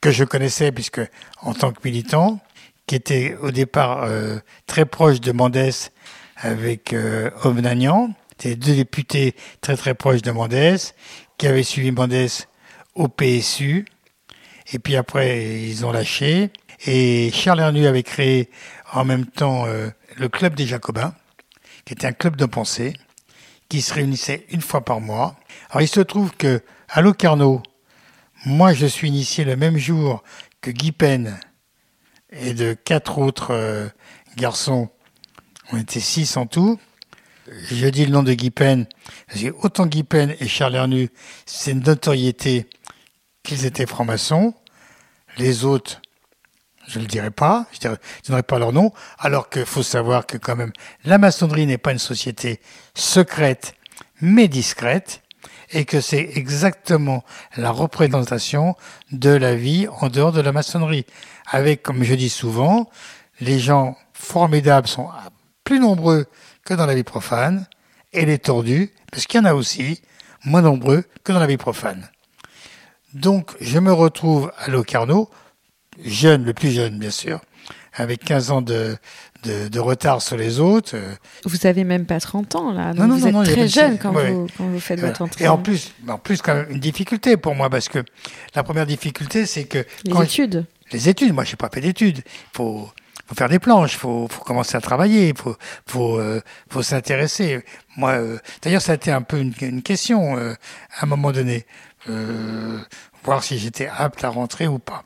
que 0.00 0.10
je 0.10 0.24
connaissais 0.24 0.72
puisque 0.72 1.00
en 1.42 1.52
tant 1.52 1.72
que 1.72 1.80
militant, 1.84 2.40
qui 2.86 2.94
était 2.94 3.36
au 3.40 3.50
départ 3.50 4.04
euh, 4.04 4.38
très 4.66 4.86
proche 4.86 5.20
de 5.20 5.32
Mendès 5.32 5.90
avec 6.36 6.92
euh, 6.92 7.30
Omnagnan. 7.44 8.14
C'était 8.38 8.56
deux 8.56 8.74
députés 8.76 9.34
très 9.60 9.76
très 9.76 9.94
proches 9.94 10.22
de 10.22 10.30
Mendès 10.30 10.76
qui 11.38 11.46
avaient 11.46 11.62
suivi 11.62 11.90
Mendès 11.90 12.28
au 12.94 13.08
PSU. 13.08 13.86
Et 14.72 14.78
puis 14.78 14.96
après, 14.96 15.60
ils 15.62 15.84
ont 15.86 15.92
lâché. 15.92 16.50
Et 16.86 17.30
Charles 17.32 17.60
Hernu 17.60 17.86
avait 17.86 18.02
créé 18.02 18.50
en 18.92 19.04
même 19.04 19.26
temps 19.26 19.66
euh, 19.66 19.88
le 20.16 20.28
Club 20.28 20.54
des 20.54 20.66
Jacobins, 20.66 21.14
qui 21.84 21.94
était 21.94 22.06
un 22.06 22.12
club 22.12 22.36
de 22.36 22.46
pensée, 22.46 22.94
qui 23.68 23.80
se 23.80 23.94
réunissait 23.94 24.46
une 24.50 24.60
fois 24.60 24.84
par 24.84 25.00
mois. 25.00 25.36
Alors 25.70 25.82
il 25.82 25.88
se 25.88 26.00
trouve 26.00 26.32
que 26.36 26.62
à 26.88 27.00
Locarno, 27.00 27.62
moi 28.44 28.74
je 28.74 28.86
suis 28.86 29.08
initié 29.08 29.44
le 29.44 29.56
même 29.56 29.78
jour 29.78 30.22
que 30.60 30.70
Guy 30.70 30.92
Pen 30.92 31.38
et 32.30 32.54
de 32.54 32.74
quatre 32.74 33.18
autres 33.18 33.52
euh, 33.52 33.88
garçons. 34.36 34.88
On 35.72 35.78
était 35.78 36.00
six 36.00 36.36
en 36.36 36.46
tout. 36.46 36.78
Je 37.70 37.86
dis 37.86 38.04
le 38.04 38.12
nom 38.12 38.22
de 38.22 38.32
Guy 38.32 38.50
Pen, 38.50 38.86
parce 39.28 39.40
que 39.40 39.54
autant 39.62 39.86
Guy 39.86 40.02
Pen 40.02 40.34
et 40.40 40.48
Charles 40.48 40.74
Hernu, 40.74 41.10
c'est 41.44 41.72
une 41.72 41.82
notoriété 41.82 42.66
qu'ils 43.44 43.66
étaient 43.66 43.86
francs-maçons. 43.86 44.54
Les 45.38 45.64
autres, 45.64 46.02
je 46.88 46.98
ne 46.98 47.04
le 47.04 47.08
dirai 47.08 47.30
pas, 47.30 47.66
je 47.70 47.88
ne 47.88 47.94
donnerai 48.26 48.42
pas 48.42 48.58
leur 48.58 48.72
nom, 48.72 48.92
alors 49.18 49.48
qu'il 49.48 49.64
faut 49.64 49.84
savoir 49.84 50.26
que 50.26 50.36
quand 50.36 50.56
même 50.56 50.72
la 51.04 51.18
maçonnerie 51.18 51.66
n'est 51.66 51.78
pas 51.78 51.92
une 51.92 51.98
société 51.98 52.60
secrète, 52.94 53.74
mais 54.20 54.48
discrète, 54.48 55.22
et 55.72 55.84
que 55.84 56.00
c'est 56.00 56.30
exactement 56.34 57.24
la 57.56 57.70
représentation 57.70 58.76
de 59.12 59.30
la 59.30 59.54
vie 59.54 59.88
en 60.00 60.08
dehors 60.08 60.32
de 60.32 60.40
la 60.40 60.52
maçonnerie. 60.52 61.06
Avec, 61.50 61.82
comme 61.82 62.02
je 62.02 62.14
dis 62.14 62.30
souvent, 62.30 62.88
les 63.40 63.58
gens 63.58 63.96
formidables 64.12 64.88
sont 64.88 65.08
plus 65.64 65.80
nombreux 65.80 66.26
que 66.64 66.74
dans 66.74 66.86
la 66.86 66.94
vie 66.94 67.04
profane, 67.04 67.66
et 68.12 68.24
les 68.24 68.38
tordus, 68.38 68.92
parce 69.10 69.26
qu'il 69.26 69.38
y 69.38 69.42
en 69.42 69.46
a 69.46 69.54
aussi, 69.54 70.00
moins 70.44 70.62
nombreux 70.62 71.04
que 71.22 71.32
dans 71.32 71.38
la 71.38 71.46
vie 71.46 71.56
profane. 71.56 72.08
Donc, 73.14 73.52
je 73.60 73.78
me 73.78 73.92
retrouve 73.92 74.52
à 74.58 74.70
Locarno, 74.70 75.30
jeune, 76.04 76.44
le 76.44 76.54
plus 76.54 76.70
jeune, 76.70 76.98
bien 76.98 77.10
sûr, 77.10 77.40
avec 77.96 78.24
15 78.24 78.50
ans 78.50 78.62
de, 78.62 78.96
de, 79.44 79.78
retard 79.78 80.22
sur 80.22 80.36
les 80.36 80.60
autres. 80.60 80.96
Vous 81.44 81.66
avez 81.66 81.84
même 81.84 82.06
pas 82.06 82.20
30 82.20 82.54
ans, 82.54 82.72
là. 82.72 82.92
non, 82.92 83.06
non, 83.06 83.16
vous 83.16 83.26
êtes 83.26 83.52
très 83.52 83.68
jeune 83.68 83.98
quand, 83.98 84.12
vous, 84.12 84.46
quand, 84.56 84.64
vous, 84.64 84.80
faites 84.80 85.00
votre 85.00 85.22
entrée. 85.22 85.44
Et 85.44 85.48
en 85.48 85.58
plus, 85.58 85.92
en 86.08 86.18
plus, 86.18 86.42
quand 86.42 86.54
même, 86.54 86.66
une 86.70 86.80
difficulté 86.80 87.36
pour 87.36 87.54
moi, 87.54 87.70
parce 87.70 87.88
que 87.88 88.04
la 88.54 88.62
première 88.62 88.86
difficulté, 88.86 89.46
c'est 89.46 89.64
que... 89.64 89.84
Les 90.04 90.22
études. 90.22 90.66
les 90.92 91.08
études, 91.08 91.32
moi, 91.32 91.44
je 91.44 91.52
n'ai 91.52 91.56
pas 91.56 91.70
fait 91.72 91.80
d'études. 91.80 92.18
Il 92.18 92.56
faut, 92.56 92.90
faut 93.26 93.34
faire 93.34 93.48
des 93.48 93.58
planches, 93.58 93.94
il 93.94 93.98
faut, 93.98 94.28
faut 94.28 94.44
commencer 94.44 94.76
à 94.76 94.80
travailler, 94.80 95.28
il 95.28 95.36
faut, 95.36 95.56
faut, 95.86 96.18
euh, 96.18 96.40
faut 96.70 96.82
s'intéresser. 96.82 97.64
Moi, 97.96 98.12
euh, 98.12 98.38
d'ailleurs, 98.62 98.82
ça 98.82 98.92
a 98.92 98.94
été 98.94 99.10
un 99.10 99.22
peu 99.22 99.38
une, 99.38 99.52
une 99.60 99.82
question 99.82 100.36
euh, 100.36 100.54
à 100.98 101.04
un 101.04 101.06
moment 101.06 101.32
donné, 101.32 101.66
voir 103.24 103.42
si 103.42 103.58
j'étais 103.58 103.88
apte 103.88 104.22
à 104.22 104.28
rentrer 104.28 104.68
ou 104.68 104.78
pas. 104.78 105.04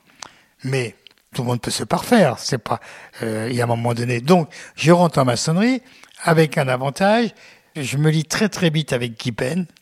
Mais 0.65 0.95
tout 1.35 1.43
le 1.43 1.49
monde 1.49 1.61
peut 1.61 1.71
se 1.71 1.85
parfaire. 1.85 2.39
C'est 2.39 2.59
pas, 2.59 2.81
euh, 3.23 3.49
il 3.51 3.57
y 3.57 3.61
a 3.61 3.65
un 3.65 3.69
moment 3.69 3.95
donné. 3.95 4.21
Donc, 4.21 4.53
je 4.75 4.93
rentre 4.93 5.19
en 5.19 5.25
maçonnerie 5.25 5.83
avec 6.23 6.59
un 6.59 6.69
avantage. 6.69 7.31
Je 7.77 7.97
me 7.97 8.11
lis 8.11 8.25
très 8.25 8.49
très 8.49 8.71
vite 8.71 8.93
avec 8.93 9.19
Guy 9.19 9.35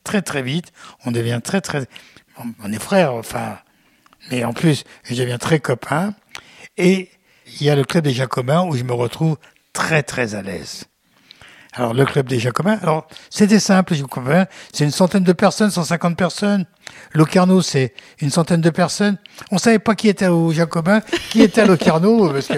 très 0.05 0.23
très 0.23 0.43
vite. 0.43 0.73
On 1.07 1.11
devient 1.11 1.41
très 1.43 1.61
très, 1.61 1.87
on 2.63 2.73
est 2.73 2.79
frères, 2.79 3.15
enfin, 3.15 3.59
mais 4.31 4.45
en 4.45 4.53
plus, 4.53 4.85
je 5.05 5.15
deviens 5.15 5.39
très 5.39 5.61
copain. 5.61 6.15
Et 6.77 7.11
il 7.61 7.67
y 7.67 7.71
a 7.71 7.77
le 7.77 7.85
club 7.85 8.05
des 8.05 8.13
Jacobins 8.13 8.65
où 8.65 8.77
je 8.77 8.85
me 8.85 8.93
retrouve 8.93 9.39
très 9.73 10.03
très 10.03 10.35
à 10.35 10.43
l'aise. 10.43 10.85
Alors, 11.73 11.95
le 11.95 12.05
club 12.05 12.29
des 12.29 12.39
Jacobins, 12.39 12.79
alors, 12.83 13.07
c'était 13.31 13.61
simple, 13.61 13.95
je 13.95 14.03
vous 14.03 14.09
convainc. 14.09 14.49
C'est 14.73 14.85
une 14.85 14.91
centaine 14.91 15.23
de 15.23 15.33
personnes, 15.33 15.71
150 15.71 16.17
personnes. 16.17 16.67
Locarno, 17.13 17.63
c'est 17.63 17.93
une 18.21 18.31
centaine 18.31 18.61
de 18.61 18.71
personnes. 18.71 19.17
On 19.51 19.59
savait 19.59 19.79
pas 19.79 19.95
qui 19.95 20.09
était 20.09 20.29
au 20.29 20.53
Jacobin, 20.53 21.01
qui 21.31 21.43
était 21.43 21.63
à 21.63 21.67
Locarno, 21.67 22.29
parce 22.33 22.49
que 22.49 22.55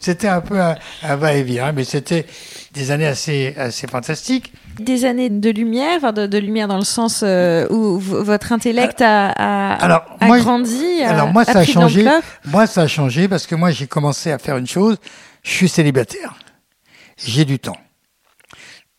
c'était 0.00 0.28
un 0.28 0.40
peu 0.40 0.60
un, 0.60 1.16
va-et-vient, 1.16 1.72
mais 1.72 1.84
c'était 1.84 2.26
des 2.72 2.90
années 2.90 3.06
assez, 3.06 3.54
assez 3.56 3.86
fantastiques. 3.86 4.52
Des 4.78 5.04
années 5.04 5.30
de 5.30 5.50
lumière, 5.50 6.12
de, 6.12 6.38
lumière 6.38 6.68
dans 6.68 6.76
le 6.76 6.84
sens 6.84 7.22
euh, 7.22 7.66
où 7.70 7.98
votre 7.98 8.52
intellect 8.52 9.00
a, 9.00 9.30
a, 9.30 9.74
alors, 9.84 10.04
a 10.20 10.38
grandi. 10.38 11.02
Alors, 11.02 11.32
moi, 11.32 11.44
ça 11.44 11.60
a 11.60 11.64
changé. 11.64 12.06
Moi, 12.44 12.66
ça 12.66 12.82
a 12.82 12.86
changé 12.86 13.28
parce 13.28 13.46
que 13.46 13.54
moi, 13.54 13.70
j'ai 13.70 13.86
commencé 13.86 14.30
à 14.30 14.38
faire 14.38 14.56
une 14.56 14.66
chose. 14.66 14.96
Je 15.42 15.50
suis 15.50 15.68
célibataire. 15.68 16.34
J'ai 17.16 17.44
du 17.44 17.58
temps 17.58 17.78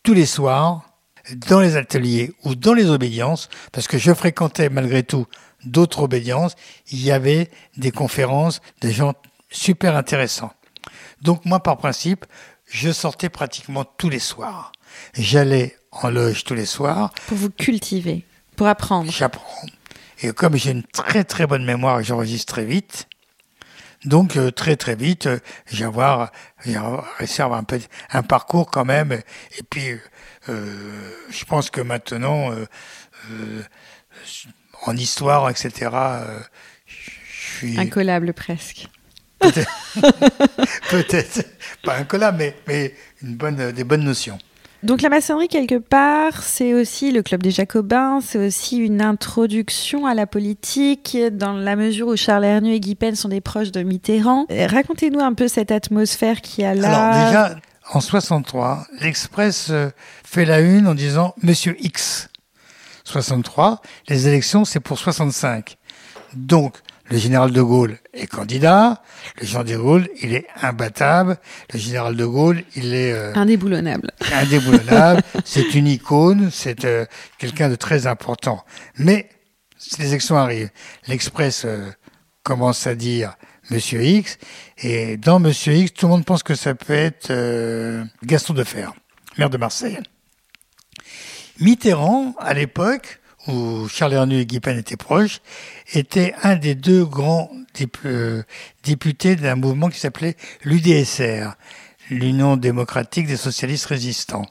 tous 0.02 0.14
les 0.14 0.26
soirs 0.26 0.87
dans 1.34 1.60
les 1.60 1.76
ateliers 1.76 2.32
ou 2.44 2.54
dans 2.54 2.74
les 2.74 2.90
obédiences, 2.90 3.48
parce 3.72 3.88
que 3.88 3.98
je 3.98 4.12
fréquentais 4.12 4.68
malgré 4.68 5.02
tout 5.02 5.26
d'autres 5.64 6.02
obédiences, 6.02 6.54
il 6.90 7.02
y 7.02 7.10
avait 7.10 7.50
des 7.76 7.90
conférences 7.90 8.60
de 8.80 8.90
gens 8.90 9.14
super 9.50 9.96
intéressants. 9.96 10.52
Donc 11.22 11.44
moi, 11.44 11.62
par 11.62 11.76
principe, 11.76 12.26
je 12.66 12.92
sortais 12.92 13.28
pratiquement 13.28 13.84
tous 13.84 14.08
les 14.08 14.18
soirs. 14.18 14.72
J'allais 15.14 15.76
en 15.90 16.10
loge 16.10 16.44
tous 16.44 16.54
les 16.54 16.66
soirs. 16.66 17.12
Pour 17.26 17.36
vous 17.36 17.50
cultiver, 17.50 18.24
pour 18.56 18.66
apprendre. 18.66 19.10
J'apprends. 19.10 19.66
Et 20.20 20.32
comme 20.32 20.56
j'ai 20.56 20.72
une 20.72 20.82
très 20.82 21.24
très 21.24 21.46
bonne 21.46 21.64
mémoire, 21.64 22.02
j'enregistre 22.02 22.54
très 22.54 22.64
vite. 22.64 23.08
Donc 24.04 24.36
euh, 24.36 24.50
très 24.50 24.76
très 24.76 24.94
vite, 24.94 25.26
euh, 25.26 25.38
j'ai 25.66 25.84
avoir, 25.84 26.30
avoir 26.64 27.58
un, 27.58 27.64
peu, 27.64 27.80
un 28.12 28.22
parcours 28.22 28.70
quand 28.70 28.84
même. 28.84 29.12
Et 29.12 29.62
puis, 29.68 29.90
euh, 29.90 29.98
je 30.48 31.44
pense 31.44 31.70
que 31.70 31.80
maintenant, 31.80 32.50
en 34.86 34.96
histoire, 34.96 35.48
etc., 35.50 35.90
je 36.86 37.10
suis... 37.58 37.78
Incollable 37.78 38.32
presque. 38.32 38.88
Peut-être, 40.90 41.44
pas 41.84 41.96
incollable, 41.96 42.38
mais, 42.38 42.56
mais 42.66 42.94
une 43.22 43.36
bonne, 43.36 43.72
des 43.72 43.84
bonnes 43.84 44.04
notions. 44.04 44.38
Donc 44.84 45.02
la 45.02 45.08
maçonnerie, 45.08 45.48
quelque 45.48 45.78
part, 45.78 46.42
c'est 46.42 46.72
aussi 46.72 47.10
le 47.10 47.22
club 47.22 47.42
des 47.42 47.50
Jacobins, 47.50 48.20
c'est 48.20 48.38
aussi 48.38 48.76
une 48.78 49.02
introduction 49.02 50.06
à 50.06 50.14
la 50.14 50.26
politique, 50.26 51.16
dans 51.32 51.52
la 51.52 51.74
mesure 51.74 52.06
où 52.08 52.16
Charles 52.16 52.44
Hernu 52.44 52.72
et 52.72 52.80
Guy 52.80 52.94
Pen 52.94 53.16
sont 53.16 53.28
des 53.28 53.40
proches 53.40 53.72
de 53.72 53.82
Mitterrand. 53.82 54.46
Euh, 54.52 54.68
racontez-nous 54.68 55.18
un 55.18 55.34
peu 55.34 55.48
cette 55.48 55.72
atmosphère 55.72 56.40
qui 56.40 56.62
a 56.62 56.74
là. 56.74 57.10
Alors 57.10 57.26
déjà, 57.26 57.60
en 57.92 58.00
63, 58.00 58.86
l'Express 59.00 59.68
euh, 59.70 59.90
fait 60.24 60.44
la 60.44 60.60
une 60.60 60.86
en 60.86 60.94
disant 60.94 61.34
Monsieur 61.42 61.76
X. 61.80 62.28
63, 63.04 63.80
les 64.08 64.28
élections, 64.28 64.64
c'est 64.64 64.80
pour 64.80 64.98
65. 64.98 65.76
Donc, 66.34 66.76
le 67.10 67.16
général 67.16 67.52
de 67.52 67.62
Gaulle 67.62 67.96
est 68.12 68.26
candidat, 68.26 69.02
le 69.40 69.46
général 69.46 69.66
de 69.66 69.76
Gaulle, 69.78 70.08
il 70.20 70.34
est 70.34 70.46
imbattable, 70.60 71.38
le 71.72 71.78
général 71.78 72.16
de 72.16 72.26
Gaulle, 72.26 72.64
il 72.76 72.92
est... 72.92 73.12
Euh, 73.12 73.32
indéboulonnable. 73.34 74.10
Indéboulonnable, 74.32 75.22
c'est 75.44 75.74
une 75.74 75.86
icône, 75.86 76.50
c'est 76.52 76.84
euh, 76.84 77.06
quelqu'un 77.38 77.70
de 77.70 77.76
très 77.76 78.06
important. 78.06 78.62
Mais 78.98 79.30
les 79.98 80.08
élections 80.08 80.36
arrivent. 80.36 80.70
L'Express 81.06 81.64
euh, 81.64 81.90
commence 82.42 82.86
à 82.86 82.94
dire 82.94 83.34
Monsieur 83.70 84.02
X, 84.02 84.38
et 84.78 85.16
dans 85.16 85.38
Monsieur 85.40 85.74
X, 85.74 85.92
tout 85.92 86.06
le 86.06 86.12
monde 86.12 86.24
pense 86.24 86.42
que 86.42 86.54
ça 86.54 86.74
peut 86.74 86.94
être 86.94 87.32
Gaston 88.24 88.54
Defer, 88.54 88.88
maire 89.36 89.50
de 89.50 89.58
Marseille. 89.58 89.98
Mitterrand, 91.60 92.34
à 92.38 92.54
l'époque, 92.54 93.20
où 93.48 93.88
Charles 93.88 94.12
Hernu 94.12 94.38
et 94.38 94.46
Guy 94.46 94.60
Pen 94.60 94.78
étaient 94.78 94.96
proches, 94.96 95.40
était 95.92 96.34
un 96.42 96.56
des 96.56 96.74
deux 96.74 97.04
grands 97.04 97.50
euh, 98.04 98.42
députés 98.84 99.36
d'un 99.36 99.56
mouvement 99.56 99.88
qui 99.88 99.98
s'appelait 99.98 100.36
l'UDSR, 100.64 101.54
l'Union 102.10 102.56
démocratique 102.56 103.26
des 103.26 103.36
socialistes 103.36 103.86
résistants, 103.86 104.46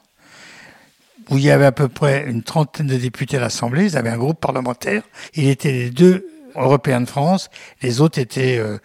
où 1.30 1.38
il 1.38 1.44
y 1.44 1.50
avait 1.50 1.66
à 1.66 1.72
peu 1.72 1.88
près 1.88 2.24
une 2.26 2.42
trentaine 2.42 2.86
de 2.86 2.96
députés 2.96 3.36
à 3.36 3.40
l'Assemblée, 3.40 3.84
ils 3.84 3.96
avaient 3.96 4.10
un 4.10 4.18
groupe 4.18 4.40
parlementaire, 4.40 5.02
il 5.34 5.48
était 5.48 5.72
les 5.72 5.90
deux 5.90 6.26
européens 6.54 7.00
de 7.00 7.08
France, 7.08 7.50
les 7.82 8.00
autres 8.00 8.18
étaient 8.18 8.58
euh, 8.58 8.78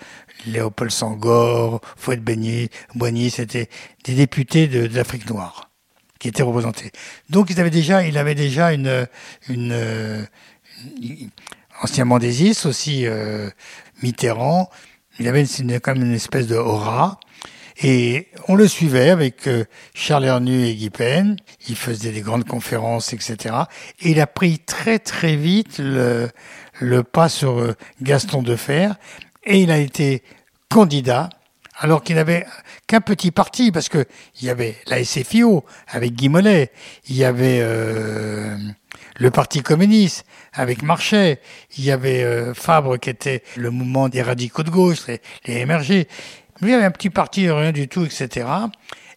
Léopold 0.47 0.91
Sangor, 0.91 1.81
Fouette 1.97 2.23
Beigny, 2.23 2.69
Boigny, 2.95 3.29
c'était 3.29 3.69
des 4.03 4.15
députés 4.15 4.67
de, 4.67 4.87
l'Afrique 4.95 5.29
noire 5.29 5.69
qui 6.19 6.27
étaient 6.29 6.43
représentés. 6.43 6.91
Donc 7.29 7.49
ils 7.49 7.59
avaient 7.59 7.69
déjà, 7.69 8.05
il 8.05 8.17
avait 8.17 8.35
déjà 8.35 8.71
une, 8.73 9.07
une, 9.49 10.27
une 11.01 11.29
ancien 11.81 12.05
mendésiste 12.05 12.65
aussi, 12.65 13.05
euh, 13.05 13.49
Mitterrand. 14.01 14.69
Il 15.19 15.27
avait 15.27 15.43
une, 15.43 15.79
quand 15.79 15.95
même 15.95 16.05
une 16.05 16.13
espèce 16.13 16.47
de 16.47 16.55
aura. 16.55 17.19
Et 17.81 18.27
on 18.47 18.55
le 18.55 18.67
suivait 18.67 19.09
avec 19.09 19.47
euh, 19.47 19.65
Charles 19.93 20.25
Hernu 20.25 20.65
et 20.65 20.75
Guy 20.75 20.89
Pen. 20.89 21.37
Il 21.67 21.75
faisait 21.75 22.11
des 22.11 22.21
grandes 22.21 22.45
conférences, 22.45 23.13
etc. 23.13 23.55
Et 24.01 24.11
il 24.11 24.21
a 24.21 24.27
pris 24.27 24.59
très 24.59 24.99
très 24.99 25.35
vite 25.35 25.79
le, 25.79 26.29
le 26.79 27.03
pas 27.03 27.29
sur 27.29 27.59
euh, 27.59 27.75
Gaston 28.01 28.43
Defer. 28.43 28.89
Et 29.45 29.61
il 29.61 29.71
a 29.71 29.77
été 29.77 30.23
candidat 30.69 31.29
alors 31.77 32.03
qu'il 32.03 32.15
n'avait 32.15 32.45
qu'un 32.87 33.01
petit 33.01 33.31
parti, 33.31 33.71
parce 33.71 33.89
que 33.89 34.05
il 34.39 34.47
y 34.47 34.49
avait 34.49 34.75
la 34.87 35.03
SFIO 35.03 35.65
avec 35.87 36.13
Guy 36.13 36.29
Mollet, 36.29 36.71
il 37.07 37.15
y 37.15 37.23
avait 37.23 37.59
euh, 37.61 38.55
le 39.17 39.31
Parti 39.31 39.61
communiste 39.61 40.25
avec 40.53 40.83
Marchais, 40.83 41.39
il 41.77 41.83
y 41.83 41.91
avait 41.91 42.23
euh, 42.23 42.53
Fabre 42.53 42.97
qui 42.97 43.09
était 43.09 43.43
le 43.55 43.71
mouvement 43.71 44.07
des 44.07 44.21
radicaux 44.21 44.63
de 44.63 44.69
gauche, 44.69 45.07
les, 45.07 45.21
les 45.45 45.65
MRG. 45.65 46.07
Lui 46.61 46.71
il 46.71 46.73
avait 46.73 46.85
un 46.85 46.91
petit 46.91 47.09
parti, 47.09 47.49
rien 47.49 47.71
du 47.71 47.87
tout, 47.87 48.05
etc. 48.05 48.47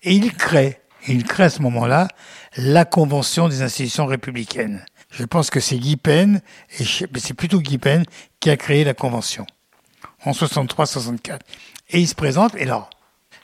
Et 0.03 0.14
il 0.14 0.33
crée, 0.33 0.81
il 1.09 1.24
crée 1.24 1.45
à 1.45 1.51
ce 1.51 1.61
moment-là 1.62 2.09
la 2.57 2.85
Convention 2.85 3.49
des 3.49 3.62
institutions 3.62 4.07
républicaines. 4.07 4.85
Je 5.11 5.24
pense 5.24 5.51
que 5.51 5.61
c'est 5.61 5.77
Guy 5.77 5.97
Pen, 5.97 6.41
et 6.79 6.85
c'est 6.85 7.35
plutôt 7.35 7.61
Guy 7.61 7.79
Pen 7.79 8.05
qui 8.41 8.51
a 8.51 8.57
créé 8.57 8.83
la 8.85 8.95
Convention 8.95 9.47
en 10.27 10.33
63-64. 10.33 11.41
Et 11.91 12.01
il 12.01 12.09
se 12.09 12.14
présente, 12.14 12.55
et 12.57 12.64
là, 12.64 12.91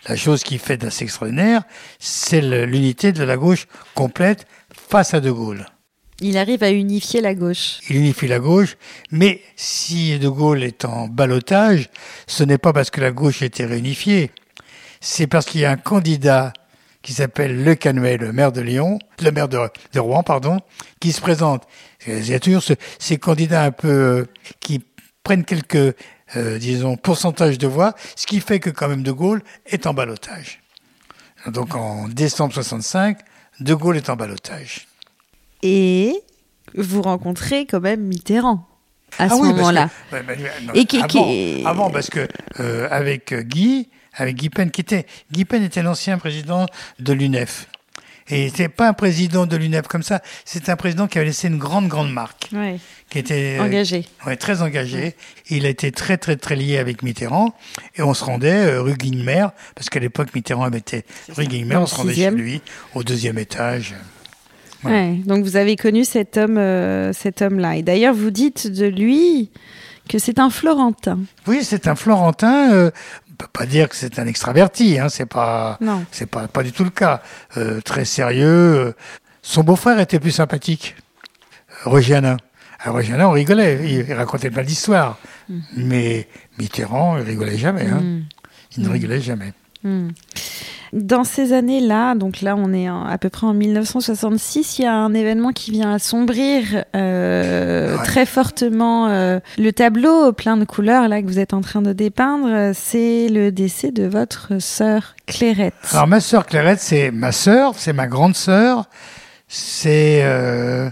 la 0.09 0.17
chose 0.17 0.43
qui 0.43 0.59
fait 0.59 0.77
d'assez 0.77 1.05
extraordinaire, 1.05 1.63
c'est 1.99 2.41
l'unité 2.41 3.13
de 3.13 3.23
la 3.23 3.37
gauche 3.37 3.67
complète 3.95 4.47
face 4.75 5.15
à 5.15 5.21
De 5.21 5.31
Gaulle. 5.31 5.67
Il 6.21 6.37
arrive 6.37 6.63
à 6.63 6.71
unifier 6.71 7.21
la 7.21 7.35
gauche. 7.35 7.79
Il 7.89 7.97
unifie 7.97 8.29
la 8.29 8.39
gauche, 8.39 8.77
mais 9.11 9.41
si 9.57 10.19
De 10.19 10.29
Gaulle 10.29 10.63
est 10.63 10.85
en 10.85 11.09
balotage, 11.09 11.89
ce 12.27 12.45
n'est 12.45 12.59
pas 12.59 12.73
parce 12.73 12.91
que 12.91 13.01
la 13.01 13.11
gauche 13.11 13.43
était 13.43 13.65
réunifiée, 13.65 14.31
c'est 15.01 15.27
parce 15.27 15.47
qu'il 15.47 15.61
y 15.61 15.65
a 15.65 15.71
un 15.71 15.77
candidat 15.77 16.53
qui 17.03 17.13
s'appelle 17.13 17.65
Le 17.65 17.75
Canuet, 17.75 18.17
le 18.17 18.33
maire 18.33 18.53
de 18.53 18.61
Lyon, 18.61 18.99
le 19.21 19.31
maire 19.33 19.49
de, 19.49 19.59
de 19.93 20.01
Rouen, 20.01 20.23
pardon, 20.23 20.59
qui 21.01 21.13
se 21.13 21.21
présente. 21.21 21.65
Il 22.07 22.29
y 22.29 22.35
a 22.35 22.41
toujours 22.41 22.63
ces 22.99 23.17
candidats 23.19 23.65
un 23.65 23.73
peu 23.73 23.89
euh, 23.89 24.25
qui 24.61 24.81
prennent 25.25 25.45
quelques 25.45 25.97
euh, 26.37 26.59
disons, 26.59 26.97
pourcentage 26.97 27.59
de 27.59 27.67
voix, 27.67 27.95
ce 28.17 28.27
qui 28.27 28.41
fait 28.41 28.61
que 28.61 28.71
quand 28.71 28.89
même 28.89 29.03
De 29.03 29.13
Gaulle 29.13 29.43
est 29.67 29.87
en 29.87 29.95
balotage. 29.95 30.61
Donc 31.47 31.75
en 31.75 32.09
décembre 32.09 32.55
65, 32.55 33.19
De 33.61 33.75
Gaulle 33.75 33.97
est 33.97 34.09
en 34.11 34.17
balotage. 34.17 34.87
Et 35.63 36.15
vous 36.75 37.03
rencontrez 37.03 37.67
quand 37.67 37.81
même 37.81 38.01
Mitterrand 38.01 38.67
à 39.19 39.25
ah 39.25 39.29
ce 39.29 39.35
moment-là. 39.35 39.91
Et 40.75 40.87
qui, 40.87 41.03
avant, 41.03 41.69
avant, 41.69 41.91
parce 41.91 42.09
que 42.09 42.27
euh, 42.61 42.89
avec 42.91 43.35
Guy, 43.35 43.91
avec 44.15 44.37
Guy 44.37 44.49
Pen, 44.49 44.71
qui 44.71 44.81
était 44.81 45.07
Guy 45.31 45.45
Pen 45.45 45.63
était 45.63 45.83
l'ancien 45.83 46.19
président 46.19 46.67
de 46.99 47.13
l'UNEF. 47.13 47.69
Et 48.33 48.49
c'était 48.49 48.71
pas 48.71 48.89
un 48.89 48.93
président 48.95 49.45
de 49.47 49.57
l'UNEF 49.57 49.87
comme 49.89 50.03
ça, 50.03 50.23
c'est 50.47 50.71
un 50.71 50.77
président 50.77 51.07
qui 51.07 51.19
avait 51.19 51.27
laissé 51.27 51.49
une 51.49 51.59
grande, 51.59 51.89
grande 51.89 52.11
marque. 52.11 52.49
Qui 53.11 53.19
était 53.19 53.59
euh, 53.59 53.65
engagé. 53.65 54.07
ouais, 54.27 54.37
très 54.37 54.63
engagé. 54.63 55.15
Il 55.51 55.67
a 55.67 55.69
été 55.69 55.93
très, 55.93 56.17
très, 56.17 56.37
très 56.37 56.57
lié 56.57 56.79
avec 56.79 57.03
Mitterrand. 57.03 57.55
Et 57.97 58.03
on 58.03 58.15
se 58.15 58.25
rendait 58.25 58.73
euh, 58.73 58.81
rue 58.81 58.95
Guilmer, 58.95 59.49
parce 59.75 59.91
qu'à 59.91 60.01
l'époque, 60.01 60.29
Mitterrand 60.35 60.65
habitait 60.65 61.05
rue 61.29 61.45
Guilmer, 61.45 61.77
on 61.77 61.87
se 61.87 61.95
rendait 61.95 62.15
chez 62.15 62.31
lui, 62.31 62.63
au 62.95 63.05
deuxième 63.05 63.39
étage. 63.39 63.95
Ouais. 64.85 65.13
donc 65.27 65.45
vous 65.45 65.55
avez 65.55 65.77
connu 65.77 66.05
cet 66.05 66.37
homme, 66.37 66.59
euh, 66.59 67.13
cet 67.13 67.43
homme-là. 67.43 67.77
Et 67.77 67.83
d'ailleurs, 67.83 68.15
vous 68.15 68.31
dites 68.31 68.67
de 68.67 68.87
lui 68.87 69.51
que 70.09 70.19
c'est 70.19 70.41
un 70.41 70.51
Florentin. 70.51 71.21
Oui, 71.47 71.61
c'est 71.63 71.87
un 71.87 71.95
Florentin 71.95 72.91
peut 73.43 73.49
pas 73.53 73.67
dire 73.67 73.89
que 73.89 73.97
c'est 73.97 74.19
un 74.19 74.27
extraverti, 74.27 74.99
hein, 74.99 75.09
c'est 75.09 75.27
pas, 75.27 75.79
c'est 76.11 76.27
pas, 76.27 76.49
pas 76.49 76.63
du 76.63 76.73
tout 76.73 76.85
le 76.85 76.91
cas. 76.91 77.23
Euh, 77.57 77.81
très 77.81 78.05
sérieux. 78.05 78.95
Son 79.43 79.63
beau-frère 79.63 79.99
était 79.99 80.21
plus 80.21 80.31
sympathique, 80.31 80.97
Roger 81.85 82.17
Hanin. 82.17 82.37
À 82.85 82.91
Roger 82.91 83.15
on 83.15 83.31
rigolait, 83.31 83.79
il, 83.89 84.13
racontait 84.13 84.51
plein 84.51 84.65
d'histoires. 84.65 85.19
Mm. 85.49 85.61
Mais 85.77 86.29
Mitterrand, 86.59 87.17
il 87.19 87.23
rigolait 87.23 87.59
jamais. 87.59 87.87
Hein. 87.87 88.01
Mm. 88.01 88.23
Il 88.77 88.83
ne 88.83 88.89
mm. 88.89 88.93
rigolait 88.93 89.21
jamais. 89.21 89.53
Dans 90.93 91.25
ces 91.25 91.55
années-là, 91.55 92.15
donc 92.15 92.43
là 92.43 92.55
on 92.55 92.75
est 92.75 92.87
à 92.87 93.17
peu 93.19 93.31
près 93.31 93.47
en 93.47 93.55
1966, 93.55 94.79
il 94.79 94.83
y 94.83 94.85
a 94.85 94.95
un 94.95 95.15
événement 95.15 95.53
qui 95.53 95.71
vient 95.71 95.95
assombrir 95.95 96.85
euh, 96.95 97.97
très 98.05 98.27
fortement 98.27 99.09
euh, 99.09 99.41
le 99.57 99.73
tableau 99.73 100.35
plein 100.35 100.59
de 100.59 100.67
couleurs 100.67 101.09
là 101.09 101.23
que 101.23 101.27
vous 101.27 101.39
êtes 101.39 101.55
en 101.55 101.63
train 101.63 101.81
de 101.81 101.95
dépeindre. 101.95 102.73
C'est 102.75 103.29
le 103.31 103.51
décès 103.51 103.91
de 103.91 104.05
votre 104.05 104.61
sœur 104.61 105.15
Clairette. 105.27 105.73
Alors 105.93 106.09
ma 106.09 106.21
sœur 106.21 106.45
Clairette, 106.45 106.81
c'est 106.81 107.11
ma 107.11 107.33
sœur, 107.33 107.73
c'est 107.77 107.95
ma 107.95 108.07
grande 108.07 108.37
sœur, 108.37 108.91
c'est 109.49 110.21
euh, 110.25 110.91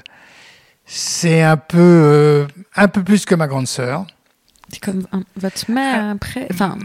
c'est 0.86 1.42
un 1.42 1.58
peu 1.58 2.46
un 2.74 2.88
peu 2.88 3.04
plus 3.04 3.26
que 3.26 3.34
ma 3.34 3.46
grande 3.46 3.68
sœur. 3.68 4.06
C'est 4.72 4.80
comme 4.80 5.06
votre 5.36 5.70
mère 5.70 6.04
ah. 6.04 6.10
après. 6.12 6.46
Enfin, 6.50 6.78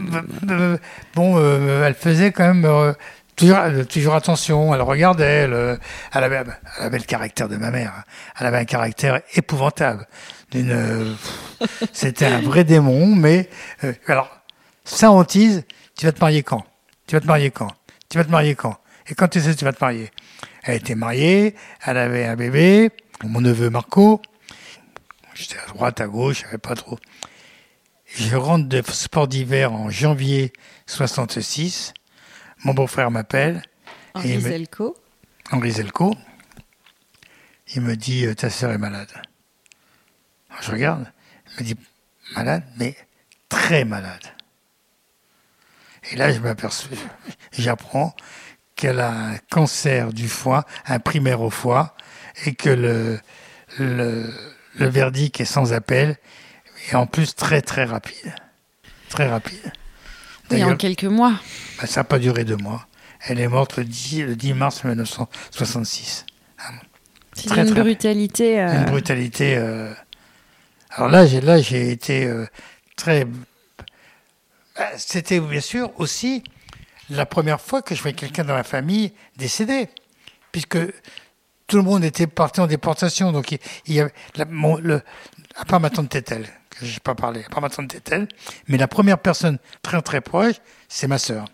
bon, 1.14 1.38
elle 1.84 1.94
faisait 1.94 2.32
quand 2.32 2.52
même 2.52 2.94
toujours, 3.36 3.58
toujours 3.88 4.14
attention. 4.14 4.74
Elle 4.74 4.82
regardait. 4.82 5.44
Elle, 5.44 5.78
elle, 6.12 6.24
avait, 6.24 6.42
elle 6.78 6.84
avait 6.84 6.98
le 6.98 7.04
caractère 7.04 7.48
de 7.48 7.56
ma 7.56 7.70
mère. 7.70 8.04
Elle 8.38 8.46
avait 8.46 8.58
un 8.58 8.64
caractère 8.64 9.20
épouvantable. 9.34 10.06
C'était 11.92 12.26
un 12.26 12.40
vrai 12.40 12.64
démon. 12.64 13.14
Mais 13.14 13.48
euh, 13.84 13.92
alors, 14.06 14.30
ça 14.84 15.10
hantise. 15.10 15.64
Tu 15.96 16.06
vas 16.06 16.12
te 16.12 16.20
marier 16.20 16.42
quand? 16.42 16.64
Tu 17.06 17.14
vas 17.14 17.20
te 17.20 17.26
marier 17.26 17.50
quand? 17.50 17.70
Tu 18.08 18.18
vas 18.18 18.24
te 18.24 18.30
marier 18.30 18.54
quand? 18.54 18.76
Et 19.08 19.14
quand 19.14 19.28
tu 19.28 19.40
sais, 19.40 19.54
tu 19.54 19.64
vas 19.64 19.72
te 19.72 19.82
marier? 19.82 20.10
Elle 20.64 20.76
était 20.76 20.94
mariée. 20.94 21.54
Elle 21.84 21.98
avait 21.98 22.26
un 22.26 22.36
bébé. 22.36 22.90
Mon 23.24 23.40
neveu 23.40 23.70
Marco. 23.70 24.20
J'étais 25.34 25.56
à 25.58 25.68
droite, 25.68 26.00
à 26.00 26.06
gauche. 26.06 26.38
Je 26.38 26.42
savais 26.42 26.58
pas 26.58 26.74
trop. 26.74 26.98
Je 28.16 28.34
rentre 28.34 28.66
de 28.66 28.82
sport 28.90 29.28
d'hiver 29.28 29.74
en 29.74 29.90
janvier 29.90 30.50
66. 30.86 31.92
Mon 32.64 32.72
beau-frère 32.72 33.10
m'appelle. 33.10 33.62
Henri 34.14 34.40
Zelko. 34.40 34.96
Henri 35.52 35.72
Zelko. 35.72 36.16
Il 37.74 37.82
me 37.82 37.94
dit 37.94 38.24
euh, 38.24 38.34
Ta 38.34 38.48
sœur 38.48 38.72
est 38.72 38.78
malade. 38.78 39.12
je 40.62 40.70
regarde. 40.70 41.12
Il 41.46 41.60
me 41.60 41.68
dit 41.68 41.76
Malade, 42.34 42.64
mais 42.78 42.96
très 43.50 43.84
malade. 43.84 44.24
Et 46.10 46.16
là, 46.16 46.32
je 46.32 46.38
m'aperçois, 46.38 46.96
j'apprends 47.52 48.16
qu'elle 48.76 49.00
a 49.00 49.10
un 49.10 49.36
cancer 49.50 50.14
du 50.14 50.28
foie, 50.28 50.64
un 50.86 51.00
primaire 51.00 51.42
au 51.42 51.50
foie, 51.50 51.94
et 52.46 52.54
que 52.54 52.70
le, 52.70 53.20
le, 53.78 54.32
le 54.76 54.86
verdict 54.86 55.38
est 55.38 55.44
sans 55.44 55.74
appel 55.74 56.16
et 56.90 56.94
en 56.94 57.06
plus 57.06 57.34
très 57.34 57.62
très 57.62 57.84
rapide. 57.84 58.34
Très 59.08 59.28
rapide. 59.28 59.72
Et 60.50 60.62
en 60.64 60.76
quelques 60.76 61.04
mois. 61.04 61.34
Bah, 61.80 61.86
ça 61.86 62.00
n'a 62.00 62.04
pas 62.04 62.18
duré 62.18 62.44
deux 62.44 62.56
mois. 62.56 62.86
Elle 63.20 63.40
est 63.40 63.48
morte 63.48 63.76
le 63.76 63.84
10, 63.84 64.22
le 64.22 64.36
10 64.36 64.54
mars 64.54 64.84
1966. 64.84 66.26
Ah 66.58 66.70
C'est 67.32 67.56
une, 67.56 67.74
brutalité. 67.74 68.60
Euh... 68.60 68.78
Une 68.78 68.84
brutalité. 68.84 69.56
Euh... 69.56 69.92
Alors 70.90 71.10
là, 71.10 71.26
j'ai 71.26 71.40
là 71.40 71.60
j'ai 71.60 71.90
été 71.90 72.24
euh, 72.24 72.46
très. 72.96 73.24
Bah, 74.76 74.86
c'était 74.96 75.40
bien 75.40 75.60
sûr 75.60 75.90
aussi 75.98 76.44
la 77.10 77.26
première 77.26 77.60
fois 77.60 77.82
que 77.82 77.94
je 77.94 78.02
voyais 78.02 78.16
quelqu'un 78.16 78.44
dans 78.44 78.54
la 78.54 78.64
famille 78.64 79.12
décédé, 79.36 79.88
puisque 80.52 80.78
tout 81.66 81.76
le 81.76 81.82
monde 81.82 82.04
était 82.04 82.26
parti 82.26 82.60
en 82.60 82.66
déportation. 82.66 83.32
Donc 83.32 83.52
il, 83.52 83.94
y 83.94 84.00
avait 84.00 84.12
le, 84.36 85.02
à 85.56 85.64
part 85.64 85.80
ma 85.80 85.90
tante 85.90 86.08
Tétel, 86.08 86.46
que 86.78 86.86
je 86.86 86.92
n'ai 86.94 87.00
pas 87.00 87.14
parlé, 87.14 87.44
part 87.50 87.60
ma 87.60 87.68
tante 87.68 87.88
Tétel, 87.88 88.28
mais 88.68 88.78
la 88.78 88.88
première 88.88 89.18
personne 89.18 89.58
très 89.82 90.00
très 90.02 90.20
proche, 90.20 90.56
c'est 90.88 91.06
ma 91.06 91.18
sœur. 91.18 91.46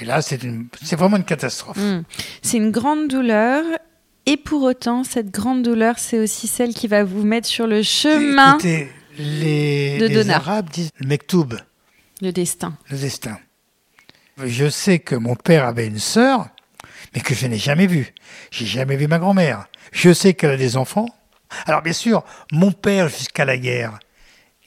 Et 0.00 0.04
là, 0.04 0.22
c'est 0.22 0.40
vraiment 0.96 1.16
une 1.16 1.24
catastrophe. 1.24 1.76
Hmm. 1.76 2.02
C'est 2.42 2.56
une 2.56 2.70
grande 2.70 3.08
douleur. 3.08 3.64
Et 4.26 4.36
pour 4.36 4.62
autant, 4.62 5.02
cette 5.02 5.30
grande 5.30 5.62
douleur, 5.62 5.98
c'est 5.98 6.18
aussi 6.18 6.46
celle 6.46 6.74
qui 6.74 6.86
va 6.86 7.02
vous 7.02 7.24
mettre 7.24 7.48
sur 7.48 7.66
le 7.66 7.82
chemin 7.82 8.52
Écoutez, 8.52 8.88
les, 9.18 9.98
de 9.98 10.06
les 10.06 10.30
Arabes 10.30 10.70
disent 10.70 10.90
le 10.98 11.08
mektoub. 11.08 11.56
Le 12.22 12.30
destin. 12.30 12.76
Le 12.90 12.98
destin. 12.98 13.38
Je 14.44 14.68
sais 14.68 15.00
que 15.00 15.16
mon 15.16 15.34
père 15.34 15.64
avait 15.64 15.86
une 15.86 15.98
sœur, 15.98 16.48
mais 17.14 17.20
que 17.20 17.34
je 17.34 17.46
n'ai 17.46 17.58
jamais 17.58 17.86
vue. 17.86 18.14
J'ai 18.50 18.66
jamais 18.66 18.96
vu 18.96 19.08
ma 19.08 19.18
grand-mère. 19.18 19.66
Je 19.90 20.12
sais 20.12 20.34
qu'elle 20.34 20.52
a 20.52 20.56
des 20.56 20.76
enfants. 20.76 21.08
Alors 21.66 21.82
bien 21.82 21.92
sûr, 21.92 22.24
mon 22.52 22.70
père, 22.70 23.08
jusqu'à 23.08 23.44
la 23.44 23.58
guerre, 23.58 23.98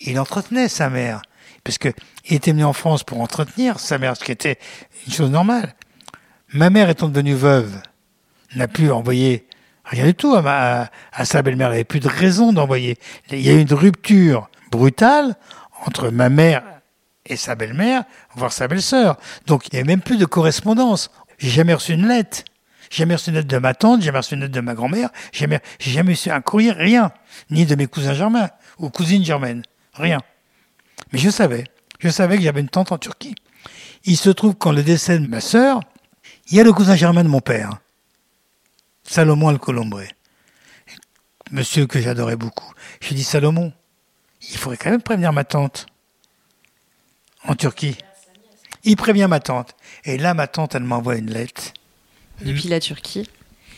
il 0.01 0.19
entretenait 0.19 0.67
sa 0.67 0.89
mère, 0.89 1.21
parce 1.63 1.77
qu'il 1.77 1.93
était 2.29 2.51
venu 2.51 2.63
en 2.63 2.73
France 2.73 3.03
pour 3.03 3.21
entretenir 3.21 3.79
sa 3.79 3.97
mère, 3.97 4.17
ce 4.17 4.23
qui 4.23 4.31
était 4.31 4.57
une 5.07 5.13
chose 5.13 5.31
normale. 5.31 5.75
Ma 6.53 6.69
mère 6.69 6.89
étant 6.89 7.09
devenue 7.09 7.33
veuve, 7.33 7.81
n'a 8.55 8.67
plus 8.67 8.91
envoyé 8.91 9.47
rien 9.85 10.05
du 10.05 10.13
tout 10.13 10.35
à, 10.35 10.89
à 11.11 11.25
sa 11.25 11.41
belle-mère. 11.41 11.67
Elle 11.67 11.73
n'avait 11.73 11.83
plus 11.83 11.99
de 11.99 12.07
raison 12.07 12.53
d'envoyer. 12.53 12.97
Il 13.31 13.41
y 13.41 13.49
a 13.49 13.53
eu 13.53 13.61
une 13.61 13.73
rupture 13.73 14.49
brutale 14.71 15.35
entre 15.85 16.09
ma 16.09 16.29
mère 16.29 16.63
et 17.25 17.35
sa 17.35 17.55
belle-mère 17.55 18.03
voir 18.35 18.51
sa 18.51 18.67
belle-sœur. 18.67 19.17
Donc 19.47 19.67
il 19.67 19.75
n'y 19.75 19.79
avait 19.79 19.87
même 19.87 20.01
plus 20.01 20.17
de 20.17 20.25
correspondance. 20.25 21.11
J'ai 21.37 21.49
jamais 21.49 21.73
reçu 21.73 21.93
une 21.93 22.07
lettre. 22.07 22.43
J'ai 22.89 22.99
jamais 22.99 23.15
reçu 23.15 23.29
une 23.29 23.37
lettre 23.37 23.47
de 23.47 23.57
ma 23.57 23.73
tante, 23.73 24.01
j'ai 24.01 24.07
jamais 24.07 24.19
reçu 24.19 24.35
une 24.35 24.41
lettre 24.41 24.53
de 24.53 24.61
ma 24.61 24.75
grand-mère, 24.75 25.09
j'ai 25.31 25.41
jamais, 25.41 25.61
j'ai 25.79 25.89
jamais 25.89 26.11
reçu 26.11 26.29
un 26.29 26.41
courrier, 26.41 26.71
rien. 26.71 27.11
Ni 27.49 27.65
de 27.65 27.73
mes 27.73 27.87
cousins 27.87 28.13
germains 28.13 28.49
ou 28.77 28.91
cousines 28.91 29.25
germaines. 29.25 29.63
Rien. 29.93 30.19
Mais 31.11 31.19
je 31.19 31.29
savais. 31.29 31.65
Je 31.99 32.09
savais 32.09 32.37
que 32.37 32.43
j'avais 32.43 32.61
une 32.61 32.69
tante 32.69 32.91
en 32.91 32.97
Turquie. 32.97 33.35
Il 34.05 34.17
se 34.17 34.29
trouve 34.29 34.55
quand 34.55 34.71
le 34.71 34.83
décès 34.83 35.19
de 35.19 35.27
ma 35.27 35.39
sœur, 35.39 35.81
il 36.49 36.57
y 36.57 36.59
a 36.59 36.63
le 36.63 36.73
cousin 36.73 36.95
germain 36.95 37.23
de 37.23 37.29
mon 37.29 37.39
père, 37.39 37.79
Salomon 39.03 39.47
Al-Colombré. 39.47 40.09
Monsieur 41.51 41.85
que 41.85 42.01
j'adorais 42.01 42.35
beaucoup. 42.35 42.73
Je 43.01 43.09
lui 43.09 43.15
dis 43.15 43.23
Salomon, 43.23 43.71
il 44.41 44.57
faudrait 44.57 44.77
quand 44.77 44.89
même 44.89 45.01
prévenir 45.01 45.31
ma 45.31 45.43
tante 45.43 45.85
en 47.45 47.55
Turquie. 47.55 47.97
Il 48.83 48.97
prévient 48.97 49.27
ma 49.29 49.39
tante. 49.39 49.75
Et 50.03 50.17
là, 50.17 50.33
ma 50.33 50.47
tante, 50.47 50.75
elle 50.75 50.83
m'envoie 50.83 51.15
une 51.15 51.31
lettre. 51.31 51.71
Depuis 52.41 52.67
la 52.67 52.79
Turquie. 52.79 53.29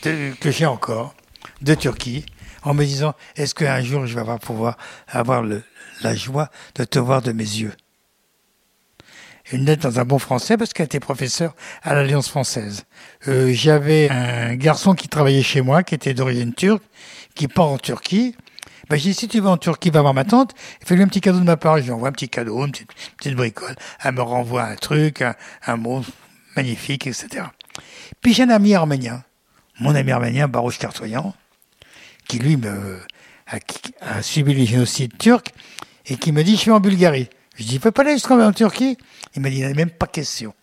que 0.02 0.50
j'ai 0.50 0.66
encore, 0.66 1.14
de 1.62 1.74
Turquie, 1.74 2.26
en 2.62 2.74
me 2.74 2.84
disant, 2.84 3.14
est-ce 3.36 3.54
qu'un 3.54 3.80
jour 3.82 4.06
je 4.06 4.18
vais 4.18 4.38
pouvoir 4.38 4.76
avoir 5.08 5.42
le, 5.42 5.62
la 6.02 6.14
joie 6.14 6.50
de 6.74 6.84
te 6.84 6.98
voir 6.98 7.22
de 7.22 7.32
mes 7.32 7.44
yeux 7.44 7.72
une 9.52 9.64
lettre 9.64 9.88
dans 9.88 10.00
un 10.00 10.04
bon 10.04 10.18
français 10.18 10.56
parce 10.56 10.72
qu'elle 10.72 10.86
était 10.86 11.00
professeur 11.00 11.54
à 11.82 11.94
l'Alliance 11.94 12.28
française. 12.28 12.84
Euh, 13.28 13.52
J'avais 13.52 14.10
un 14.10 14.54
garçon 14.56 14.94
qui 14.94 15.08
travaillait 15.08 15.42
chez 15.42 15.60
moi, 15.60 15.82
qui 15.82 15.94
était 15.94 16.14
d'origine 16.14 16.52
turque, 16.52 16.82
qui 17.34 17.48
part 17.48 17.68
en 17.68 17.78
Turquie. 17.78 18.34
Ben, 18.88 18.96
j'ai 18.96 19.10
dit, 19.10 19.14
si 19.14 19.28
tu 19.28 19.40
vas 19.40 19.50
en 19.50 19.56
Turquie, 19.56 19.90
va 19.90 20.00
voir 20.00 20.14
ma 20.14 20.24
tante, 20.24 20.52
fais-lui 20.84 21.02
un 21.02 21.08
petit 21.08 21.20
cadeau 21.20 21.40
de 21.40 21.44
ma 21.44 21.56
part. 21.56 21.78
Je 21.78 21.84
lui 21.84 21.90
envoie 21.90 22.08
un 22.08 22.12
petit 22.12 22.28
cadeau, 22.28 22.64
une 22.64 22.72
petite, 22.72 23.34
bricole. 23.34 23.74
Elle 24.02 24.14
me 24.14 24.22
renvoie 24.22 24.64
un 24.64 24.76
truc, 24.76 25.22
un, 25.66 25.76
mot 25.76 26.02
magnifique, 26.56 27.06
etc. 27.06 27.44
Puis 28.20 28.32
j'ai 28.32 28.44
un 28.44 28.50
ami 28.50 28.74
arménien, 28.74 29.24
mon 29.80 29.94
ami 29.94 30.12
arménien, 30.12 30.48
Barouche 30.48 30.78
Kartoyan, 30.78 31.34
qui 32.28 32.38
lui 32.38 32.56
me, 32.56 33.00
a, 33.48 33.58
a 34.00 34.22
subi 34.22 34.54
le 34.54 34.64
génocide 34.64 35.18
turc 35.18 35.52
et 36.06 36.16
qui 36.16 36.32
me 36.32 36.42
dit, 36.42 36.52
je 36.52 36.60
suis 36.60 36.70
en 36.70 36.80
Bulgarie. 36.80 37.28
Je 37.56 37.64
dis, 37.64 37.78
peux 37.78 37.90
pas 37.90 38.02
aller 38.02 38.12
jusqu'en 38.12 38.40
en 38.40 38.52
Turquie? 38.52 38.96
Il 39.34 39.42
m'a 39.42 39.50
dit, 39.50 39.64
même 39.64 39.90
pas 39.90 40.06
question. 40.06 40.54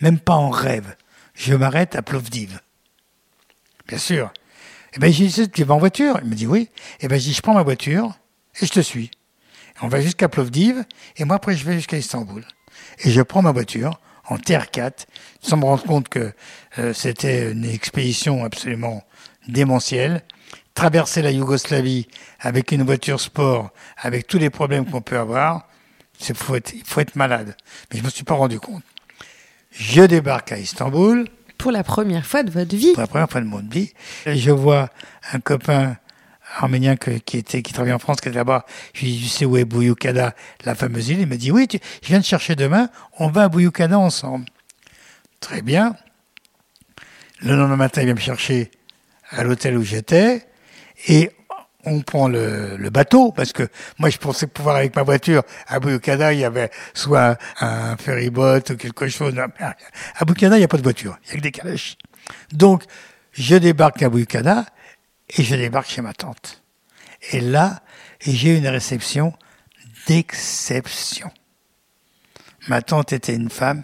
Même 0.00 0.18
pas 0.18 0.34
en 0.34 0.50
rêve. 0.50 0.96
Je 1.34 1.54
m'arrête 1.54 1.96
à 1.96 2.02
Plovdiv. 2.02 2.60
Bien 3.88 3.98
sûr. 3.98 4.32
Eh 4.94 4.98
ben, 4.98 5.12
j'ai 5.12 5.26
dit, 5.26 5.50
tu 5.50 5.64
vas 5.64 5.74
en 5.74 5.78
voiture? 5.78 6.18
Il 6.22 6.28
me 6.28 6.34
dit, 6.34 6.46
oui. 6.46 6.68
Eh 7.00 7.08
ben, 7.08 7.18
je 7.18 7.24
dis, 7.24 7.32
je 7.32 7.42
prends 7.42 7.54
ma 7.54 7.62
voiture 7.62 8.18
et 8.60 8.66
je 8.66 8.72
te 8.72 8.80
suis. 8.80 9.10
On 9.80 9.88
va 9.88 10.00
jusqu'à 10.00 10.28
Plovdiv 10.28 10.84
et 11.16 11.24
moi, 11.24 11.36
après, 11.36 11.56
je 11.56 11.64
vais 11.64 11.74
jusqu'à 11.74 11.96
Istanbul. 11.96 12.44
Et 13.04 13.10
je 13.10 13.22
prends 13.22 13.42
ma 13.42 13.52
voiture 13.52 13.98
en 14.28 14.36
TR4 14.36 15.06
sans 15.40 15.56
me 15.56 15.64
rendre 15.64 15.84
compte 15.84 16.08
que 16.08 16.32
euh, 16.78 16.92
c'était 16.92 17.52
une 17.52 17.64
expédition 17.64 18.44
absolument 18.44 19.02
démentielle. 19.48 20.22
Traverser 20.74 21.22
la 21.22 21.30
Yougoslavie 21.30 22.08
avec 22.40 22.72
une 22.72 22.82
voiture 22.82 23.20
sport, 23.20 23.70
avec 23.98 24.26
tous 24.26 24.38
les 24.38 24.50
problèmes 24.50 24.86
qu'on 24.86 25.02
peut 25.02 25.18
avoir, 25.18 25.68
il 26.28 26.34
faut 26.34 26.54
être, 26.54 26.72
il 26.74 26.84
faut 26.84 27.00
être 27.00 27.16
malade. 27.16 27.56
Mais 27.90 27.98
je 27.98 28.04
me 28.04 28.10
suis 28.10 28.24
pas 28.24 28.34
rendu 28.34 28.58
compte. 28.58 28.82
Je 29.70 30.02
débarque 30.02 30.52
à 30.52 30.58
Istanbul. 30.58 31.28
Pour 31.58 31.72
la 31.72 31.84
première 31.84 32.26
fois 32.26 32.42
de 32.42 32.50
votre 32.50 32.74
vie. 32.74 32.92
Pour 32.92 33.02
la 33.02 33.06
première 33.06 33.30
fois 33.30 33.40
de 33.40 33.46
mon 33.46 33.60
vie. 33.60 33.92
Je 34.26 34.50
vois 34.50 34.88
un 35.32 35.40
copain 35.40 35.96
arménien 36.58 36.96
qui 36.96 37.38
était, 37.38 37.62
qui 37.62 37.72
travaillait 37.72 37.94
en 37.94 37.98
France, 37.98 38.20
qui 38.20 38.28
était 38.28 38.36
là-bas. 38.36 38.66
Je 38.94 39.02
lui 39.02 39.12
dis, 39.12 39.22
tu 39.22 39.28
sais 39.28 39.44
où 39.44 39.56
est 39.56 39.64
Bouyoukada, 39.64 40.34
la 40.64 40.74
fameuse 40.74 41.08
île? 41.08 41.20
Il 41.20 41.26
me 41.26 41.36
dit, 41.36 41.50
oui, 41.50 41.66
je 41.70 42.08
viens 42.08 42.18
de 42.18 42.24
chercher 42.24 42.56
demain, 42.56 42.88
on 43.18 43.28
va 43.28 43.44
à 43.44 43.48
Bouyoukada 43.48 43.98
ensemble. 43.98 44.46
Très 45.40 45.62
bien. 45.62 45.96
Le 47.40 47.56
lendemain 47.56 47.76
matin, 47.76 48.02
il 48.02 48.04
vient 48.04 48.14
me 48.14 48.20
chercher 48.20 48.70
à 49.30 49.42
l'hôtel 49.44 49.78
où 49.78 49.82
j'étais, 49.82 50.46
et 51.06 51.30
on 51.84 52.00
prend 52.00 52.28
le, 52.28 52.76
le, 52.76 52.90
bateau, 52.90 53.32
parce 53.32 53.52
que 53.52 53.68
moi 53.98 54.08
je 54.08 54.18
pensais 54.18 54.46
pouvoir 54.46 54.76
avec 54.76 54.94
ma 54.94 55.02
voiture, 55.02 55.42
à 55.66 55.80
Bouyukada, 55.80 56.32
il 56.32 56.40
y 56.40 56.44
avait 56.44 56.70
soit 56.94 57.36
un, 57.60 57.96
ferry 57.96 58.30
boat 58.30 58.60
ou 58.70 58.76
quelque 58.76 59.08
chose. 59.08 59.34
À 59.38 60.24
Bouyukada, 60.24 60.56
il 60.56 60.60
n'y 60.60 60.64
a 60.64 60.68
pas 60.68 60.76
de 60.76 60.82
voiture, 60.82 61.18
il 61.24 61.28
y 61.28 61.32
a 61.32 61.36
que 61.36 61.40
des 61.40 61.50
calèches. 61.50 61.96
Donc, 62.52 62.84
je 63.32 63.56
débarque 63.56 64.02
à 64.02 64.08
Bouyukada 64.08 64.66
et 65.30 65.42
je 65.42 65.56
débarque 65.56 65.88
chez 65.88 66.02
ma 66.02 66.12
tante. 66.12 66.62
Et 67.32 67.40
là, 67.40 67.82
j'ai 68.20 68.56
une 68.56 68.68
réception 68.68 69.32
d'exception. 70.06 71.30
Ma 72.68 72.82
tante 72.82 73.12
était 73.12 73.34
une 73.34 73.50
femme 73.50 73.82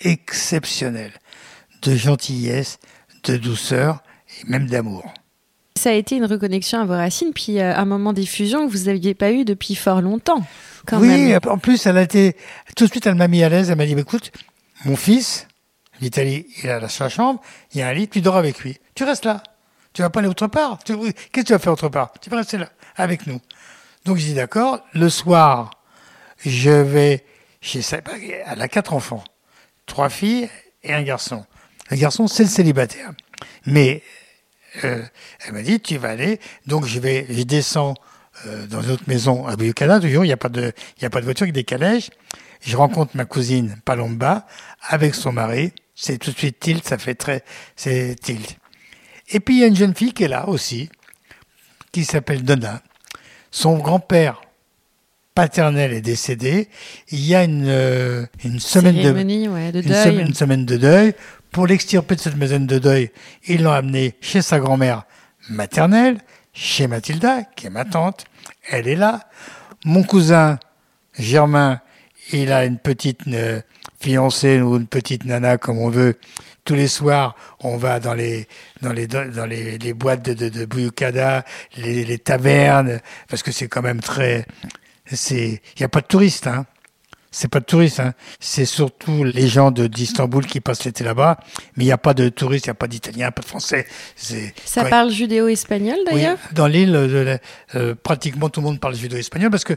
exceptionnelle, 0.00 1.12
de 1.82 1.94
gentillesse, 1.94 2.78
de 3.24 3.36
douceur 3.36 4.02
et 4.40 4.48
même 4.48 4.66
d'amour. 4.66 5.12
Ça 5.84 5.90
a 5.90 5.92
été 5.92 6.16
une 6.16 6.24
reconnexion 6.24 6.80
à 6.80 6.86
vos 6.86 6.94
racines, 6.94 7.34
puis 7.34 7.60
euh, 7.60 7.76
un 7.76 7.84
moment 7.84 8.14
d'effusion 8.14 8.66
que 8.66 8.72
vous 8.72 8.84
n'aviez 8.84 9.12
pas 9.12 9.32
eu 9.32 9.44
depuis 9.44 9.74
fort 9.74 10.00
longtemps. 10.00 10.42
Quand 10.86 10.98
oui, 10.98 11.36
en 11.36 11.58
plus, 11.58 11.84
elle 11.84 11.98
a 11.98 12.02
été 12.02 12.36
tout 12.74 12.86
de 12.86 12.90
suite, 12.90 13.06
elle 13.06 13.16
m'a 13.16 13.28
mis 13.28 13.44
à 13.44 13.50
l'aise. 13.50 13.68
Elle 13.68 13.76
m'a 13.76 13.84
dit 13.84 13.92
"Écoute, 13.92 14.32
mon 14.86 14.96
fils, 14.96 15.46
l'Italie, 16.00 16.46
il 16.62 16.70
a 16.70 16.88
sa 16.88 17.10
chambre, 17.10 17.42
il 17.74 17.80
y 17.80 17.82
a 17.82 17.88
un 17.88 17.92
lit, 17.92 18.08
tu 18.08 18.22
dors 18.22 18.38
avec 18.38 18.60
lui. 18.60 18.78
Tu 18.94 19.04
restes 19.04 19.26
là. 19.26 19.42
Tu 19.92 20.00
vas 20.00 20.08
pas 20.08 20.20
aller 20.20 20.28
autre 20.30 20.46
part. 20.46 20.78
Qu'est-ce 20.82 21.30
que 21.30 21.40
tu 21.42 21.52
vas 21.52 21.58
faire 21.58 21.74
autre 21.74 21.90
part? 21.90 22.14
Tu 22.18 22.30
vas 22.30 22.38
rester 22.38 22.56
là 22.56 22.70
avec 22.96 23.26
nous." 23.26 23.42
Donc 24.06 24.16
je 24.16 24.24
dis 24.24 24.32
d'accord. 24.32 24.80
Le 24.94 25.10
soir, 25.10 25.68
je 26.46 26.70
vais 26.70 27.26
chez 27.60 27.82
sa... 27.82 27.98
Elle 28.46 28.62
a 28.62 28.68
quatre 28.68 28.94
enfants, 28.94 29.22
trois 29.84 30.08
filles 30.08 30.48
et 30.82 30.94
un 30.94 31.02
garçon. 31.02 31.44
Le 31.90 31.98
garçon, 31.98 32.26
c'est 32.26 32.44
le 32.44 32.48
célibataire. 32.48 33.10
Mais 33.66 34.02
euh, 34.82 35.02
elle 35.46 35.52
m'a 35.52 35.62
dit, 35.62 35.80
tu 35.80 35.96
vas 35.98 36.10
aller. 36.10 36.40
Donc 36.66 36.86
je 36.86 36.98
vais, 36.98 37.26
je 37.28 37.42
descends 37.42 37.94
euh, 38.46 38.66
dans 38.66 38.82
une 38.82 38.90
autre 38.90 39.04
maison 39.06 39.46
à 39.46 39.56
Buyukana, 39.56 40.00
toujours, 40.00 40.24
il 40.24 40.28
n'y 40.28 40.32
a 40.32 40.36
pas 40.36 40.48
de, 40.48 40.72
a 41.00 41.10
pas 41.10 41.20
de 41.20 41.24
voiture, 41.24 41.44
avec 41.44 41.54
des 41.54 41.64
calèches. 41.64 42.10
Je 42.60 42.76
rencontre 42.76 43.16
ma 43.16 43.24
cousine 43.24 43.76
Palomba 43.84 44.46
avec 44.88 45.14
son 45.14 45.32
mari. 45.32 45.72
C'est 45.94 46.18
tout 46.18 46.32
de 46.32 46.36
suite 46.36 46.58
tilt, 46.58 46.84
ça 46.84 46.98
fait 46.98 47.14
très, 47.14 47.44
c'est 47.76 48.16
tilt. 48.20 48.58
Et 49.28 49.40
puis 49.40 49.56
il 49.56 49.60
y 49.60 49.64
a 49.64 49.66
une 49.66 49.76
jeune 49.76 49.94
fille 49.94 50.12
qui 50.12 50.24
est 50.24 50.28
là 50.28 50.48
aussi, 50.48 50.88
qui 51.92 52.04
s'appelle 52.04 52.42
Donna. 52.42 52.82
Son 53.50 53.78
grand-père 53.78 54.40
paternel 55.34 55.92
est 55.92 56.00
décédé. 56.00 56.68
Il 57.10 57.24
y 57.24 57.34
a 57.34 57.44
une, 57.44 57.66
euh, 57.68 58.26
une 58.44 58.60
semaine 58.60 58.96
de, 58.96 59.10
ouais, 59.48 59.72
de 59.72 59.80
une, 59.80 59.94
semaine, 59.94 60.26
une, 60.28 60.34
semaine, 60.34 60.64
de 60.64 60.76
deuil 60.76 61.14
pour 61.54 61.68
l'extirper 61.68 62.16
de 62.16 62.20
cette 62.20 62.36
maison 62.36 62.58
de 62.58 62.78
deuil, 62.80 63.12
ils 63.46 63.62
l'ont 63.62 63.70
amené 63.70 64.16
chez 64.20 64.42
sa 64.42 64.58
grand-mère 64.58 65.04
maternelle, 65.48 66.18
chez 66.52 66.88
Mathilda, 66.88 67.44
qui 67.54 67.68
est 67.68 67.70
ma 67.70 67.84
tante. 67.84 68.24
Elle 68.68 68.88
est 68.88 68.96
là. 68.96 69.20
Mon 69.84 70.02
cousin 70.02 70.58
Germain, 71.16 71.80
il 72.32 72.50
a 72.50 72.64
une 72.64 72.78
petite 72.78 73.28
euh, 73.28 73.60
fiancée 74.00 74.60
ou 74.60 74.78
une 74.78 74.88
petite 74.88 75.24
nana, 75.26 75.56
comme 75.56 75.78
on 75.78 75.90
veut. 75.90 76.18
Tous 76.64 76.74
les 76.74 76.88
soirs, 76.88 77.36
on 77.60 77.76
va 77.76 78.00
dans 78.00 78.14
les 78.14 78.48
dans 78.82 78.92
les 78.92 79.06
dans 79.06 79.46
les, 79.46 79.92
boîtes 79.94 80.24
de, 80.24 80.48
de, 80.48 81.42
les, 81.76 82.04
les 82.04 82.18
tavernes, 82.18 82.98
parce 83.28 83.44
que 83.44 83.52
c'est 83.52 83.68
quand 83.68 83.82
même 83.82 84.00
très, 84.00 84.44
il 85.30 85.60
y 85.78 85.84
a 85.84 85.88
pas 85.88 86.00
de 86.00 86.06
touristes, 86.06 86.48
hein 86.48 86.66
c'est 87.34 87.48
pas 87.48 87.58
de 87.58 87.64
touristes, 87.64 87.98
hein. 87.98 88.14
c'est 88.38 88.64
surtout 88.64 89.24
les 89.24 89.48
gens 89.48 89.72
d'Istanbul 89.72 90.46
qui 90.46 90.60
passent 90.60 90.84
l'été 90.84 91.02
là-bas, 91.02 91.40
mais 91.76 91.82
il 91.82 91.86
n'y 91.88 91.92
a 91.92 91.98
pas 91.98 92.14
de 92.14 92.28
touristes, 92.28 92.66
il 92.66 92.68
n'y 92.68 92.72
a 92.72 92.76
pas 92.76 92.86
d'Italiens, 92.86 93.32
pas 93.32 93.42
de 93.42 93.46
Français. 93.46 93.86
Ça 94.64 94.84
parle 94.84 95.10
judéo-espagnol 95.10 95.98
d'ailleurs? 96.06 96.38
oui, 96.40 96.54
Dans 96.54 96.68
l'île, 96.68 96.94
euh, 96.94 97.36
euh, 97.74 97.96
pratiquement 98.00 98.50
tout 98.50 98.60
le 98.60 98.66
monde 98.66 98.78
parle 98.78 98.94
judéo-espagnol 98.94 99.50
parce 99.50 99.64
que 99.64 99.74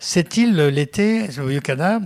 cette 0.00 0.36
île, 0.36 0.56
l'été, 0.56 1.28
au 1.40 1.48
Yukana, 1.48 2.00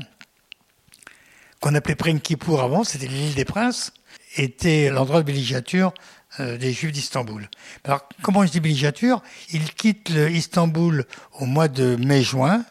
qu'on 1.60 1.74
appelait 1.74 1.94
Prenkipour 1.94 2.60
avant, 2.62 2.84
c'était 2.84 3.06
l'île 3.06 3.34
des 3.34 3.46
Princes, 3.46 3.94
était 4.36 4.90
l'endroit 4.90 5.22
de 5.22 5.26
villégiature 5.32 5.94
euh, 6.38 6.58
des 6.58 6.70
Juifs 6.70 6.92
d'Istanbul. 6.92 7.48
Alors, 7.84 8.06
comment 8.20 8.44
je 8.44 8.52
dis 8.52 8.60
villégiature? 8.60 9.22
Ils 9.52 9.72
quittent 9.72 10.10
Istanbul 10.10 11.06
au 11.40 11.46
mois 11.46 11.68
de 11.68 11.96
mai-juin, 11.96 12.62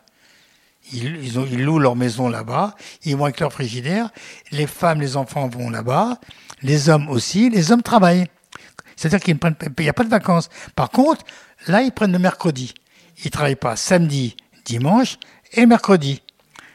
ils, 0.91 1.63
louent 1.63 1.79
leur 1.79 1.95
maison 1.95 2.29
là-bas, 2.29 2.75
ils 3.03 3.15
vont 3.15 3.25
avec 3.25 3.39
leur 3.39 3.51
frigidaire, 3.53 4.09
les 4.51 4.67
femmes, 4.67 5.01
les 5.01 5.17
enfants 5.17 5.47
vont 5.47 5.69
là-bas, 5.69 6.19
les 6.61 6.89
hommes 6.89 7.09
aussi, 7.09 7.49
les 7.49 7.71
hommes 7.71 7.81
travaillent. 7.81 8.27
C'est-à-dire 8.95 9.19
qu'il 9.19 9.37
n'y 9.79 9.89
a 9.89 9.93
pas 9.93 10.03
de 10.03 10.09
vacances. 10.09 10.49
Par 10.75 10.89
contre, 10.89 11.25
là, 11.67 11.81
ils 11.81 11.91
prennent 11.91 12.11
le 12.11 12.19
mercredi. 12.19 12.73
Ils 13.23 13.31
travaillent 13.31 13.55
pas 13.55 13.75
samedi, 13.75 14.35
dimanche 14.65 15.17
et 15.53 15.65
mercredi. 15.65 16.21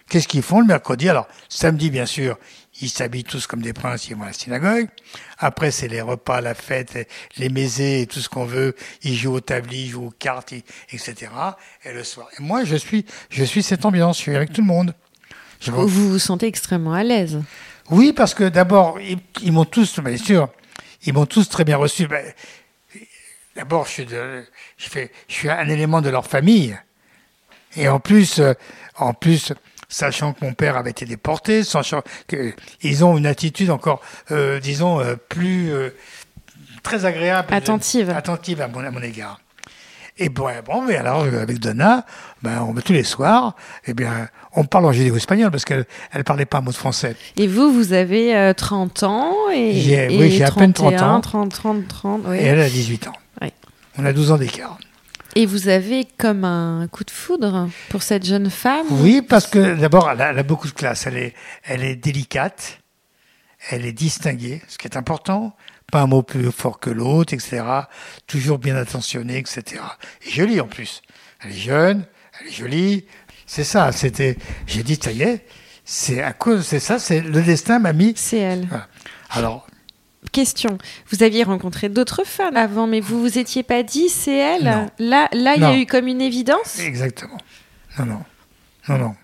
Qu'est-ce 0.09 0.29
qu'ils 0.29 0.43
font 0.43 0.61
le 0.61 0.67
mercredi? 0.67 1.09
Alors, 1.09 1.27
samedi, 1.49 1.91
bien 1.91 2.07
sûr, 2.07 2.39
ils 2.81 2.91
s'habillent 2.91 3.25
tous 3.25 3.47
comme 3.47 3.63
des 3.63 3.73
princes, 3.73 4.09
ils 4.09 4.17
vont 4.17 4.25
à 4.25 4.27
la 4.27 4.33
synagogue. 4.33 4.89
Après, 5.39 5.71
c'est 5.71 5.89
les 5.89 6.01
repas, 6.03 6.41
la 6.41 6.55
fête, 6.55 7.09
les 7.39 7.49
mésés 7.49 8.03
et 8.03 8.07
tout 8.07 8.21
ce 8.21 8.29
qu'on 8.29 8.45
veut. 8.45 8.75
Ils 9.03 9.17
jouent 9.17 9.35
au 9.35 9.41
tablier, 9.41 9.85
ils 9.85 9.91
jouent 9.91 10.07
aux 10.09 10.15
cartes, 10.19 10.53
etc. 10.53 11.15
Et 11.85 11.93
le 11.93 12.05
soir. 12.05 12.29
Et 12.39 12.43
moi, 12.43 12.65
je 12.65 12.77
suis, 12.77 13.07
je 13.31 13.45
suis 13.45 13.63
cette 13.63 13.85
ambiance. 13.85 14.17
Je 14.19 14.23
suis 14.23 14.37
avec 14.37 14.53
tout 14.53 14.61
le 14.61 14.67
monde. 14.67 14.95
Je- 15.61 15.71
Vous 15.71 15.89
vous 15.89 16.11
vous 16.11 16.19
sentez 16.19 16.47
extrêmement 16.47 16.93
à 16.93 17.03
l'aise. 17.03 17.43
Oui, 17.91 18.13
parce 18.13 18.35
que 18.35 18.45
d'abord, 18.45 19.01
ils, 19.01 19.19
ils 19.43 19.53
m'ont 19.53 19.65
tous, 19.65 19.99
bien 20.01 20.17
sûr, 20.17 20.49
ils 21.05 21.13
m'ont 21.15 21.25
tous 21.27 21.49
très 21.49 21.65
bien 21.65 21.77
reçu. 21.77 22.07
Ben, 22.07 22.33
d'abord, 23.55 23.87
je 23.87 23.91
suis, 23.93 24.07
de- 24.07 24.45
je, 24.77 24.89
fais, 24.89 25.11
je 25.29 25.35
suis 25.35 25.49
un 25.49 25.69
élément 25.69 26.03
de 26.03 26.11
leur 26.11 26.27
famille. 26.27 26.77
Et 27.77 27.89
en 27.89 28.01
plus, 28.01 28.39
euh, 28.39 28.55
en 28.97 29.15
plus, 29.15 29.53
sachant 29.89 30.33
que 30.33 30.45
mon 30.45 30.53
père 30.55 30.77
avait 30.77 30.91
été 30.91 31.05
déporté, 31.05 31.65
sachant 31.65 32.03
qu'ils 32.29 33.05
ont 33.05 33.17
une 33.17 33.27
attitude 33.27 33.71
encore, 33.71 34.01
euh, 34.31 34.61
disons, 34.61 35.01
euh, 35.01 35.15
plus 35.29 35.73
euh, 35.73 35.91
très 36.83 37.05
agréable, 37.05 37.49
Attentive. 37.53 38.11
attentive 38.11 38.61
à 38.61 38.69
mon, 38.69 38.81
à 38.81 38.91
mon 38.91 39.03
égard. 39.03 39.41
Et 40.19 40.31
bon, 40.31 40.49
bon, 40.65 40.81
mais 40.83 40.97
alors 40.97 41.25
euh, 41.25 41.43
avec 41.43 41.59
Donna, 41.59 42.07
ben, 42.43 42.63
on, 42.63 42.73
tous 42.81 42.95
les 42.95 43.05
soirs, 43.05 43.55
eh 43.87 43.93
bien, 43.93 44.29
on 44.55 44.65
parle 44.65 44.87
en 44.87 44.93
judéo-espagnol 44.93 45.51
parce 45.51 45.67
qu'elle 45.67 45.85
elle 46.11 46.25
parlait 46.25 46.47
pas 46.47 46.59
un 46.59 46.61
mot 46.63 46.71
de 46.71 46.77
français. 46.77 47.17
Et 47.37 47.47
vous, 47.47 47.71
vous 47.71 47.93
avez 47.93 48.35
euh, 48.35 48.55
30 48.55 49.03
ans 49.03 49.35
et, 49.53 49.77
et 49.77 50.19
oui, 50.19 50.31
j'ai 50.31 50.45
à 50.45 50.51
peine 50.51 50.73
30 50.73 50.95
31, 50.97 51.11
ans. 51.17 51.21
30, 51.21 51.51
30, 51.53 51.89
30. 51.89 52.23
oui. 52.29 52.39
Et 52.39 52.45
elle 52.45 52.61
a 52.61 52.69
18 52.71 53.09
ans. 53.09 53.13
Ouais. 53.43 53.53
On 53.99 54.07
a 54.07 54.13
12 54.15 54.33
ans 54.33 54.39
d'écart. 54.39 54.79
Et 55.39 55.45
vous 55.45 55.69
avez 55.69 56.07
comme 56.17 56.45
un 56.45 56.89
coup 56.89 57.05
de 57.05 57.11
foudre 57.11 57.69
pour 57.91 58.03
cette 58.03 58.25
jeune 58.25 58.49
femme. 58.49 58.87
Oui, 58.91 59.21
parce 59.21 59.47
que 59.47 59.75
d'abord, 59.75 60.11
elle, 60.11 60.23
a- 60.23 60.31
elle 60.31 60.39
a 60.39 60.43
beaucoup 60.43 60.67
de 60.67 60.73
classe. 60.73 61.07
Elle 61.07 61.19
est, 61.19 61.35
elle 61.65 61.85
est 61.85 61.95
délicate, 61.97 62.79
elle 63.69 63.85
est 63.85 63.93
distinguée, 63.93 64.63
ce 64.67 64.79
qui 64.79 64.87
est 64.87 64.97
important. 64.97 65.55
Pas 65.93 66.01
un 66.01 66.07
mot 66.07 66.23
plus 66.23 66.51
fort 66.51 66.81
que 66.81 66.89
l'autre, 66.89 67.35
etc. 67.35 67.63
Toujours 68.27 68.59
bien 68.59 68.77
attentionnée, 68.77 69.37
etc. 69.37 69.83
Et 70.27 70.31
jolie 70.31 70.59
en 70.61 70.67
plus. 70.69 71.03
Elle 71.45 71.51
est 71.51 71.55
jeune, 71.55 72.07
elle 72.41 72.47
est 72.49 72.53
jolie. 72.53 73.05
C'est 73.45 73.63
ça, 73.65 73.93
c'était. 73.93 74.39
J'ai 74.67 74.83
dit, 74.83 74.99
ça 75.01 75.13
y 75.13 75.21
est, 75.23 75.45
c'est 75.85 76.23
à 76.23 76.33
cause, 76.33 76.65
c'est 76.67 76.81
ça, 76.81 76.99
c'est 76.99 77.21
le 77.21 77.43
destin 77.43 77.79
m'a 77.79 77.93
mis. 77.93 78.15
C'est 78.17 78.39
elle. 78.39 78.67
Voilà. 78.69 78.89
Alors, 79.31 79.67
Question. 80.33 80.79
Vous 81.11 81.23
aviez 81.23 81.45
rencontré 81.45 81.89
d'autres 81.89 82.25
femmes 82.25 82.57
avant, 82.57 82.87
mais 82.87 83.01
vous 83.01 83.21
vous 83.21 83.39
étiez 83.39 83.63
pas 83.63 83.83
dit 83.83 84.09
c'est 84.09 84.37
elle. 84.37 84.65
Non. 84.65 84.91
Là, 84.99 85.29
là, 85.33 85.55
il 85.57 85.63
y 85.63 85.65
a 85.65 85.79
eu 85.79 85.87
comme 85.87 86.09
une 86.09 86.21
évidence. 86.21 86.79
Exactement. 86.79 87.39
Non, 87.99 88.07
non. 88.07 88.23
Non, 88.89 88.99
non. 88.99 89.15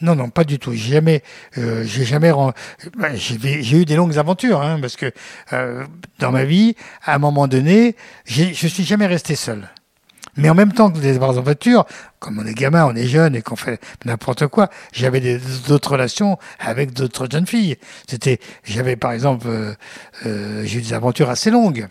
Non, 0.00 0.14
non, 0.14 0.30
pas 0.30 0.44
du 0.44 0.58
tout. 0.58 0.72
J'ai 0.72 0.94
jamais, 0.94 1.22
euh, 1.58 1.84
j'ai 1.84 2.04
jamais, 2.04 2.32
eu 2.32 3.84
des 3.84 3.96
longues 3.96 4.16
aventures, 4.18 4.62
hein, 4.62 4.78
parce 4.80 4.96
que 4.96 5.12
euh, 5.52 5.84
dans 6.18 6.32
ma 6.32 6.44
vie, 6.44 6.74
à 7.04 7.14
un 7.14 7.18
moment 7.18 7.46
donné, 7.48 7.96
je 8.24 8.66
suis 8.66 8.84
jamais 8.84 9.06
resté 9.06 9.36
seul. 9.36 9.68
Mais 10.40 10.48
en 10.48 10.54
même 10.54 10.72
temps 10.72 10.90
que 10.90 10.98
des 10.98 11.16
aventures, 11.16 11.84
comme 12.18 12.38
on 12.38 12.46
est 12.46 12.54
gamin, 12.54 12.86
on 12.86 12.94
est 12.96 13.06
jeune 13.06 13.36
et 13.36 13.42
qu'on 13.42 13.56
fait 13.56 13.80
n'importe 14.04 14.46
quoi, 14.46 14.70
j'avais 14.92 15.38
d'autres 15.68 15.92
relations 15.92 16.38
avec 16.58 16.92
d'autres 16.92 17.28
jeunes 17.30 17.46
filles. 17.46 17.76
C'était, 18.08 18.40
j'avais 18.64 18.96
par 18.96 19.12
exemple, 19.12 19.46
euh, 19.48 19.74
euh, 20.26 20.62
j'ai 20.64 20.78
eu 20.78 20.82
des 20.82 20.94
aventures 20.94 21.28
assez 21.28 21.50
longues, 21.50 21.88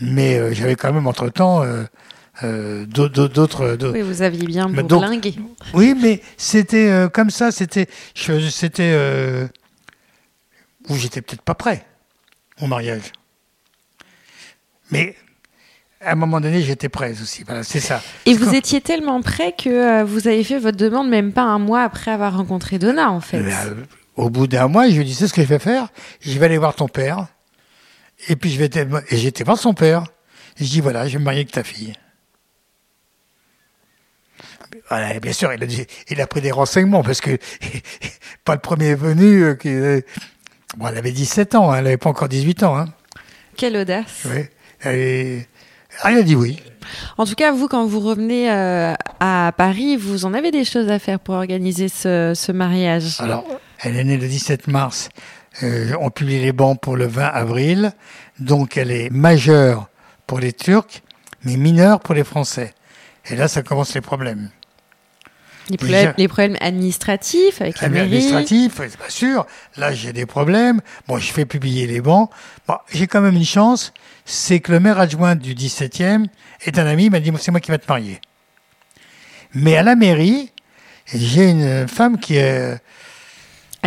mais 0.00 0.38
euh, 0.38 0.54
j'avais 0.54 0.76
quand 0.76 0.92
même 0.92 1.06
entre 1.06 1.28
temps 1.28 1.64
d'autres, 2.42 3.92
Oui, 3.92 4.02
vous 4.02 4.22
aviez 4.22 4.46
bien 4.46 4.68
bourlingué. 4.68 5.34
oui, 5.74 5.94
mais 6.00 6.22
c'était 6.36 7.08
comme 7.12 7.30
ça, 7.30 7.50
c'était. 7.50 7.88
C'était. 8.14 9.48
Où 10.88 10.94
j'étais 10.94 11.20
peut-être 11.20 11.42
pas 11.42 11.56
prêt 11.56 11.84
au 12.60 12.68
mariage. 12.68 13.10
Mais 14.92 15.16
à 16.06 16.12
un 16.12 16.14
moment 16.14 16.40
donné, 16.40 16.62
j'étais 16.62 16.88
prêt 16.88 17.12
aussi. 17.20 17.42
Voilà, 17.44 17.62
c'est 17.64 17.80
ça. 17.80 18.00
Et 18.24 18.34
vous 18.34 18.54
étiez 18.54 18.80
tellement 18.80 19.20
prêt 19.22 19.52
que 19.58 19.68
euh, 19.68 20.04
vous 20.04 20.28
avez 20.28 20.42
fait 20.44 20.58
votre 20.58 20.76
demande 20.78 21.08
même 21.08 21.32
pas 21.32 21.42
un 21.42 21.58
mois 21.58 21.82
après 21.82 22.10
avoir 22.12 22.36
rencontré 22.36 22.78
Donna, 22.78 23.10
en 23.10 23.20
fait. 23.20 23.38
Euh, 23.42 23.74
au 24.16 24.30
bout 24.30 24.46
d'un 24.46 24.68
mois, 24.68 24.88
je 24.88 24.96
lui 24.96 25.04
dis 25.04 25.14
c'est 25.14 25.28
ce 25.28 25.34
que 25.34 25.42
je 25.42 25.46
vais 25.48 25.58
faire. 25.58 25.88
Je 26.20 26.38
vais 26.38 26.46
aller 26.46 26.58
voir 26.58 26.74
ton 26.74 26.88
père. 26.88 27.26
Et 28.28 28.36
puis 28.36 28.50
je 28.50 28.58
vais. 28.58 28.70
Et 29.10 29.16
j'étais 29.16 29.44
voir 29.44 29.58
son 29.58 29.74
père. 29.74 30.04
Et 30.58 30.64
je 30.64 30.70
dis 30.70 30.80
voilà, 30.80 31.06
je 31.06 31.14
vais 31.14 31.18
me 31.18 31.24
marier 31.24 31.40
avec 31.40 31.52
ta 31.52 31.62
fille. 31.64 31.92
Voilà, 34.88 35.14
et 35.14 35.20
bien 35.20 35.32
sûr, 35.32 35.52
il 35.52 35.62
a, 35.62 35.66
dit- 35.66 35.86
il 36.10 36.20
a 36.20 36.26
pris 36.26 36.40
des 36.40 36.50
renseignements 36.52 37.02
parce 37.02 37.20
que 37.20 37.36
pas 38.44 38.54
le 38.54 38.60
premier 38.60 38.94
venu. 38.94 39.42
euh, 39.42 39.54
qui, 39.54 39.68
euh, 39.68 40.00
bon, 40.76 40.86
elle 40.88 40.96
avait 40.98 41.12
17 41.12 41.54
ans, 41.54 41.70
hein, 41.72 41.78
elle 41.78 41.84
n'avait 41.84 41.96
pas 41.96 42.10
encore 42.10 42.28
18 42.28 42.62
ans. 42.62 42.76
Hein, 42.78 42.86
Quelle 43.56 43.76
audace. 43.76 44.24
ouais. 44.26 44.50
Et, 44.84 45.46
ah, 46.02 46.12
il 46.12 46.18
a 46.18 46.22
dit 46.22 46.36
oui. 46.36 46.60
En 47.18 47.24
tout 47.24 47.34
cas, 47.34 47.52
vous, 47.52 47.68
quand 47.68 47.86
vous 47.86 48.00
revenez 48.00 48.50
euh, 48.50 48.94
à 49.20 49.52
Paris, 49.56 49.96
vous 49.96 50.24
en 50.24 50.34
avez 50.34 50.50
des 50.50 50.64
choses 50.64 50.90
à 50.90 50.98
faire 50.98 51.18
pour 51.18 51.34
organiser 51.34 51.88
ce, 51.88 52.32
ce 52.34 52.52
mariage. 52.52 53.20
Alors, 53.20 53.44
elle 53.80 53.96
est 53.96 54.04
née 54.04 54.16
le 54.16 54.28
17 54.28 54.68
mars. 54.68 55.08
Euh, 55.62 55.92
on 56.00 56.10
publie 56.10 56.40
les 56.40 56.52
bancs 56.52 56.78
pour 56.80 56.96
le 56.96 57.06
20 57.06 57.24
avril. 57.24 57.92
Donc, 58.38 58.76
elle 58.76 58.90
est 58.90 59.10
majeure 59.10 59.88
pour 60.26 60.38
les 60.38 60.52
Turcs, 60.52 61.02
mais 61.44 61.56
mineure 61.56 62.00
pour 62.00 62.14
les 62.14 62.24
Français. 62.24 62.74
Et 63.28 63.36
là, 63.36 63.48
ça 63.48 63.62
commence 63.62 63.94
les 63.94 64.00
problèmes. 64.00 64.50
Les, 65.68 65.76
problèmes, 65.76 66.14
les 66.16 66.28
problèmes 66.28 66.56
administratifs 66.60 67.60
avec 67.60 67.80
la 67.80 67.88
mairie. 67.88 68.06
Administratifs, 68.06 68.74
c'est 68.76 68.96
pas 68.96 69.10
sûr. 69.10 69.46
Là, 69.76 69.92
j'ai 69.92 70.12
des 70.12 70.26
problèmes. 70.26 70.80
Bon, 71.08 71.18
je 71.18 71.32
fais 71.32 71.44
publier 71.44 71.86
les 71.86 72.00
bancs. 72.00 72.30
Bon, 72.68 72.76
j'ai 72.92 73.06
quand 73.06 73.20
même 73.20 73.36
une 73.36 73.44
chance, 73.44 73.92
c'est 74.24 74.60
que 74.60 74.72
le 74.72 74.80
maire 74.80 74.98
adjoint 74.98 75.34
du 75.34 75.54
17e 75.54 76.26
est 76.64 76.78
un 76.78 76.86
ami, 76.86 77.06
il 77.06 77.10
m'a 77.10 77.20
dit, 77.20 77.32
c'est 77.38 77.50
moi 77.50 77.60
qui 77.60 77.70
vais 77.70 77.78
te 77.78 77.88
marier. 77.88 78.20
Mais 79.54 79.76
à 79.76 79.82
la 79.82 79.96
mairie, 79.96 80.52
j'ai 81.14 81.50
une 81.50 81.88
femme 81.88 82.18
qui 82.18 82.36
est 82.36 82.78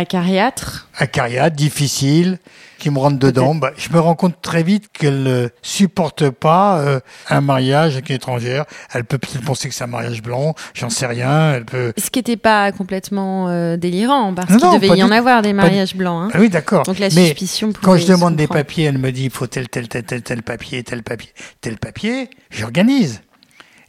Acariâtre. 0.00 0.88
acariâtre, 0.96 1.54
difficile, 1.56 2.38
qui 2.78 2.88
me 2.88 2.98
rentre 2.98 3.18
dedans. 3.18 3.54
Bah, 3.54 3.72
je 3.76 3.90
me 3.90 4.00
rends 4.00 4.14
compte 4.14 4.40
très 4.40 4.62
vite 4.62 4.86
qu'elle 4.92 5.22
ne 5.22 5.48
supporte 5.60 6.30
pas 6.30 6.78
euh, 6.78 7.00
un 7.28 7.42
mariage 7.42 7.92
avec 7.92 8.08
une 8.08 8.16
étrangère. 8.16 8.64
Elle 8.94 9.04
peut 9.04 9.18
peut-être 9.18 9.44
penser 9.44 9.68
que 9.68 9.74
c'est 9.74 9.84
un 9.84 9.88
mariage 9.88 10.22
blanc, 10.22 10.54
j'en 10.72 10.88
sais 10.88 11.04
rien. 11.04 11.52
Elle 11.52 11.66
peut. 11.66 11.92
Ce 11.98 12.08
qui 12.08 12.18
n'était 12.18 12.38
pas 12.38 12.72
complètement 12.72 13.48
euh, 13.50 13.76
délirant, 13.76 14.32
parce 14.32 14.48
qu'il 14.56 14.80
devait 14.80 14.96
y 14.98 15.02
en 15.02 15.10
avoir 15.10 15.42
des 15.42 15.52
mariages 15.52 15.94
blancs. 15.94 16.24
hein. 16.24 16.30
Ah 16.32 16.38
oui, 16.40 16.48
d'accord. 16.48 16.84
Donc 16.84 16.98
la 16.98 17.10
Mais 17.10 17.26
suspicion 17.26 17.70
quand 17.82 17.96
je 17.98 18.06
demande 18.06 18.36
des 18.36 18.46
papiers, 18.46 18.84
elle 18.84 18.96
me 18.98 19.12
dit 19.12 19.24
il 19.24 19.30
faut 19.30 19.46
tel, 19.48 19.68
tel, 19.68 19.86
tel, 19.88 20.04
tel, 20.04 20.22
tel 20.22 20.42
papier, 20.42 20.82
tel 20.82 21.02
papier, 21.02 21.28
tel 21.60 21.76
papier. 21.76 22.30
J'organise. 22.48 23.20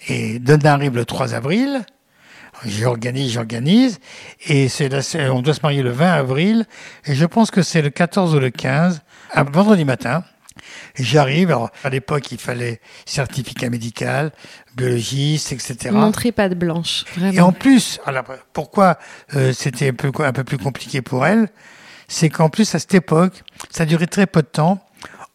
Et 0.09 0.39
Donna 0.39 0.73
arrive 0.73 0.95
le 0.95 1.05
3 1.05 1.35
avril. 1.35 1.85
J'organise, 2.65 3.33
j'organise. 3.33 3.99
Et 4.47 4.69
c'est 4.69 4.89
on 5.29 5.41
doit 5.41 5.53
se 5.53 5.61
marier 5.61 5.81
le 5.81 5.91
20 5.91 6.11
avril. 6.11 6.65
Et 7.05 7.15
je 7.15 7.25
pense 7.25 7.51
que 7.51 7.61
c'est 7.61 7.81
le 7.81 7.89
14 7.89 8.35
ou 8.35 8.39
le 8.39 8.49
15, 8.49 9.01
un 9.33 9.43
vendredi 9.43 9.85
matin. 9.85 10.23
J'arrive. 10.95 11.49
Alors, 11.49 11.71
à 11.83 11.89
l'époque, 11.89 12.31
il 12.31 12.37
fallait 12.37 12.81
certificat 13.05 13.69
médical, 13.69 14.31
biologiste, 14.75 15.53
etc. 15.53 15.89
Montrez 15.91 16.31
pas 16.31 16.49
de 16.49 16.55
blanche, 16.55 17.05
Et 17.33 17.41
en 17.41 17.51
plus, 17.51 17.99
alors, 18.05 18.25
pourquoi 18.53 18.97
euh, 19.35 19.53
c'était 19.53 19.89
un 19.89 19.93
peu, 19.93 20.11
un 20.23 20.33
peu 20.33 20.43
plus 20.43 20.57
compliqué 20.57 21.01
pour 21.01 21.25
elle? 21.25 21.49
C'est 22.07 22.29
qu'en 22.29 22.49
plus, 22.49 22.75
à 22.75 22.79
cette 22.79 22.93
époque, 22.93 23.43
ça 23.69 23.85
durait 23.85 24.07
très 24.07 24.27
peu 24.27 24.41
de 24.41 24.47
temps, 24.47 24.85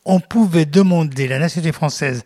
on 0.04 0.20
pouvait 0.20 0.66
demander 0.66 1.26
la 1.26 1.38
nationalité 1.38 1.72
française 1.72 2.22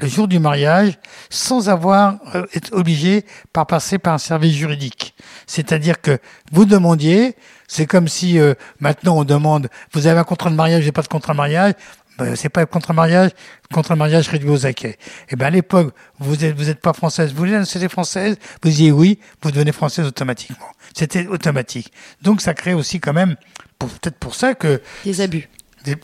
le 0.00 0.08
jour 0.08 0.28
du 0.28 0.38
mariage 0.38 0.98
sans 1.30 1.68
avoir 1.68 2.18
euh, 2.34 2.46
être 2.54 2.72
obligé 2.72 3.24
par 3.52 3.66
passer 3.66 3.98
par 3.98 4.14
un 4.14 4.18
service 4.18 4.54
juridique. 4.54 5.14
C'est-à-dire 5.46 6.00
que 6.00 6.18
vous 6.52 6.64
demandiez, 6.64 7.36
c'est 7.68 7.86
comme 7.86 8.08
si 8.08 8.38
euh, 8.38 8.54
maintenant 8.80 9.18
on 9.18 9.24
demande, 9.24 9.68
vous 9.92 10.06
avez 10.06 10.18
un 10.18 10.24
contrat 10.24 10.50
de 10.50 10.54
mariage, 10.54 10.84
j'ai 10.84 10.92
pas 10.92 11.02
de 11.02 11.08
contrat 11.08 11.32
de 11.32 11.38
mariage, 11.38 11.74
ben, 12.18 12.34
c'est 12.34 12.48
pas 12.48 12.62
un 12.62 12.66
contrat 12.66 12.94
de 12.94 12.96
mariage, 12.96 13.30
contrat 13.72 13.94
de 13.94 13.98
mariage 13.98 14.28
réduit 14.28 14.48
aux 14.48 14.64
acquets. 14.64 14.96
Et 15.28 15.36
ben 15.36 15.46
à 15.46 15.50
l'époque, 15.50 15.94
vous 16.18 16.44
êtes 16.44 16.56
vous 16.56 16.70
êtes 16.70 16.80
pas 16.80 16.94
française, 16.94 17.30
vous 17.30 17.38
voulez 17.38 17.52
la 17.52 17.60
nationalité 17.60 17.92
française, 17.92 18.38
vous 18.62 18.70
disiez 18.70 18.90
oui, 18.90 19.18
vous 19.42 19.50
devenez 19.50 19.72
française 19.72 20.06
automatiquement. 20.06 20.68
C'était 20.94 21.26
automatique. 21.26 21.92
Donc 22.22 22.40
ça 22.40 22.54
crée 22.54 22.72
aussi 22.72 23.00
quand 23.00 23.12
même, 23.12 23.36
peut-être 23.78 24.16
pour 24.16 24.34
ça 24.34 24.54
que 24.54 24.80
Des 25.04 25.20
abus. 25.20 25.48
Des- 25.94 25.96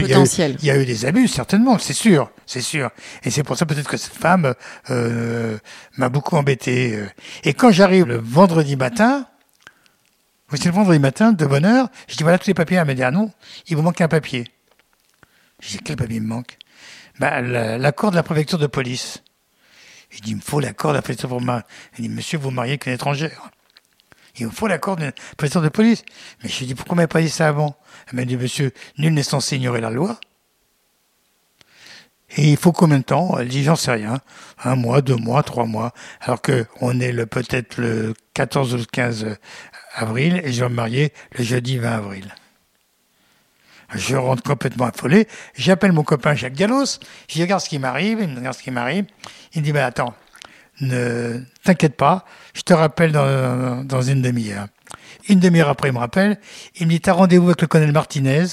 il 0.00 0.08
y 0.08 0.12
a 0.12 0.16
eu- 0.16 0.20
Potentiel. 0.20 0.56
Il 0.60 0.64
y, 0.66 0.70
a 0.70 0.76
eu 0.78 0.84
des 0.86 1.04
abus, 1.04 1.28
certainement, 1.28 1.78
c'est 1.78 1.92
sûr, 1.92 2.30
c'est 2.46 2.60
sûr. 2.62 2.90
Et 3.24 3.30
c'est 3.30 3.42
pour 3.42 3.56
ça 3.58 3.66
peut-être 3.66 3.88
que 3.88 3.96
cette 3.96 4.14
femme 4.14 4.54
euh, 4.90 5.58
m'a 5.98 6.08
beaucoup 6.08 6.36
embêté. 6.36 7.04
Et 7.44 7.52
quand 7.54 7.70
j'arrive 7.70 8.06
le 8.06 8.16
vendredi 8.16 8.76
matin, 8.76 9.26
c'est 10.54 10.66
le 10.66 10.72
vendredi 10.72 10.98
matin, 11.00 11.32
de 11.32 11.46
bonne 11.46 11.64
heure, 11.64 11.88
je 12.08 12.16
dis 12.16 12.22
voilà 12.22 12.38
tous 12.38 12.46
les 12.46 12.54
papiers. 12.54 12.76
Elle 12.78 12.86
me 12.86 12.94
dit 12.94 13.02
ah 13.02 13.10
non, 13.10 13.30
il 13.66 13.76
vous 13.76 13.82
manque 13.82 14.00
un 14.00 14.08
papier. 14.08 14.44
Je 15.60 15.68
dis 15.70 15.78
quel 15.78 15.96
papier 15.96 16.20
me 16.20 16.26
manque? 16.28 16.56
La- 17.18 17.40
L'accord 17.78 18.10
de 18.10 18.16
la 18.16 18.22
préfecture 18.22 18.58
de 18.58 18.66
police. 18.66 19.22
Je 20.10 20.20
dis 20.20 20.30
il 20.30 20.36
me 20.36 20.40
faut 20.40 20.60
l'accord 20.60 20.92
de 20.92 20.96
la 20.96 21.02
préfecture 21.02 21.28
pour 21.28 21.40
ma. 21.40 21.64
Elle 21.96 22.02
dit 22.04 22.08
monsieur, 22.08 22.38
vous 22.38 22.50
mariez 22.50 22.78
qu'une 22.78 22.92
étrangère. 22.92 23.50
Il 24.36 24.46
me 24.46 24.50
faut 24.50 24.66
l'accord 24.66 24.96
de 24.96 25.04
la 25.06 25.12
préfecture 25.36 25.62
de 25.62 25.68
police. 25.68 26.04
Mais 26.42 26.48
je 26.48 26.58
lui 26.60 26.66
dis 26.66 26.74
pourquoi 26.74 26.96
m'avait 26.96 27.06
pas 27.08 27.20
dit 27.20 27.30
ça 27.30 27.48
avant? 27.48 27.76
Elle 28.08 28.16
m'a 28.16 28.24
dit 28.24 28.36
monsieur, 28.36 28.72
nul 28.98 29.14
n'est 29.14 29.22
censé 29.22 29.56
ignorer 29.56 29.80
la 29.80 29.90
loi. 29.90 30.18
Et 32.36 32.50
il 32.50 32.56
faut 32.56 32.72
combien 32.72 32.98
de 32.98 33.04
temps? 33.04 33.38
Elle 33.38 33.48
dit 33.48 33.62
j'en 33.62 33.76
sais 33.76 33.92
rien. 33.92 34.20
Un 34.62 34.76
mois, 34.76 35.02
deux 35.02 35.16
mois, 35.16 35.42
trois 35.42 35.66
mois. 35.66 35.92
Alors 36.20 36.42
que 36.42 36.66
on 36.80 36.98
est 37.00 37.12
le 37.12 37.26
peut-être 37.26 37.76
le 37.78 38.14
14 38.34 38.74
ou 38.74 38.76
le 38.78 38.84
15 38.84 39.36
avril 39.94 40.40
et 40.44 40.52
je 40.52 40.64
vais 40.64 40.68
me 40.68 40.74
marier 40.74 41.12
le 41.38 41.44
jeudi 41.44 41.78
20 41.78 41.92
avril. 41.92 42.34
Je 43.94 44.16
rentre 44.16 44.42
complètement 44.42 44.86
affolé. 44.86 45.28
J'appelle 45.54 45.92
mon 45.92 46.02
copain 46.02 46.34
Jacques 46.34 46.54
Gallos. 46.54 46.98
Je 47.28 47.40
regarde 47.40 47.62
ce 47.62 47.68
qui 47.68 47.78
m'arrive. 47.78 48.18
Il 48.20 48.28
me 48.28 48.36
regarde 48.36 48.56
ce 48.56 48.62
qui 48.62 48.70
m'arrive. 48.70 49.06
Il 49.52 49.62
dit, 49.62 49.72
bah, 49.72 49.86
attends, 49.86 50.14
ne 50.80 51.40
t'inquiète 51.62 51.96
pas. 51.96 52.24
Je 52.54 52.62
te 52.62 52.72
rappelle 52.72 53.12
dans 53.12 54.02
une 54.02 54.22
demi-heure. 54.22 54.66
Une 55.28 55.40
demi-heure 55.40 55.68
après, 55.68 55.88
il 55.88 55.94
me 55.94 55.98
rappelle. 55.98 56.38
Il 56.76 56.86
me 56.86 56.92
dit, 56.92 57.00
t'as 57.00 57.12
rendez-vous 57.12 57.46
avec 57.46 57.62
le 57.62 57.66
colonel 57.66 57.92
Martinez 57.92 58.44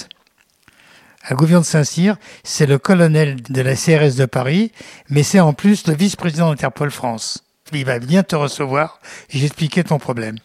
à 1.24 1.34
Gouvion 1.34 1.60
de 1.60 1.64
Saint-Cyr. 1.64 2.16
C'est 2.44 2.66
le 2.66 2.78
colonel 2.78 3.42
de 3.42 3.60
la 3.62 3.74
CRS 3.74 4.16
de 4.16 4.26
Paris, 4.26 4.72
mais 5.08 5.22
c'est 5.22 5.40
en 5.40 5.52
plus 5.52 5.86
le 5.86 5.94
vice-président 5.94 6.50
d'Interpol 6.50 6.90
France. 6.90 7.44
Il 7.72 7.84
va 7.84 7.98
bien 7.98 8.22
te 8.22 8.36
recevoir 8.36 9.00
et 9.30 9.38
j'expliquais 9.38 9.84
ton 9.84 9.98
problème. 9.98 10.36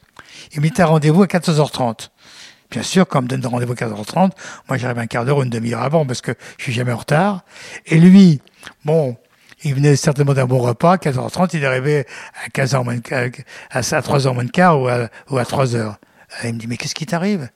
Il 0.54 0.62
me 0.62 0.68
dit, 0.68 0.72
t'as 0.72 0.86
rendez-vous 0.86 1.24
à 1.24 1.28
14h30. 1.28 2.10
Bien 2.70 2.84
sûr, 2.84 3.08
quand 3.08 3.20
on 3.20 3.22
me 3.24 3.28
donne 3.28 3.46
rendez-vous 3.46 3.74
à 3.74 3.76
15h30, 3.76 4.32
moi 4.68 4.78
j'arrive 4.78 5.00
un 5.00 5.08
quart 5.08 5.24
d'heure 5.24 5.38
ou 5.38 5.44
une 5.44 5.50
demi-heure 5.50 5.82
avant 5.82 6.06
parce 6.06 6.22
que 6.22 6.34
je 6.58 6.64
suis 6.64 6.74
jamais 6.74 6.92
en 6.92 6.98
retard. 6.98 7.44
Et 7.86 7.98
lui, 7.98 8.42
bon, 8.84 9.16
il 9.64 9.74
venait 9.74 9.96
certainement 9.96 10.34
d'un 10.34 10.46
bon 10.46 10.60
repas, 10.60 10.94
à 10.94 10.98
15h30, 10.98 11.50
il 11.54 11.64
est 11.64 11.66
arrivé 11.66 12.06
à 12.46 12.50
15h 12.50 12.84
moins 12.84 12.98
à 13.72 13.82
3h 13.82 14.34
moins 14.34 14.44
de 14.44 14.52
quart 14.52 14.82
ou 14.82 14.88
à, 14.88 15.10
ou 15.30 15.38
à 15.38 15.44
3h. 15.44 15.96
Il 16.44 16.54
me 16.54 16.60
dit, 16.60 16.68
mais 16.68 16.78
qu'est-ce 16.78 16.96
qui 16.96 17.06
t'arrive? 17.06 17.50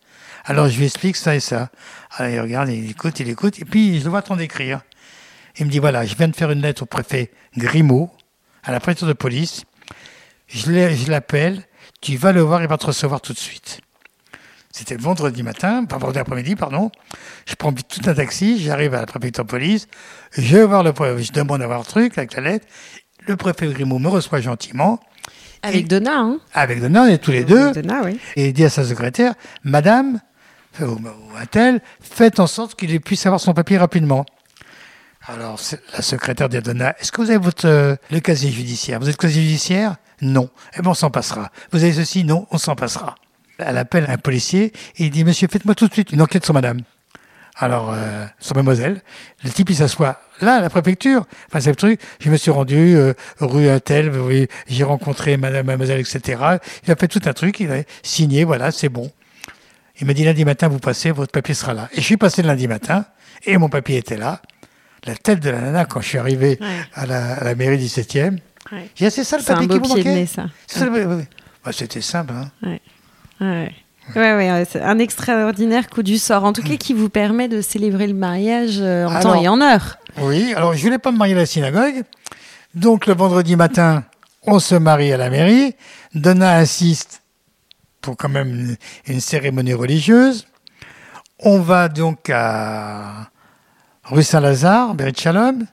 Alors 0.45 0.69
je 0.69 0.77
lui 0.77 0.85
explique 0.85 1.15
ça 1.15 1.35
et 1.35 1.39
ça. 1.39 1.69
Alors 2.17 2.31
il 2.31 2.39
regarde, 2.39 2.69
il 2.69 2.89
écoute, 2.89 3.19
il 3.19 3.29
écoute, 3.29 3.59
et 3.59 3.65
puis 3.65 3.99
je 3.99 4.05
le 4.05 4.09
vois 4.09 4.21
t'en 4.21 4.35
décrire. 4.35 4.81
Il 5.57 5.65
me 5.65 5.71
dit, 5.71 5.79
voilà, 5.79 6.05
je 6.05 6.15
viens 6.15 6.27
de 6.27 6.35
faire 6.35 6.51
une 6.51 6.61
lettre 6.61 6.83
au 6.83 6.85
préfet 6.85 7.31
Grimaud, 7.57 8.09
à 8.63 8.71
la 8.71 8.79
préfecture 8.79 9.07
de 9.07 9.13
police. 9.13 9.63
Je 10.47 11.09
l'appelle, 11.09 11.63
tu 12.01 12.17
vas 12.17 12.31
le 12.31 12.41
voir, 12.41 12.61
il 12.61 12.67
va 12.67 12.77
te 12.77 12.85
recevoir 12.85 13.21
tout 13.21 13.33
de 13.33 13.37
suite. 13.37 13.81
C'était 14.71 14.95
le 14.95 15.01
vendredi 15.01 15.43
matin, 15.43 15.83
pas 15.83 15.97
vendredi 15.97 16.19
après-midi, 16.19 16.55
pardon. 16.55 16.91
Je 17.45 17.55
prends 17.55 17.73
tout 17.73 18.01
un 18.05 18.13
taxi, 18.13 18.61
j'arrive 18.61 18.93
à 18.93 19.01
la 19.01 19.05
préfecture 19.05 19.43
de 19.43 19.49
police, 19.49 19.87
je 20.31 20.55
vais 20.55 20.65
voir 20.65 20.83
le 20.83 20.93
je 21.21 21.31
demande 21.33 21.59
d'avoir 21.59 21.79
le 21.79 21.85
truc 21.85 22.17
avec 22.17 22.33
la 22.35 22.41
lettre. 22.41 22.67
Le 23.27 23.35
préfet 23.35 23.67
Grimaud 23.67 23.99
me 23.99 24.07
reçoit 24.07 24.41
gentiment. 24.41 24.99
Avec 25.63 25.87
Donna, 25.87 26.19
hein 26.19 26.39
Avec 26.53 26.81
Donna, 26.81 27.03
on 27.03 27.07
est 27.07 27.17
tous 27.17 27.31
les 27.31 27.43
deux. 27.43 27.71
Donna, 27.71 28.01
oui. 28.03 28.19
Et 28.35 28.47
il 28.47 28.53
dit 28.53 28.63
à 28.63 28.69
sa 28.69 28.83
secrétaire, 28.83 29.33
Madame, 29.63 30.19
ou 30.81 30.97
un 31.39 31.45
tel, 31.45 31.81
faites 31.99 32.39
en 32.39 32.47
sorte 32.47 32.75
qu'il 32.75 32.99
puisse 33.01 33.25
avoir 33.25 33.39
son 33.39 33.53
papier 33.53 33.77
rapidement. 33.77 34.25
Alors, 35.27 35.59
la 35.93 36.01
secrétaire 36.01 36.49
dit 36.49 36.57
à 36.57 36.61
Donna, 36.61 36.95
est-ce 36.99 37.11
que 37.11 37.21
vous 37.21 37.29
avez 37.29 37.37
votre, 37.37 37.67
euh, 37.67 37.95
le 38.09 38.19
casier 38.19 38.51
judiciaire? 38.51 38.99
Vous 38.99 39.09
êtes 39.09 39.17
casier 39.17 39.43
judiciaire? 39.43 39.97
Non. 40.21 40.49
Eh 40.75 40.81
bien, 40.81 40.91
on 40.91 40.95
s'en 40.95 41.11
passera. 41.11 41.51
Vous 41.71 41.83
avez 41.83 41.93
ceci? 41.93 42.23
Non, 42.23 42.47
on 42.49 42.57
s'en 42.57 42.75
passera 42.75 43.15
elle 43.65 43.77
appelle 43.77 44.05
un 44.09 44.17
policier 44.17 44.73
et 44.97 45.05
il 45.05 45.11
dit 45.11 45.23
Monsieur, 45.23 45.47
faites-moi 45.49 45.75
tout 45.75 45.87
de 45.87 45.93
suite 45.93 46.11
une 46.11 46.21
enquête 46.21 46.43
sur 46.43 46.53
madame. 46.53 46.81
Alors, 47.61 47.93
euh, 47.93 48.25
sur 48.39 48.55
mademoiselle, 48.55 49.01
le 49.43 49.51
type 49.51 49.69
il 49.69 49.75
s'assoit 49.75 50.19
là, 50.41 50.55
à 50.55 50.61
la 50.61 50.69
préfecture. 50.71 51.27
Enfin, 51.47 51.59
c'est 51.59 51.69
le 51.69 51.75
truc. 51.75 52.01
Je 52.19 52.31
me 52.31 52.35
suis 52.35 52.49
rendu 52.49 52.95
euh, 52.95 53.13
rue 53.39 53.69
Intel, 53.69 54.11
j'ai 54.67 54.83
rencontré 54.83 55.37
madame, 55.37 55.67
mademoiselle, 55.67 55.99
etc. 55.99 56.41
Il 56.83 56.91
a 56.91 56.95
fait 56.95 57.07
tout 57.07 57.21
un 57.25 57.33
truc, 57.33 57.59
il 57.59 57.71
a 57.71 57.83
signé, 58.01 58.45
voilà, 58.45 58.71
c'est 58.71 58.89
bon. 58.89 59.11
Il 59.99 60.07
m'a 60.07 60.13
dit 60.13 60.25
lundi 60.25 60.43
matin, 60.43 60.69
vous 60.69 60.79
passez, 60.79 61.11
votre 61.11 61.31
papier 61.31 61.53
sera 61.53 61.75
là. 61.75 61.87
Et 61.93 61.97
je 61.97 62.05
suis 62.05 62.17
passé 62.17 62.41
le 62.41 62.47
lundi 62.47 62.67
matin 62.67 63.05
et 63.45 63.59
mon 63.59 63.69
papier 63.69 63.97
était 63.97 64.17
là. 64.17 64.41
La 65.05 65.15
tête 65.15 65.39
de 65.39 65.51
la 65.51 65.61
nana 65.61 65.85
quand 65.85 66.01
je 66.01 66.07
suis 66.07 66.17
arrivé 66.17 66.57
à, 66.95 67.05
la, 67.05 67.53
mairie 67.53 67.77
17e. 67.77 68.39
Ouais. 68.71 68.89
J'ai 68.95 69.11
c'est 69.11 69.23
ça 69.23 69.37
le 69.37 69.43
papier 69.43 69.67
qui 69.67 69.77
vous 69.77 69.87
manquait. 69.87 70.25
ça. 70.25 70.47
Bah, 71.63 71.71
c'était 71.71 72.01
simple. 72.01 72.33
Hein. 72.33 73.67
Ouais. 74.15 74.35
Ouais, 74.35 74.67
c'est 74.69 74.81
un 74.81 74.99
extraordinaire 74.99 75.89
coup 75.89 76.03
du 76.03 76.17
sort, 76.17 76.43
en 76.43 76.53
tout 76.53 76.61
cas 76.63 76.75
qui 76.75 76.93
vous 76.93 77.09
permet 77.09 77.47
de 77.47 77.61
célébrer 77.61 78.07
le 78.07 78.13
mariage 78.13 78.77
euh, 78.79 79.07
en 79.07 79.19
temps 79.19 79.41
et 79.41 79.47
en 79.47 79.61
heure. 79.61 79.97
Oui, 80.17 80.53
alors 80.55 80.73
je 80.73 80.81
voulais 80.81 80.97
pas 80.97 81.11
me 81.11 81.17
marier 81.17 81.33
à 81.33 81.37
la 81.37 81.45
synagogue, 81.45 82.03
donc 82.73 83.07
le 83.07 83.13
vendredi 83.13 83.55
matin, 83.55 84.03
on 84.43 84.59
se 84.59 84.75
marie 84.75 85.13
à 85.13 85.17
la 85.17 85.29
mairie. 85.29 85.75
Donna 86.15 86.57
insiste 86.57 87.21
pour 88.01 88.17
quand 88.17 88.29
même 88.29 88.75
une, 89.07 89.19
cérémonie 89.21 89.73
religieuse. 89.73 90.47
On 91.39 91.59
va 91.59 91.87
donc 91.87 92.29
à 92.29 93.29
rue 94.03 94.23
Saint-Lazare, 94.23 94.95
Berit 94.95 95.13
Shalom, 95.15 95.65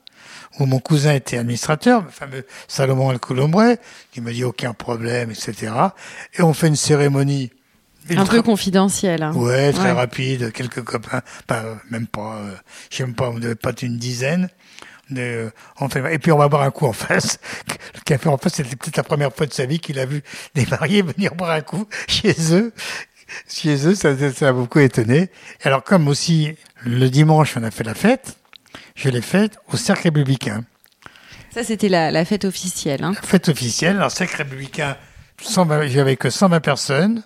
où 0.59 0.67
mon 0.67 0.79
cousin 0.79 1.15
était 1.15 1.39
administrateur, 1.39 2.03
le 2.03 2.11
fameux 2.11 2.47
Salomon 2.69 3.11
al 3.11 3.19
qui 4.13 4.21
me 4.21 4.33
dit 4.33 4.45
aucun 4.45 4.75
problème, 4.75 5.31
etc. 5.31 5.73
Et 6.35 6.43
on 6.43 6.53
fait 6.53 6.69
une 6.69 6.77
cérémonie 6.77 7.51
un 8.17 8.27
peu 8.27 8.43
confidentiel. 8.43 9.23
Hein. 9.23 9.33
Ouais, 9.35 9.73
très 9.73 9.93
rapide, 9.93 10.53
quelques 10.53 10.83
copains, 10.83 11.23
pas, 11.47 11.63
même 11.91 12.07
pas, 12.07 12.37
euh, 12.37 12.55
je 12.91 12.97
sais 12.97 13.07
pas, 13.07 13.31
on 13.31 13.39
devait 13.39 13.55
pas 13.55 13.71
être 13.71 13.83
une 13.83 13.99
dizaine. 13.99 14.49
De, 15.11 15.21
euh, 15.21 15.51
on 15.81 15.89
fait, 15.89 16.15
et 16.15 16.19
puis 16.19 16.33
on 16.33 16.39
va 16.39 16.49
boire 16.49 16.63
un 16.63 16.71
coup 16.71 16.87
en 16.87 16.93
face. 16.93 17.39
Le 17.95 18.01
café 18.05 18.29
en 18.29 18.37
face, 18.37 18.55
c'était 18.55 18.77
peut-être 18.77 18.97
la 18.97 19.03
première 19.03 19.35
fois 19.35 19.47
de 19.47 19.53
sa 19.53 19.65
vie 19.65 19.79
qu'il 19.79 19.99
a 19.99 20.07
vu 20.07 20.23
des 20.55 20.67
mariés 20.67 21.03
venir 21.03 21.35
boire 21.35 21.51
un 21.51 21.63
coup 21.63 21.87
chez 22.09 22.35
eux. 22.53 22.73
Chez 23.49 23.87
eux, 23.87 23.95
ça, 23.95 24.15
ça 24.33 24.49
a 24.49 24.53
beaucoup 24.53 24.79
étonné. 24.79 25.31
alors 25.63 25.85
comme 25.85 26.09
aussi 26.09 26.55
le 26.85 27.09
dimanche, 27.09 27.57
on 27.57 27.63
a 27.63 27.71
fait 27.71 27.85
la 27.85 27.95
fête, 27.95 28.39
je 28.95 29.09
l'ai 29.11 29.21
faite 29.21 29.59
au 29.73 29.77
Cercle 29.77 30.05
républicain. 30.05 30.65
Ça, 31.53 31.65
c'était 31.65 31.89
la, 31.89 32.11
la, 32.11 32.25
fête 32.25 32.45
officielle. 32.45 33.05
Hein. 33.05 33.13
La 33.15 33.23
fête 33.23 33.49
officielle, 33.49 33.97
alors 33.97 34.11
Cercle 34.11 34.37
républicain, 34.37 34.97
j'avais 35.87 36.17
que 36.17 36.31
120 36.31 36.61
personnes. 36.61 37.23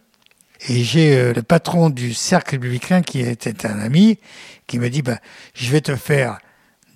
Et 0.69 0.85
j'ai 0.85 1.17
euh, 1.17 1.33
le 1.33 1.43
patron 1.43 1.91
du 1.91 2.15
cercle 2.15 2.53
républicain 2.53 3.03
qui 3.03 3.21
était 3.21 3.67
un 3.67 3.81
ami, 3.81 4.19
qui 4.67 4.79
me 4.79 4.89
dit, 4.91 5.03
bah, 5.03 5.19
je 5.55 5.71
vais 5.71 5.81
te 5.81 5.97
faire 5.97 6.39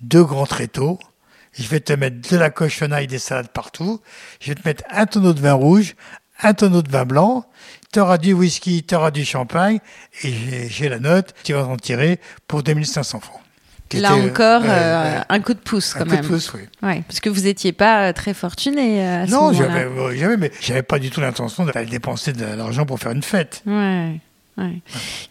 deux 0.01 0.23
grands 0.23 0.45
tréteaux, 0.45 0.99
je 1.51 1.67
vais 1.67 1.79
te 1.79 1.91
mettre 1.93 2.29
de 2.29 2.37
la 2.37 2.49
cochonaille, 2.49 3.07
des 3.07 3.19
salades 3.19 3.49
partout, 3.49 4.01
je 4.39 4.49
vais 4.49 4.55
te 4.55 4.67
mettre 4.67 4.83
un 4.89 5.05
tonneau 5.05 5.33
de 5.33 5.41
vin 5.41 5.53
rouge, 5.53 5.95
un 6.41 6.53
tonneau 6.53 6.81
de 6.81 6.89
vin 6.89 7.05
blanc, 7.05 7.45
tu 7.91 7.99
auras 7.99 8.17
du 8.17 8.33
whisky, 8.33 8.83
tu 8.83 8.95
auras 8.95 9.11
du 9.11 9.25
champagne, 9.25 9.79
et 10.23 10.69
j'ai 10.69 10.87
la 10.87 10.99
note, 10.99 11.33
tu 11.43 11.53
vas 11.53 11.65
en 11.65 11.77
tirer 11.77 12.19
pour 12.47 12.63
2500 12.63 13.19
francs. 13.19 13.41
Là 13.93 14.15
encore, 14.15 14.61
euh, 14.65 15.19
un 15.29 15.39
coup 15.39 15.53
de 15.53 15.59
pouce 15.59 15.93
quand 15.93 16.05
même. 16.05 16.13
Un 16.13 16.17
coup 16.17 16.23
de 16.23 16.27
pouce, 16.27 16.53
oui. 16.53 16.61
Ouais, 16.83 17.03
parce 17.07 17.19
que 17.19 17.29
vous 17.29 17.41
n'étiez 17.41 17.71
pas 17.71 18.07
euh, 18.07 18.13
très 18.13 18.33
fortuné 18.33 19.01
euh, 19.01 19.23
à 19.23 19.27
ce 19.27 19.31
Non, 19.31 19.53
j'avais, 19.53 19.87
j'avais, 20.17 20.37
mais 20.37 20.51
j'avais 20.61 20.83
pas 20.83 20.99
du 20.99 21.09
tout 21.09 21.21
l'intention 21.21 21.65
de 21.65 21.71
dépenser 21.85 22.33
de 22.33 22.45
l'argent 22.45 22.85
pour 22.85 22.99
faire 22.99 23.11
une 23.11 23.23
fête. 23.23 23.63
Ouais. 23.65 24.19
Ouais. 24.57 24.81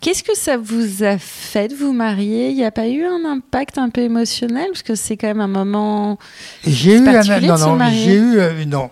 Qu'est-ce 0.00 0.22
que 0.22 0.36
ça 0.36 0.56
vous 0.56 1.02
a 1.02 1.18
fait 1.18 1.66
de 1.68 1.74
vous 1.74 1.92
marier? 1.92 2.50
Il 2.50 2.54
n'y 2.54 2.64
a 2.64 2.70
pas 2.70 2.86
eu 2.86 3.04
un 3.04 3.24
impact 3.24 3.76
un 3.76 3.90
peu 3.90 4.02
émotionnel? 4.02 4.68
Parce 4.68 4.84
que 4.84 4.94
c'est 4.94 5.16
quand 5.16 5.26
même 5.26 5.40
un 5.40 5.48
moment 5.48 6.18
j'ai 6.64 6.94
eu 6.94 7.08
un, 7.08 7.40
non 7.40 7.58
non 7.58 7.90
j'ai 7.90 8.14
eu 8.14 8.66
non 8.66 8.90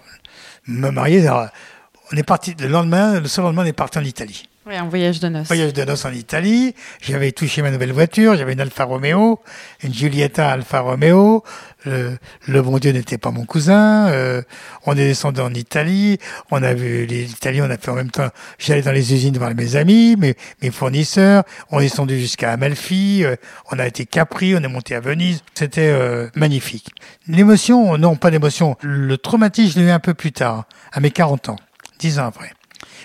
me 0.66 0.90
marier 0.90 1.28
on 1.30 2.16
est 2.16 2.22
parti 2.24 2.54
le 2.58 2.66
lendemain 2.66 3.20
le 3.20 3.28
seul 3.28 3.44
lendemain 3.44 3.62
on 3.62 3.66
est 3.66 3.72
parti 3.72 3.98
en 3.98 4.02
Italie 4.02 4.48
oui, 4.66 4.76
un 4.76 4.88
voyage 4.88 5.20
de 5.20 5.28
noces. 5.28 5.48
Voyage 5.48 5.74
de 5.74 5.84
noces 5.84 6.06
en 6.06 6.12
Italie. 6.12 6.74
J'avais 7.02 7.32
touché 7.32 7.60
ma 7.60 7.70
nouvelle 7.70 7.92
voiture. 7.92 8.34
J'avais 8.34 8.54
une 8.54 8.60
Alfa 8.60 8.84
Romeo, 8.84 9.42
une 9.82 9.92
Giulietta 9.92 10.50
Alfa 10.50 10.80
Romeo. 10.80 11.44
Le, 11.84 12.16
le 12.48 12.62
bon 12.62 12.78
Dieu 12.78 12.92
n'était 12.92 13.18
pas 13.18 13.30
mon 13.30 13.44
cousin. 13.44 14.08
Euh, 14.08 14.40
on 14.86 14.92
est 14.92 15.04
descendu 15.06 15.42
en 15.42 15.52
Italie. 15.52 16.18
On 16.50 16.62
a 16.62 16.72
vu 16.72 17.04
l'Italie. 17.04 17.60
On 17.60 17.68
a 17.68 17.76
fait 17.76 17.90
en 17.90 17.94
même 17.94 18.10
temps. 18.10 18.30
J'allais 18.58 18.80
dans 18.80 18.92
les 18.92 19.12
usines 19.12 19.36
voir 19.36 19.54
mes 19.54 19.76
amis, 19.76 20.16
mes, 20.16 20.34
fournisseurs. 20.70 21.44
On 21.70 21.80
est 21.80 21.84
descendu 21.84 22.18
jusqu'à 22.18 22.52
Amalfi. 22.52 23.22
Euh, 23.22 23.36
on 23.70 23.78
a 23.78 23.86
été 23.86 24.06
Capri. 24.06 24.54
On 24.54 24.62
est 24.62 24.68
monté 24.68 24.94
à 24.94 25.00
Venise. 25.00 25.42
C'était 25.52 25.90
euh, 25.90 26.30
magnifique. 26.36 26.88
L'émotion, 27.28 27.98
non, 27.98 28.16
pas 28.16 28.30
d'émotion. 28.30 28.78
Le 28.80 29.18
traumatisme, 29.18 29.72
je 29.74 29.80
l'ai 29.80 29.88
eu 29.88 29.90
un 29.90 30.00
peu 30.00 30.14
plus 30.14 30.32
tard, 30.32 30.64
à 30.92 31.00
mes 31.00 31.10
40 31.10 31.50
ans, 31.50 31.56
10 31.98 32.18
ans 32.18 32.26
après. 32.26 32.52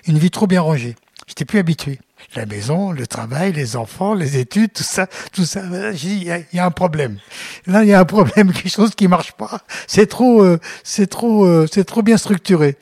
Une 0.07 0.17
vie 0.17 0.31
trop 0.31 0.47
bien 0.47 0.61
rangée. 0.61 0.95
J'étais 1.39 1.51
plus 1.51 1.59
habitué. 1.59 1.99
La 2.35 2.45
maison, 2.45 2.91
le 2.91 3.07
travail, 3.07 3.53
les 3.53 3.77
enfants, 3.77 4.13
les 4.13 4.37
études, 4.37 4.73
tout 4.73 4.83
ça, 4.83 5.07
tout 5.31 5.45
ça. 5.45 5.61
il 6.03 6.23
y, 6.23 6.59
a 6.59 6.65
un 6.65 6.69
problème. 6.69 7.15
Là, 7.65 7.83
il 7.83 7.87
y 7.87 7.93
a 7.93 7.99
un 8.01 8.03
problème, 8.03 8.51
quelque 8.53 8.67
chose 8.67 8.93
qui 8.93 9.07
marche 9.07 9.31
pas. 9.31 9.61
C'est 9.87 10.07
trop, 10.07 10.43
euh, 10.43 10.59
c'est 10.83 11.07
trop, 11.07 11.45
euh, 11.45 11.65
c'est 11.71 11.85
trop 11.85 12.01
bien 12.01 12.17
structuré. 12.17 12.75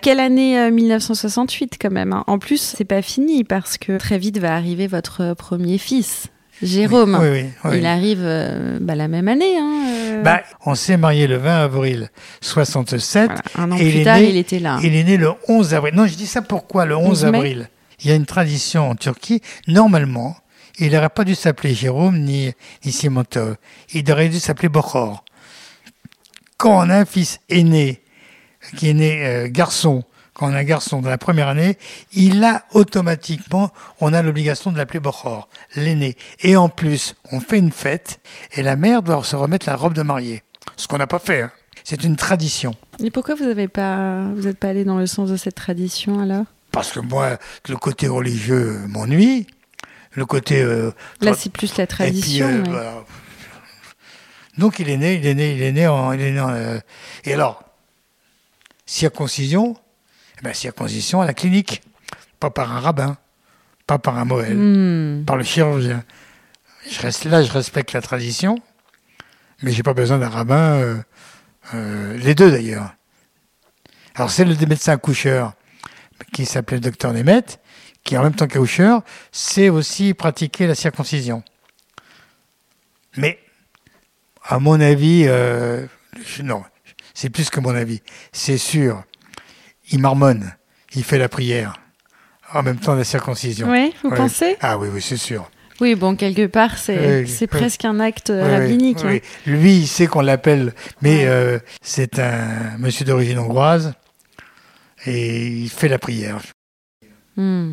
Quelle 0.00 0.18
année 0.18 0.70
1968 0.70 1.74
euh, 1.74 1.76
quand 1.78 1.90
même. 1.90 2.14
Hein? 2.14 2.24
En 2.26 2.38
plus, 2.38 2.56
c'est 2.56 2.86
pas 2.86 3.02
fini 3.02 3.44
parce 3.44 3.76
que 3.76 3.98
très 3.98 4.16
vite 4.16 4.38
va 4.38 4.54
arriver 4.54 4.86
votre 4.86 5.34
premier 5.34 5.76
fils. 5.76 6.28
Jérôme, 6.62 7.18
oui, 7.20 7.50
oui, 7.64 7.78
il 7.78 7.84
arrive 7.84 8.22
bah, 8.80 8.94
la 8.94 9.08
même 9.08 9.28
année. 9.28 9.58
Hein, 9.58 10.22
bah, 10.24 10.40
on 10.64 10.74
s'est 10.74 10.96
marié 10.96 11.26
le 11.26 11.36
20 11.36 11.64
avril 11.64 12.08
67. 12.40 13.30
un 13.58 13.72
an 13.72 13.76
plus 13.76 14.04
tard, 14.04 14.20
il 14.20 14.38
était 14.38 14.58
là. 14.58 14.78
Il 14.82 14.96
est 14.96 15.04
né 15.04 15.18
le 15.18 15.32
11 15.48 15.74
avril. 15.74 15.94
Non, 15.94 16.06
je 16.06 16.14
dis 16.14 16.26
ça 16.26 16.40
pourquoi 16.40 16.86
le 16.86 16.96
11, 16.96 17.26
avril? 17.26 17.68
Il 18.02 18.10
y 18.10 18.12
a 18.12 18.16
une 18.16 18.26
tradition 18.26 18.90
en 18.90 18.94
Turquie, 18.94 19.42
normalement, 19.66 20.36
il 20.78 20.92
n'aurait 20.92 21.10
pas 21.10 21.24
dû 21.24 21.34
s'appeler 21.34 21.74
Jérôme 21.74 22.18
ni, 22.18 22.52
ni 22.84 22.98
Il 23.92 24.12
aurait 24.12 24.28
dû 24.28 24.40
s'appeler 24.40 24.68
Bokhor. 24.68 25.24
Quand 26.56 26.78
on 26.78 26.90
a 26.90 26.96
un 26.96 27.04
fils 27.04 27.40
aîné, 27.48 28.02
qui 28.76 28.90
est 28.90 28.94
né 28.94 29.26
euh, 29.26 29.48
garçon, 29.48 30.04
quand 30.32 30.50
on 30.50 30.54
a 30.54 30.58
un 30.58 30.64
garçon 30.64 31.02
de 31.02 31.08
la 31.08 31.18
première 31.18 31.48
année, 31.48 31.76
il 32.12 32.42
a 32.44 32.64
automatiquement, 32.72 33.70
on 34.00 34.12
a 34.12 34.22
l'obligation 34.22 34.72
de 34.72 34.78
l'appeler 34.78 35.00
Bochor, 35.00 35.48
l'aîné. 35.76 36.16
Et 36.40 36.56
en 36.56 36.68
plus, 36.68 37.14
on 37.32 37.40
fait 37.40 37.58
une 37.58 37.72
fête 37.72 38.20
et 38.52 38.62
la 38.62 38.76
mère 38.76 39.02
doit 39.02 39.22
se 39.24 39.36
remettre 39.36 39.68
la 39.68 39.76
robe 39.76 39.94
de 39.94 40.02
mariée. 40.02 40.42
Ce 40.76 40.86
qu'on 40.88 40.98
n'a 40.98 41.06
pas 41.06 41.18
fait. 41.18 41.42
Hein. 41.42 41.50
C'est 41.84 42.04
une 42.04 42.16
tradition. 42.16 42.74
Et 43.02 43.10
pourquoi 43.10 43.34
vous 43.34 43.44
n'êtes 43.44 43.70
pas, 43.70 44.24
pas 44.60 44.68
allé 44.68 44.84
dans 44.84 44.98
le 44.98 45.06
sens 45.06 45.30
de 45.30 45.36
cette 45.36 45.54
tradition 45.54 46.20
alors? 46.20 46.44
Parce 46.72 46.92
que 46.92 47.00
moi, 47.00 47.38
le 47.68 47.76
côté 47.76 48.06
religieux 48.08 48.78
m'ennuie. 48.88 49.46
Le 50.12 50.26
côté. 50.26 50.60
euh, 50.62 50.90
Là, 51.20 51.34
c'est 51.34 51.50
plus 51.52 51.76
la 51.76 51.86
puis, 51.86 51.96
tradition. 51.96 52.46
euh, 52.46 52.62
mais- 52.62 52.68
voilà. 52.70 52.94
Donc 54.58 54.78
il 54.78 54.90
est 54.90 54.96
né, 54.96 55.14
il 55.14 55.26
est 55.26 55.34
né, 55.34 55.54
il 55.54 55.62
est 55.62 55.72
né 55.72 55.86
en, 55.86 56.12
il 56.12 56.20
est 56.20 56.32
né 56.32 56.40
en, 56.40 56.50
euh, 56.50 56.78
et 57.24 57.32
alors 57.32 57.62
circoncision, 58.86 59.76
eh 60.38 60.42
ben, 60.42 60.52
circoncision 60.54 61.20
à 61.20 61.26
la 61.26 61.34
clinique, 61.34 61.82
pas 62.40 62.50
par 62.50 62.72
un 62.76 62.80
rabbin, 62.80 63.16
pas 63.86 63.98
par 63.98 64.18
un 64.18 64.24
moël, 64.24 64.56
Hmm. 64.56 65.24
par 65.24 65.36
le 65.36 65.44
chirurgien. 65.44 66.04
Je 66.90 67.00
reste 67.00 67.24
là, 67.24 67.42
je 67.42 67.52
respecte 67.52 67.92
la 67.92 68.00
tradition, 68.02 68.58
mais 69.62 69.70
j'ai 69.72 69.82
pas 69.82 69.94
besoin 69.94 70.18
d'un 70.18 70.28
rabbin, 70.28 71.02
les 71.72 72.34
deux 72.34 72.50
d'ailleurs. 72.50 72.94
Alors 74.16 74.30
c'est 74.30 74.44
le 74.44 74.54
médecin 74.66 74.92
accoucheur 74.92 75.52
qui 76.32 76.46
s'appelait 76.46 76.76
le 76.78 76.82
docteur 76.82 77.12
Nemeth, 77.12 77.60
qui 78.04 78.16
en 78.16 78.22
même 78.22 78.34
temps 78.34 78.46
qu'accoucheur, 78.46 79.02
sait 79.32 79.68
aussi 79.68 80.14
pratiquer 80.14 80.66
la 80.66 80.74
circoncision. 80.74 81.42
Mais 83.16 83.38
à 84.44 84.58
mon 84.58 84.80
avis, 84.80 85.24
euh, 85.26 85.86
non, 86.42 86.62
c'est 87.14 87.30
plus 87.30 87.50
que 87.50 87.60
mon 87.60 87.74
avis, 87.74 88.02
c'est 88.32 88.58
sûr. 88.58 89.02
Il 89.90 90.00
marmonne, 90.00 90.54
il 90.94 91.04
fait 91.04 91.18
la 91.18 91.28
prière 91.28 91.74
en 92.52 92.62
même 92.62 92.78
temps 92.78 92.94
la 92.94 93.04
circoncision. 93.04 93.70
Oui, 93.70 93.92
vous 94.02 94.10
Ouais. 94.10 94.16
pensez? 94.16 94.56
Ah 94.60 94.76
oui, 94.78 94.88
oui, 94.92 95.00
c'est 95.02 95.16
sûr. 95.16 95.48
Oui, 95.80 95.94
bon, 95.94 96.14
quelque 96.16 96.46
part, 96.46 96.76
c'est 96.78 97.24
Oui, 97.24 97.46
presque 97.46 97.84
un 97.84 98.00
acte 98.00 98.30
Oui, 98.30 98.42
oui, 98.42 98.50
rabbinique. 98.50 98.98
hein. 99.04 99.18
Lui, 99.46 99.76
il 99.78 99.86
sait 99.86 100.06
qu'on 100.08 100.20
l'appelle, 100.20 100.74
mais 101.00 101.24
euh, 101.26 101.58
c'est 101.80 102.18
un 102.18 102.76
monsieur 102.78 103.04
d'origine 103.04 103.38
hongroise 103.38 103.94
et 105.06 105.46
il 105.46 105.68
fait 105.68 105.88
la 105.88 105.98
prière. 105.98 106.40
Hmm. 107.36 107.72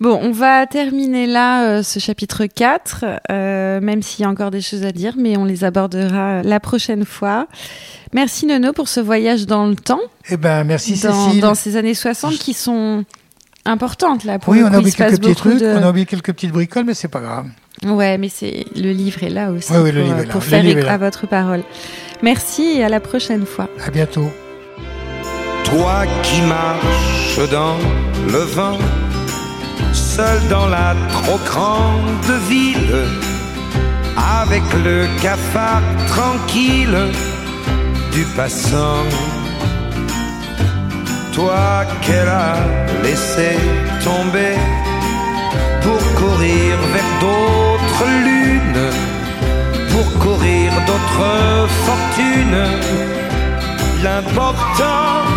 Bon, 0.00 0.18
on 0.22 0.30
va 0.30 0.66
terminer 0.66 1.26
là 1.26 1.64
euh, 1.68 1.82
ce 1.82 1.98
chapitre 1.98 2.46
4, 2.46 3.04
euh, 3.30 3.80
même 3.80 4.02
s'il 4.02 4.22
y 4.22 4.24
a 4.26 4.30
encore 4.30 4.50
des 4.52 4.60
choses 4.60 4.84
à 4.84 4.92
dire, 4.92 5.14
mais 5.18 5.36
on 5.36 5.44
les 5.44 5.64
abordera 5.64 6.42
la 6.42 6.60
prochaine 6.60 7.04
fois. 7.04 7.48
Merci 8.12 8.46
Nono 8.46 8.72
pour 8.72 8.88
ce 8.88 9.00
voyage 9.00 9.46
dans 9.46 9.66
le 9.66 9.74
temps, 9.74 10.00
Eh 10.30 10.36
ben, 10.36 10.62
merci 10.64 10.98
dans, 11.00 11.26
Cécile. 11.26 11.40
dans 11.42 11.54
ces 11.54 11.76
années 11.76 11.92
60 11.94 12.34
qui 12.34 12.54
sont 12.54 13.04
importantes 13.66 14.24
là. 14.24 14.38
Pour 14.38 14.52
oui, 14.52 14.60
le 14.60 14.66
on 14.66 14.72
a 14.72 14.78
oublié 14.78 14.92
quelques 14.92 15.20
petits 15.20 15.34
trucs, 15.34 15.58
de- 15.60 15.66
on 15.66 15.82
a 15.82 15.90
oublié 15.90 16.06
quelques 16.06 16.32
petites 16.32 16.52
bricoles, 16.52 16.84
mais 16.84 16.94
c'est 16.94 17.08
pas 17.08 17.20
grave. 17.20 17.46
Ouais, 17.84 18.16
mais 18.16 18.28
c'est 18.28 18.64
le 18.76 18.92
livre 18.92 19.22
est 19.24 19.30
là 19.30 19.50
aussi 19.50 19.72
Oui, 19.72 19.78
oui, 19.82 19.92
le 19.92 20.00
pour, 20.02 20.06
livre 20.06 20.16
euh, 20.18 20.22
est 20.22 20.26
là. 20.26 20.32
pour 20.32 20.40
Le 20.40 20.46
faire 20.46 20.62
livre 20.62 20.78
est 20.78 20.82
là. 20.84 20.92
à 20.92 20.98
votre 20.98 21.26
parole. 21.26 21.62
Merci 22.22 22.62
et 22.76 22.84
à 22.84 22.88
la 22.88 23.00
prochaine 23.00 23.44
fois. 23.44 23.68
À 23.84 23.90
bientôt. 23.90 24.30
Toi 25.76 26.04
qui 26.22 26.40
marches 26.42 27.50
dans 27.50 27.78
le 28.28 28.42
vent, 28.56 28.78
seul 29.92 30.38
dans 30.48 30.68
la 30.68 30.94
trop 31.10 31.40
grande 31.44 32.30
ville, 32.48 32.96
avec 34.40 34.62
le 34.84 35.08
cafard 35.20 35.82
tranquille 36.06 36.96
du 38.12 38.22
passant. 38.36 39.02
Toi 41.32 41.84
qu'elle 42.02 42.28
a 42.28 42.54
laissé 43.02 43.58
tomber 44.04 44.54
pour 45.82 46.02
courir 46.20 46.72
vers 46.94 47.12
d'autres 47.22 48.06
lunes, 48.28 48.90
pour 49.90 50.06
courir 50.22 50.70
d'autres 50.86 51.68
fortunes. 51.86 52.64
L'important, 54.04 55.33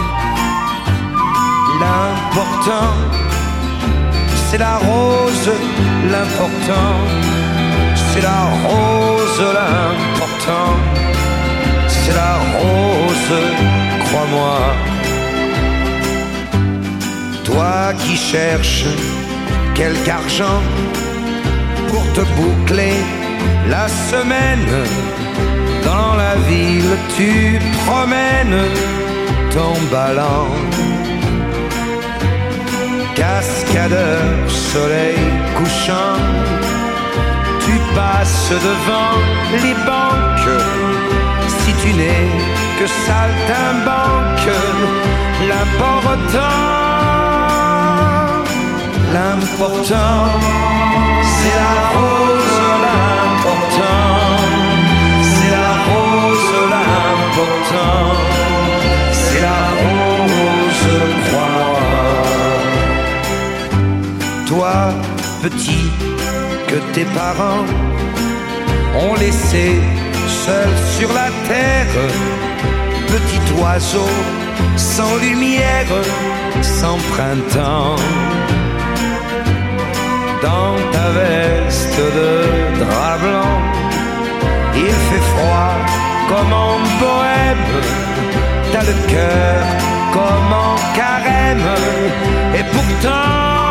l'important, 1.87 2.93
c'est 4.45 4.57
la 4.57 4.77
rose, 4.77 5.51
l'important, 6.11 6.93
c'est 8.09 8.23
la 8.31 8.41
rose, 8.67 9.41
l'important, 9.57 10.71
c'est 11.87 12.15
la 12.23 12.35
rose, 12.59 13.33
crois-moi. 14.05 14.59
Toi 17.43 17.93
qui 18.01 18.15
cherches 18.31 18.85
quelque 19.75 20.09
argent 20.09 20.61
pour 21.89 22.03
te 22.15 22.23
boucler 22.37 22.97
la 23.69 23.87
semaine, 24.11 24.71
dans 25.83 26.15
la 26.23 26.35
ville 26.49 26.95
tu 27.15 27.59
promènes 27.85 28.61
ton 29.53 29.73
ballon. 29.91 30.96
Cascadeur, 33.17 34.47
soleil 34.47 35.17
couchant, 35.57 36.21
tu 37.65 37.73
passes 37.95 38.51
devant 38.51 39.17
les 39.63 39.73
banques. 39.73 40.61
Si 41.47 41.73
tu 41.81 41.93
n'es 41.95 42.29
que 42.77 42.85
saltimbanque, 43.07 44.49
l'important, 45.49 46.39
l'important, 49.11 50.21
c'est 51.33 51.57
la 51.63 51.77
rose, 51.97 52.59
l'important, 52.85 54.13
c'est 55.31 55.51
la 55.57 55.73
rose, 55.89 56.53
l'important, 56.69 58.03
c'est 59.11 59.41
la 59.41 59.61
rose, 59.81 61.36
Toi, 64.57 64.91
petit, 65.43 65.87
que 66.67 66.77
tes 66.95 67.05
parents 67.13 67.65
ont 69.03 69.13
laissé 69.13 69.79
seul 70.45 70.69
sur 70.97 71.09
la 71.13 71.29
terre, 71.47 71.95
petit 73.05 73.53
oiseau 73.61 74.09
sans 74.75 75.15
lumière, 75.17 75.91
sans 76.63 76.97
printemps. 77.13 77.97
Dans 80.41 80.75
ta 80.91 81.07
veste 81.19 82.01
de 82.19 82.31
drap 82.83 83.17
blanc, 83.25 83.57
il 84.73 84.95
fait 85.07 85.25
froid 85.33 85.75
comme 86.29 86.53
en 86.67 86.77
bohème, 87.01 87.67
t'as 88.71 88.85
le 88.91 88.95
cœur 89.13 89.61
comme 90.15 90.51
en 90.67 90.75
carême, 90.95 91.69
et 92.57 92.63
pourtant, 92.73 93.66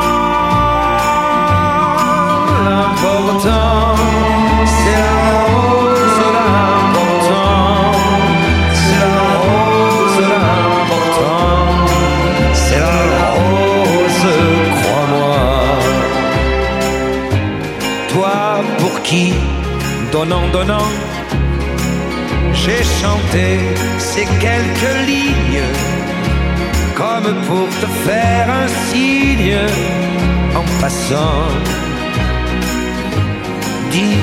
donnant, 20.13 20.49
donnant, 20.53 20.91
j'ai 22.53 22.83
chanté 22.83 23.61
ces 23.99 24.27
quelques 24.41 25.07
lignes 25.07 25.63
comme 26.95 27.35
pour 27.47 27.69
te 27.81 27.87
faire 28.07 28.49
un 28.51 28.69
signe 28.89 29.59
en 30.55 30.65
passant. 30.81 31.86
Dis 33.91 34.19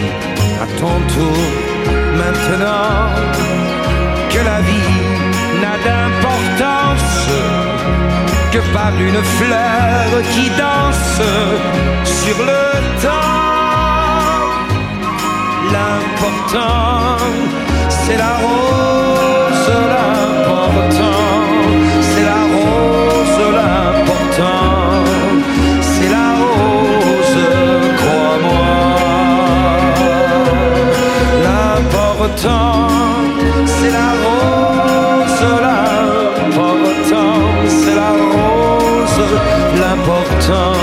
à 0.61 0.65
ton 0.79 0.95
tour 1.13 1.37
maintenant 2.17 3.09
que 4.31 4.39
la 4.39 4.59
vie 4.61 5.01
n'a 5.61 5.75
d'importance 5.85 7.29
que 8.51 8.59
par 8.71 8.93
une 8.99 9.21
fleur 9.37 10.21
qui 10.33 10.49
danse 10.51 11.21
sur 12.03 12.37
le 12.49 12.63
temps. 13.01 13.33
L'important, 15.75 17.17
c'est 17.89 18.17
la 18.17 18.33
rose, 18.45 19.71
l'important, 19.93 21.23
c'est 22.09 22.25
la 22.31 22.41
rose, 22.53 23.39
l'important, 23.57 24.82
c'est 33.65 33.91
la 33.91 34.09
rose, 34.23 35.43
la 35.61 35.83
pauvre 36.55 36.93
c'est 37.67 37.95
la 37.95 38.11
rose, 38.11 39.23
l'important, 39.81 40.73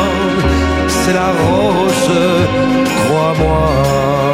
c'est 0.89 1.15
la 1.15 1.31
rose, 1.45 2.13
crois-moi. 3.07 4.30